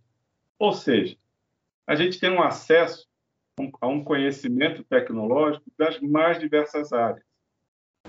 Ou 0.57 0.71
seja, 0.71 1.17
a 1.85 1.93
gente 1.93 2.19
tem 2.19 2.29
um 2.29 2.41
acesso 2.41 3.05
a 3.81 3.87
um 3.87 4.01
conhecimento 4.01 4.81
tecnológico 4.85 5.65
das 5.77 5.99
mais 5.99 6.39
diversas 6.39 6.93
áreas. 6.93 7.25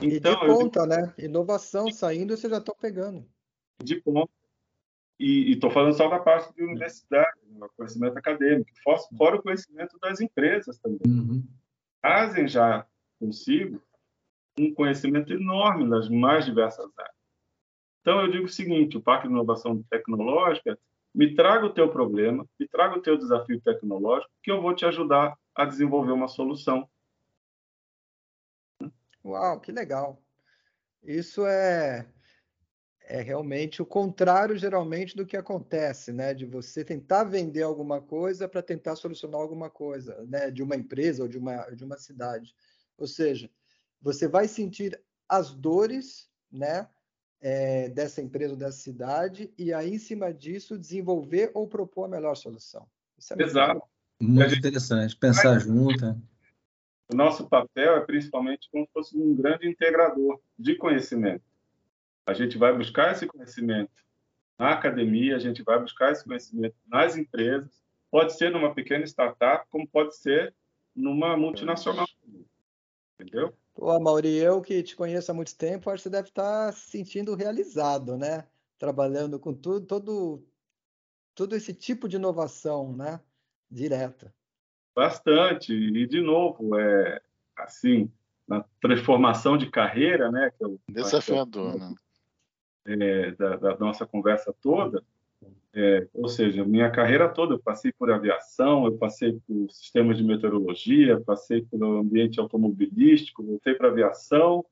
Então, 0.04 0.32
e 0.32 0.36
de 0.36 0.46
ponta, 0.46 0.80
eu... 0.80 0.86
né? 0.86 1.14
Inovação 1.18 1.90
saindo, 1.90 2.36
vocês 2.36 2.50
já 2.50 2.58
estão 2.58 2.74
pegando. 2.80 3.26
De 3.82 4.00
ponta. 4.00 4.30
E 5.18 5.52
estou 5.52 5.70
falando 5.70 5.94
só 5.94 6.08
da 6.08 6.18
parte 6.18 6.52
de 6.54 6.62
universidade, 6.62 7.38
do 7.46 7.68
conhecimento 7.76 8.18
acadêmico, 8.18 8.70
fora 9.16 9.36
o 9.36 9.42
conhecimento 9.42 9.96
das 10.00 10.20
empresas 10.20 10.78
também. 10.78 11.00
Uhum. 11.06 11.44
Trazem 12.02 12.48
já 12.48 12.84
consigo 13.18 13.80
um 14.58 14.74
conhecimento 14.74 15.32
enorme 15.32 15.84
nas 15.84 16.08
mais 16.08 16.44
diversas 16.44 16.90
áreas. 16.98 17.14
Então, 18.00 18.20
eu 18.20 18.30
digo 18.30 18.46
o 18.46 18.48
seguinte: 18.48 18.96
o 18.96 19.02
Parque 19.02 19.28
de 19.28 19.32
Inovação 19.32 19.82
Tecnológica, 19.88 20.78
me 21.14 21.34
traga 21.34 21.66
o 21.66 21.72
teu 21.72 21.88
problema, 21.88 22.44
me 22.58 22.66
traga 22.66 22.98
o 22.98 23.00
teu 23.00 23.16
desafio 23.16 23.60
tecnológico, 23.60 24.32
que 24.42 24.50
eu 24.50 24.60
vou 24.60 24.74
te 24.74 24.84
ajudar 24.84 25.38
a 25.54 25.64
desenvolver 25.64 26.12
uma 26.12 26.26
solução. 26.26 26.88
Uau, 29.24 29.60
que 29.60 29.72
legal! 29.72 30.22
Isso 31.02 31.46
é 31.46 32.06
é 33.06 33.20
realmente 33.20 33.82
o 33.82 33.86
contrário, 33.86 34.56
geralmente, 34.56 35.14
do 35.14 35.26
que 35.26 35.36
acontece, 35.36 36.10
né? 36.10 36.32
De 36.32 36.46
você 36.46 36.82
tentar 36.82 37.24
vender 37.24 37.62
alguma 37.62 38.00
coisa 38.00 38.48
para 38.48 38.62
tentar 38.62 38.96
solucionar 38.96 39.40
alguma 39.40 39.68
coisa, 39.68 40.24
né? 40.26 40.50
De 40.50 40.62
uma 40.62 40.74
empresa 40.74 41.22
ou 41.22 41.28
de 41.28 41.36
uma, 41.36 41.68
de 41.70 41.84
uma 41.84 41.98
cidade. 41.98 42.54
Ou 42.96 43.06
seja, 43.06 43.50
você 44.00 44.26
vai 44.26 44.48
sentir 44.48 44.98
as 45.28 45.52
dores, 45.54 46.30
né? 46.50 46.88
É, 47.40 47.90
dessa 47.90 48.22
empresa 48.22 48.54
ou 48.54 48.58
dessa 48.58 48.78
cidade 48.78 49.52
e 49.58 49.70
aí, 49.70 49.94
em 49.94 49.98
cima 49.98 50.32
disso, 50.32 50.78
desenvolver 50.78 51.50
ou 51.52 51.68
propor 51.68 52.04
a 52.04 52.08
melhor 52.08 52.34
solução. 52.36 52.88
Isso 53.18 53.34
é 53.34 53.42
Exato. 53.42 53.82
Muito 54.18 54.54
interessante. 54.54 55.14
Pensar 55.14 55.58
junto. 55.58 56.18
O 57.12 57.14
nosso 57.14 57.48
papel 57.48 57.96
é 57.96 58.00
principalmente 58.00 58.68
como 58.70 58.86
se 58.86 58.92
fosse 58.92 59.18
um 59.18 59.34
grande 59.34 59.68
integrador 59.68 60.40
de 60.58 60.76
conhecimento 60.76 61.44
a 62.26 62.32
gente 62.32 62.56
vai 62.56 62.76
buscar 62.76 63.12
esse 63.12 63.26
conhecimento 63.26 63.92
na 64.58 64.72
academia, 64.72 65.36
a 65.36 65.38
gente 65.38 65.62
vai 65.62 65.78
buscar 65.78 66.12
esse 66.12 66.24
conhecimento 66.24 66.76
nas 66.86 67.16
empresas, 67.16 67.82
pode 68.10 68.36
ser 68.36 68.50
numa 68.50 68.74
pequena 68.74 69.04
startup, 69.04 69.66
como 69.68 69.86
pode 69.86 70.16
ser 70.16 70.54
numa 70.94 71.36
multinacional. 71.36 72.06
Entendeu? 73.18 73.52
Pô, 73.74 73.98
Mauri, 73.98 74.36
eu 74.36 74.62
que 74.62 74.82
te 74.82 74.94
conheço 74.94 75.30
há 75.30 75.34
muito 75.34 75.56
tempo, 75.56 75.90
acho 75.90 75.98
que 75.98 76.02
você 76.04 76.10
deve 76.10 76.28
estar 76.28 76.72
se 76.72 76.90
sentindo 76.90 77.34
realizado, 77.34 78.16
né? 78.16 78.46
Trabalhando 78.78 79.38
com 79.38 79.52
tudo, 79.52 79.84
todo, 79.84 80.46
todo 81.34 81.56
esse 81.56 81.74
tipo 81.74 82.08
de 82.08 82.16
inovação, 82.16 82.96
né? 82.96 83.20
Direta. 83.68 84.32
Bastante. 84.94 85.72
E, 85.72 86.06
de 86.06 86.20
novo, 86.20 86.78
é 86.78 87.20
assim, 87.56 88.10
na 88.46 88.64
transformação 88.80 89.56
de 89.56 89.70
carreira, 89.70 90.30
né? 90.30 90.50
Que 90.56 90.64
eu, 90.64 90.78
Desafiador, 90.88 91.78
né? 91.78 91.94
É, 92.86 93.30
da, 93.32 93.56
da, 93.56 93.78
nossa 93.78 94.06
conversa 94.06 94.54
toda. 94.62 95.02
É, 95.72 96.06
ou 96.14 96.28
seja, 96.28 96.64
minha 96.64 96.90
carreira 96.90 97.28
toda, 97.28 97.54
eu 97.54 97.58
passei 97.58 97.90
por 97.92 98.10
aviação, 98.10 98.84
eu 98.86 98.96
passei 98.96 99.40
por 99.46 99.68
sistemas 99.70 100.16
de 100.16 100.22
meteorologia, 100.22 101.20
passei 101.20 101.62
pelo 101.62 101.98
ambiente 101.98 102.38
automobilístico, 102.38 103.42
voltei 103.42 103.74
para 103.74 103.88
aviação, 103.88 104.64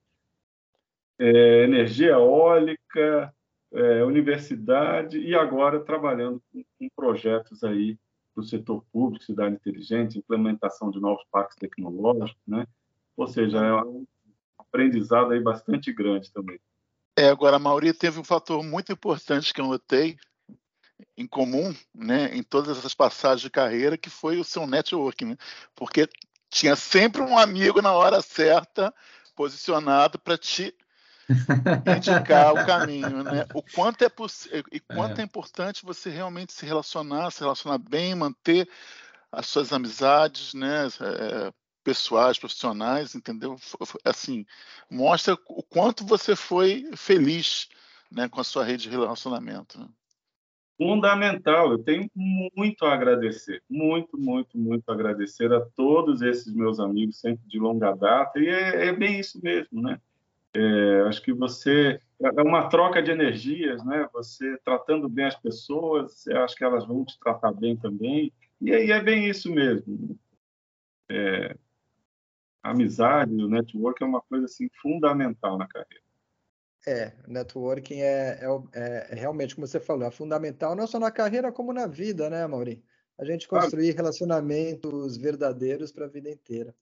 é, 1.19 1.65
energia 1.65 2.11
eólica, 2.11 3.35
é, 3.73 4.05
universidade 4.05 5.19
e 5.19 5.35
agora 5.35 5.81
trabalhando 5.81 6.41
com, 6.53 6.63
com 6.79 6.89
projetos 6.95 7.65
aí 7.65 7.99
para 8.35 8.43
o 8.43 8.47
setor 8.47 8.85
público, 8.93 9.25
cidade 9.25 9.55
inteligente, 9.55 10.19
implementação 10.19 10.91
de 10.91 11.01
novos 11.01 11.25
parques 11.31 11.57
tecnológicos, 11.57 12.41
né? 12.47 12.67
Ou 13.17 13.27
seja, 13.27 13.59
é 13.59 13.75
um 13.83 14.07
aprendizado 14.59 15.33
aí 15.33 15.41
bastante 15.41 15.93
grande 15.93 16.33
também. 16.33 16.59
É, 17.17 17.29
agora, 17.29 17.57
a 17.57 17.59
Mauri 17.59 17.93
teve 17.93 18.19
um 18.19 18.25
fator 18.25 18.63
muito 18.63 18.91
importante 18.91 19.53
que 19.53 19.61
eu 19.61 19.67
notei 19.67 20.17
em 21.17 21.27
comum, 21.27 21.75
né, 21.95 22.35
em 22.35 22.43
todas 22.43 22.79
essas 22.79 22.95
passagens 22.95 23.43
de 23.43 23.51
carreira, 23.51 23.99
que 23.99 24.09
foi 24.09 24.39
o 24.39 24.45
seu 24.45 24.67
networking, 24.67 25.27
né? 25.27 25.37
porque 25.75 26.09
tinha 26.49 26.77
sempre 26.77 27.21
um 27.21 27.37
amigo 27.37 27.83
na 27.83 27.93
hora 27.93 28.23
certa 28.23 28.95
posicionado 29.35 30.19
para 30.19 30.39
te 30.39 30.75
indicar 31.97 32.53
o 32.53 32.67
caminho, 32.67 33.23
né? 33.23 33.47
O 33.55 33.63
quanto 33.63 34.03
é 34.03 34.09
possível 34.09 34.65
e 34.73 34.81
quanto 34.81 35.19
é. 35.19 35.23
é. 35.23 35.25
importante 35.25 35.85
você 35.85 36.11
realmente 36.11 36.53
se 36.53 36.65
relacionar, 36.65 37.31
se 37.31 37.41
relacionar 37.41 37.79
bem, 37.79 38.15
manter 38.15 38.69
as 39.31 39.47
suas 39.47 39.73
amizades, 39.73 40.55
né? 40.55 40.87
É, 41.01 41.53
pessoais, 41.83 42.39
profissionais, 42.39 43.15
entendeu? 43.15 43.57
Assim, 44.05 44.47
mostra 44.91 45.35
o 45.49 45.63
quanto 45.63 46.07
você 46.07 46.37
foi 46.37 46.89
feliz, 46.97 47.69
né, 48.11 48.29
com 48.29 48.41
a 48.41 48.45
sua 48.45 48.65
rede 48.65 48.85
de 48.85 48.91
relacionamento. 48.91 49.81
Né? 49.81 49.89
Fundamental. 50.79 51.73
Eu 51.73 51.79
tenho 51.79 52.11
muito 52.15 52.85
a 52.85 52.95
agradecer, 52.95 53.63
muito, 53.69 54.19
muito, 54.19 54.59
muito 54.59 54.89
a 54.89 54.95
agradecer 54.95 55.53
a 55.53 55.61
todos 55.77 56.23
esses 56.23 56.53
meus 56.53 56.81
amigos 56.81 57.21
sempre 57.21 57.47
de 57.47 57.59
longa 57.59 57.93
data 57.95 58.39
e 58.39 58.49
é, 58.49 58.87
é 58.87 58.93
bem 58.93 59.21
isso 59.21 59.41
mesmo, 59.43 59.83
né? 59.83 60.01
É, 60.55 61.01
acho 61.09 61.23
que 61.23 61.33
você 61.33 62.01
é 62.21 62.43
uma 62.43 62.69
troca 62.69 63.03
de 63.03 63.11
energias, 63.11 63.85
né? 63.85 64.09
Você 64.13 64.57
tratando 64.65 65.09
bem 65.09 65.25
as 65.25 65.37
pessoas, 65.37 66.13
você 66.13 66.33
acha 66.33 66.55
que 66.55 66.65
elas 66.65 66.87
vão 66.87 67.05
te 67.05 67.19
tratar 67.19 67.53
bem 67.53 67.77
também. 67.77 68.33
E 68.61 68.73
aí 68.73 68.91
é 68.91 69.03
bem 69.03 69.29
isso 69.29 69.51
mesmo. 69.51 70.19
É, 71.11 71.57
a 72.63 72.71
amizade, 72.71 73.35
o 73.35 73.49
network 73.49 74.03
é 74.03 74.07
uma 74.07 74.21
coisa 74.21 74.45
assim 74.45 74.69
fundamental 74.81 75.59
na 75.59 75.67
carreira. 75.67 76.03
É, 76.87 77.13
networking 77.29 78.01
é, 78.01 78.41
é, 78.41 78.47
é, 78.75 79.09
é, 79.11 79.15
realmente, 79.15 79.55
como 79.55 79.67
você 79.67 79.81
falou, 79.81 80.07
é 80.07 80.11
fundamental 80.11 80.75
não 80.75 80.87
só 80.87 80.99
na 80.99 81.11
carreira 81.11 81.53
como 81.53 81.73
na 81.73 81.87
vida, 81.87 82.29
né, 82.29 82.47
Mauri? 82.47 82.83
A 83.19 83.25
gente 83.25 83.47
construir 83.47 83.93
relacionamentos 83.93 85.17
verdadeiros 85.17 85.93
para 85.93 86.07
a 86.07 86.09
vida 86.09 86.31
inteira. 86.31 86.75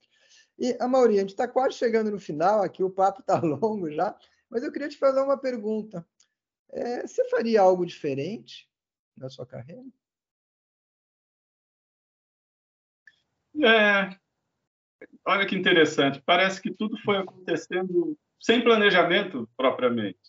E, 0.61 0.77
a 0.79 0.87
Mauri, 0.87 1.17
a 1.17 1.21
gente 1.21 1.31
está 1.31 1.49
quase 1.49 1.79
chegando 1.79 2.11
no 2.11 2.21
final 2.21 2.63
aqui, 2.63 2.85
o 2.85 2.91
papo 2.91 3.21
está 3.21 3.41
longo 3.41 3.91
já, 3.91 4.15
mas 4.51 4.63
eu 4.63 4.71
queria 4.71 4.91
te 4.91 4.99
fazer 4.99 5.21
uma 5.23 5.39
pergunta. 5.39 6.07
É, 6.69 7.07
você 7.07 7.27
faria 7.31 7.63
algo 7.63 7.87
diferente 7.87 8.69
na 9.17 9.31
sua 9.31 9.47
carreira? 9.47 9.83
É, 13.65 14.17
olha 15.27 15.47
que 15.47 15.57
interessante. 15.57 16.23
Parece 16.27 16.61
que 16.61 16.73
tudo 16.73 16.97
foi 16.99 17.17
acontecendo 17.17 18.17
sem 18.39 18.63
planejamento 18.63 19.49
propriamente. 19.57 20.21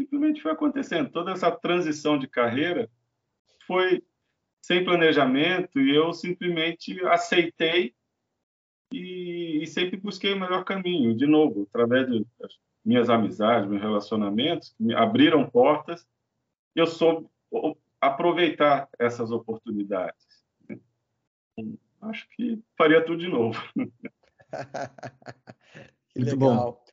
Simplesmente 0.00 0.42
foi 0.42 0.52
acontecendo. 0.52 1.10
Toda 1.10 1.32
essa 1.32 1.50
transição 1.50 2.18
de 2.18 2.28
carreira 2.28 2.90
foi 3.66 4.04
sem 4.62 4.84
planejamento 4.84 5.80
e 5.80 5.96
eu 5.96 6.12
simplesmente 6.12 7.00
aceitei 7.06 7.94
e, 8.92 9.62
e, 9.62 9.66
sempre 9.66 9.96
busquei 9.96 10.32
o 10.32 10.40
melhor 10.40 10.64
caminho, 10.64 11.14
de 11.16 11.26
novo, 11.26 11.66
através 11.68 12.06
de 12.06 12.26
minhas 12.84 13.10
amizades, 13.10 13.68
meus 13.68 13.82
relacionamentos, 13.82 14.70
que 14.70 14.82
me 14.82 14.94
abriram 14.94 15.48
portas, 15.48 16.06
eu 16.74 16.86
soube 16.86 17.28
aproveitar 18.00 18.88
essas 18.98 19.30
oportunidades. 19.30 20.26
Acho 22.00 22.28
que 22.30 22.62
faria 22.76 23.04
tudo 23.04 23.18
de 23.18 23.28
novo. 23.28 23.60
que 26.10 26.20
Muito 26.20 26.32
legal. 26.32 26.72
Bom. 26.72 26.84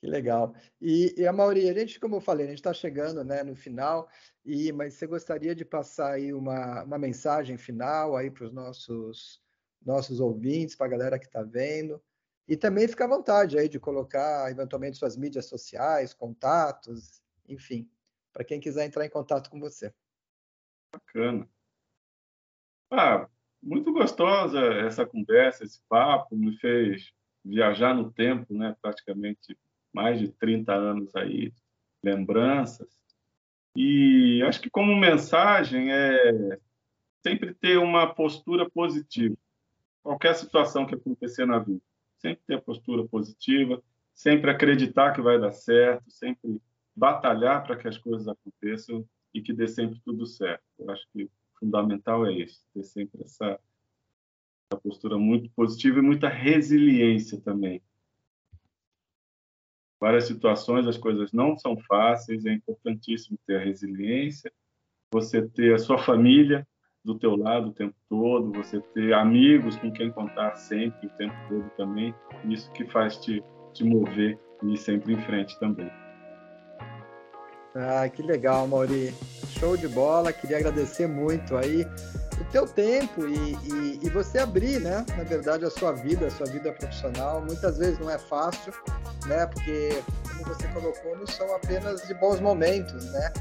Que 0.00 0.08
legal. 0.08 0.54
E, 0.80 1.14
e 1.16 1.26
a 1.28 1.32
Mauri, 1.32 1.68
a 1.68 1.72
gente, 1.72 2.00
como 2.00 2.16
eu 2.16 2.20
falei, 2.20 2.46
a 2.46 2.48
gente 2.48 2.58
está 2.58 2.74
chegando 2.74 3.22
né, 3.22 3.44
no 3.44 3.54
final, 3.54 4.08
e 4.44 4.72
mas 4.72 4.94
você 4.94 5.06
gostaria 5.06 5.54
de 5.54 5.64
passar 5.64 6.14
aí 6.14 6.34
uma, 6.34 6.82
uma 6.82 6.98
mensagem 6.98 7.56
final 7.56 8.16
aí 8.16 8.28
para 8.28 8.46
os 8.46 8.52
nossos 8.52 9.40
nossos 9.84 10.20
ouvintes, 10.20 10.74
para 10.74 10.86
a 10.86 10.90
galera 10.90 11.18
que 11.18 11.26
está 11.26 11.42
vendo. 11.42 12.02
E 12.48 12.56
também 12.56 12.88
fica 12.88 13.04
à 13.04 13.08
vontade 13.08 13.58
aí 13.58 13.68
de 13.68 13.78
colocar 13.78 14.50
eventualmente 14.50 14.98
suas 14.98 15.16
mídias 15.16 15.46
sociais, 15.46 16.12
contatos, 16.12 17.22
enfim, 17.48 17.88
para 18.32 18.44
quem 18.44 18.60
quiser 18.60 18.84
entrar 18.84 19.06
em 19.06 19.10
contato 19.10 19.50
com 19.50 19.60
você. 19.60 19.92
Bacana. 20.92 21.48
Ah, 22.90 23.28
muito 23.62 23.92
gostosa 23.92 24.60
essa 24.86 25.06
conversa, 25.06 25.64
esse 25.64 25.80
papo, 25.88 26.36
me 26.36 26.56
fez 26.58 27.12
viajar 27.44 27.94
no 27.94 28.12
tempo, 28.12 28.52
né? 28.52 28.76
Praticamente 28.82 29.58
mais 29.92 30.18
de 30.18 30.28
30 30.28 30.72
anos 30.72 31.14
aí, 31.14 31.52
lembranças. 32.02 32.88
E 33.76 34.42
acho 34.46 34.60
que 34.60 34.68
como 34.68 34.94
mensagem 34.96 35.92
é 35.92 36.58
sempre 37.24 37.54
ter 37.54 37.78
uma 37.78 38.12
postura 38.12 38.68
positiva 38.68 39.36
qualquer 40.02 40.34
situação 40.34 40.86
que 40.86 40.94
acontecer 40.94 41.46
na 41.46 41.58
vida. 41.58 41.80
Sempre 42.18 42.42
ter 42.46 42.54
a 42.54 42.60
postura 42.60 43.06
positiva, 43.06 43.82
sempre 44.14 44.50
acreditar 44.50 45.12
que 45.12 45.20
vai 45.20 45.40
dar 45.40 45.52
certo, 45.52 46.10
sempre 46.10 46.60
batalhar 46.94 47.64
para 47.64 47.76
que 47.76 47.88
as 47.88 47.96
coisas 47.96 48.28
aconteçam 48.28 49.06
e 49.32 49.40
que 49.40 49.52
dê 49.52 49.66
sempre 49.66 50.00
tudo 50.04 50.26
certo. 50.26 50.62
Eu 50.78 50.90
acho 50.90 51.06
que 51.12 51.24
o 51.24 51.30
fundamental 51.58 52.26
é 52.26 52.32
isso, 52.32 52.62
ter 52.74 52.84
sempre 52.84 53.22
essa, 53.22 53.58
essa 54.70 54.80
postura 54.82 55.16
muito 55.18 55.50
positiva 55.50 55.98
e 55.98 56.02
muita 56.02 56.28
resiliência 56.28 57.40
também. 57.40 57.82
Várias 59.98 60.24
situações 60.24 60.86
as 60.86 60.98
coisas 60.98 61.32
não 61.32 61.56
são 61.56 61.76
fáceis, 61.78 62.44
é 62.44 62.52
importantíssimo 62.52 63.38
ter 63.46 63.56
a 63.56 63.64
resiliência, 63.64 64.52
você 65.12 65.46
ter 65.46 65.74
a 65.74 65.78
sua 65.78 65.98
família 65.98 66.66
do 67.04 67.18
teu 67.18 67.36
lado 67.36 67.68
o 67.68 67.72
tempo 67.72 67.94
todo, 68.08 68.52
você 68.52 68.80
ter 68.94 69.12
amigos 69.12 69.76
com 69.76 69.90
quem 69.92 70.10
contar 70.10 70.54
sempre 70.54 71.06
o 71.06 71.10
tempo 71.10 71.34
todo 71.48 71.70
também, 71.76 72.14
isso 72.44 72.70
que 72.72 72.86
faz 72.86 73.16
te, 73.16 73.42
te 73.72 73.84
mover 73.84 74.38
e 74.62 74.74
ir 74.74 74.76
sempre 74.76 75.14
em 75.14 75.20
frente 75.22 75.58
também. 75.58 75.90
Ah, 77.74 78.08
que 78.08 78.22
legal, 78.22 78.68
Mauri. 78.68 79.14
Show 79.58 79.76
de 79.76 79.88
bola. 79.88 80.32
Queria 80.32 80.58
agradecer 80.58 81.06
muito 81.06 81.56
aí 81.56 81.86
o 82.38 82.44
teu 82.50 82.66
tempo 82.66 83.26
e, 83.26 83.54
e, 83.54 84.00
e, 84.02 84.10
você 84.10 84.38
abrir, 84.38 84.78
né? 84.80 85.06
Na 85.16 85.24
verdade, 85.24 85.64
a 85.64 85.70
sua 85.70 85.92
vida, 85.92 86.26
a 86.26 86.30
sua 86.30 86.46
vida 86.46 86.70
profissional. 86.72 87.40
Muitas 87.40 87.78
vezes 87.78 87.98
não 87.98 88.10
é 88.10 88.18
fácil, 88.18 88.74
né? 89.26 89.46
Porque, 89.46 90.02
como 90.28 90.54
você 90.54 90.68
colocou, 90.68 91.16
não 91.16 91.26
são 91.26 91.54
apenas 91.54 92.06
de 92.06 92.12
bons 92.14 92.40
momentos, 92.40 93.10
né? 93.12 93.32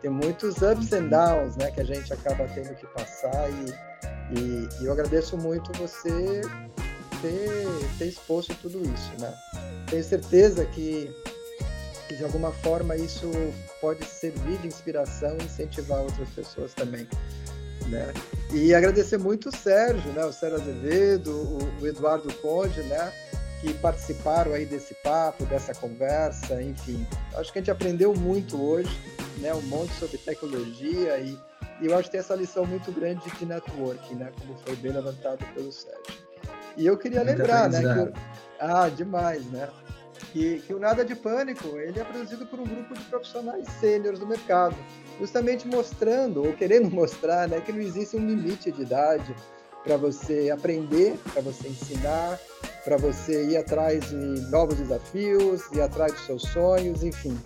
Tem 0.00 0.10
muitos 0.10 0.56
ups 0.62 0.92
and 0.92 1.08
downs, 1.08 1.56
né, 1.56 1.70
que 1.70 1.80
a 1.80 1.84
gente 1.84 2.12
acaba 2.12 2.46
tendo 2.48 2.74
que 2.74 2.86
passar 2.88 3.48
e, 3.50 4.38
e, 4.38 4.68
e 4.80 4.86
eu 4.86 4.92
agradeço 4.92 5.36
muito 5.36 5.72
você 5.78 6.40
ter, 7.20 7.66
ter 7.98 8.06
exposto 8.06 8.54
tudo 8.62 8.80
isso, 8.82 9.12
né. 9.18 9.32
Tenho 9.88 10.04
certeza 10.04 10.64
que, 10.66 11.10
que 12.08 12.16
de 12.16 12.24
alguma 12.24 12.52
forma 12.52 12.96
isso 12.96 13.30
pode 13.80 14.04
servir 14.04 14.58
de 14.58 14.68
inspiração 14.68 15.36
e 15.40 15.44
incentivar 15.44 16.00
outras 16.00 16.28
pessoas 16.30 16.72
também. 16.74 17.06
Né? 17.88 18.12
E 18.52 18.72
agradecer 18.72 19.18
muito 19.18 19.48
o 19.48 19.56
Sérgio, 19.56 20.12
né? 20.12 20.24
o 20.24 20.32
Sérgio 20.32 20.60
Azevedo, 20.60 21.32
o, 21.32 21.82
o 21.82 21.86
Eduardo 21.86 22.32
Conde, 22.34 22.80
né? 22.82 23.12
que 23.60 23.74
participaram 23.74 24.52
aí 24.54 24.64
desse 24.64 24.94
papo, 24.94 25.44
dessa 25.44 25.74
conversa, 25.74 26.62
enfim. 26.62 27.06
Acho 27.34 27.52
que 27.52 27.58
a 27.58 27.62
gente 27.62 27.70
aprendeu 27.70 28.14
muito 28.14 28.60
hoje, 28.60 28.90
né, 29.40 29.54
um 29.54 29.62
monte 29.62 29.92
sobre 29.94 30.18
tecnologia 30.18 31.18
e, 31.18 31.38
e 31.80 31.86
eu 31.86 31.94
acho 31.96 32.04
que 32.04 32.12
tem 32.12 32.20
essa 32.20 32.34
lição 32.34 32.66
muito 32.66 32.92
grande 32.92 33.22
de 33.30 33.46
networking, 33.46 34.14
né, 34.14 34.32
como 34.38 34.56
foi 34.58 34.76
bem 34.76 34.92
levantado 34.92 35.44
pelo 35.54 35.72
Sérgio. 35.72 36.30
E 36.76 36.86
eu 36.86 36.96
queria 36.96 37.22
lembrar, 37.22 37.68
né, 37.68 37.80
que 37.80 38.20
ah, 38.60 38.88
demais, 38.88 39.44
né? 39.46 39.68
que, 40.32 40.60
que 40.60 40.74
o 40.74 40.78
Nada 40.78 41.04
de 41.04 41.14
Pânico 41.14 41.76
ele 41.78 41.98
é 41.98 42.04
produzido 42.04 42.46
por 42.46 42.60
um 42.60 42.64
grupo 42.64 42.94
de 42.94 43.04
profissionais 43.04 43.66
sêniores 43.80 44.18
do 44.18 44.26
mercado, 44.26 44.76
justamente 45.18 45.66
mostrando 45.66 46.44
ou 46.44 46.52
querendo 46.52 46.90
mostrar 46.94 47.48
né, 47.48 47.60
que 47.60 47.72
não 47.72 47.80
existe 47.80 48.16
um 48.16 48.26
limite 48.26 48.70
de 48.70 48.82
idade 48.82 49.34
para 49.82 49.96
você 49.96 50.50
aprender, 50.50 51.18
para 51.32 51.42
você 51.42 51.68
ensinar, 51.68 52.38
para 52.84 52.96
você 52.96 53.46
ir 53.46 53.56
atrás 53.56 54.08
de 54.08 54.16
novos 54.50 54.76
desafios, 54.76 55.62
ir 55.72 55.80
atrás 55.80 56.12
dos 56.12 56.26
seus 56.26 56.42
sonhos, 56.42 57.02
enfim. 57.02 57.38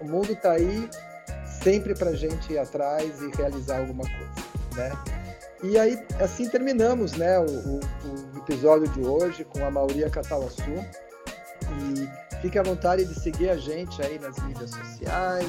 O 0.00 0.04
mundo 0.06 0.32
está 0.32 0.52
aí 0.52 0.88
sempre 1.62 1.94
para 1.94 2.10
a 2.10 2.14
gente 2.14 2.52
ir 2.52 2.58
atrás 2.58 3.20
e 3.22 3.30
realizar 3.36 3.78
alguma 3.78 4.04
coisa, 4.04 4.48
né? 4.76 4.92
E 5.62 5.76
aí, 5.76 5.98
assim 6.20 6.48
terminamos 6.48 7.12
né, 7.12 7.38
o, 7.38 7.44
o, 7.44 7.80
o 8.34 8.38
episódio 8.38 8.86
de 8.88 9.00
hoje 9.00 9.44
com 9.44 9.64
a 9.64 9.70
Mauria 9.70 10.08
Catalassu. 10.08 10.62
E 11.62 12.38
fique 12.40 12.58
à 12.58 12.62
vontade 12.62 13.04
de 13.04 13.14
seguir 13.18 13.50
a 13.50 13.56
gente 13.56 14.00
aí 14.00 14.18
nas 14.18 14.38
mídias 14.38 14.70
sociais, 14.70 15.46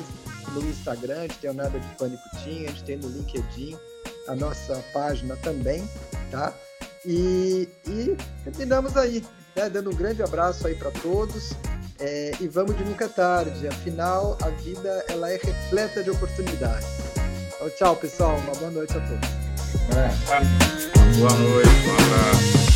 no 0.54 0.62
Instagram, 0.68 1.20
a 1.20 1.22
gente 1.22 1.38
tem 1.38 1.50
o 1.52 1.54
Nada 1.54 1.80
de 1.80 1.88
Pânico 1.96 2.24
Team, 2.44 2.64
a 2.64 2.72
gente 2.72 2.84
tem 2.84 2.98
no 2.98 3.08
LinkedIn 3.08 3.78
a 4.28 4.36
nossa 4.36 4.84
página 4.92 5.36
também, 5.38 5.88
tá? 6.32 6.54
E, 7.06 7.70
e 7.88 8.18
terminamos 8.44 8.98
aí, 8.98 9.24
né, 9.56 9.70
dando 9.70 9.92
um 9.92 9.96
grande 9.96 10.24
abraço 10.24 10.68
aí 10.68 10.76
para 10.76 10.92
todos. 10.92 11.52
É, 12.00 12.32
e 12.40 12.48
vamos 12.48 12.78
de 12.78 12.84
nunca 12.84 13.10
tarde. 13.10 13.68
Afinal, 13.68 14.38
a 14.42 14.50
vida 14.50 15.04
ela 15.10 15.32
é 15.32 15.38
repleta 15.38 16.04
de 16.04 16.10
oportunidades. 16.10 16.88
Então, 17.56 17.70
tchau, 17.72 17.96
pessoal. 17.96 18.38
Uma 18.38 18.56
boa 18.56 18.72
noite 18.72 18.98
a 18.98 19.02
todos. 19.02 19.30
É. 19.98 20.10
Boa 21.18 21.34
noite, 21.34 21.70
um 21.88 21.94
abraço. 21.94 22.69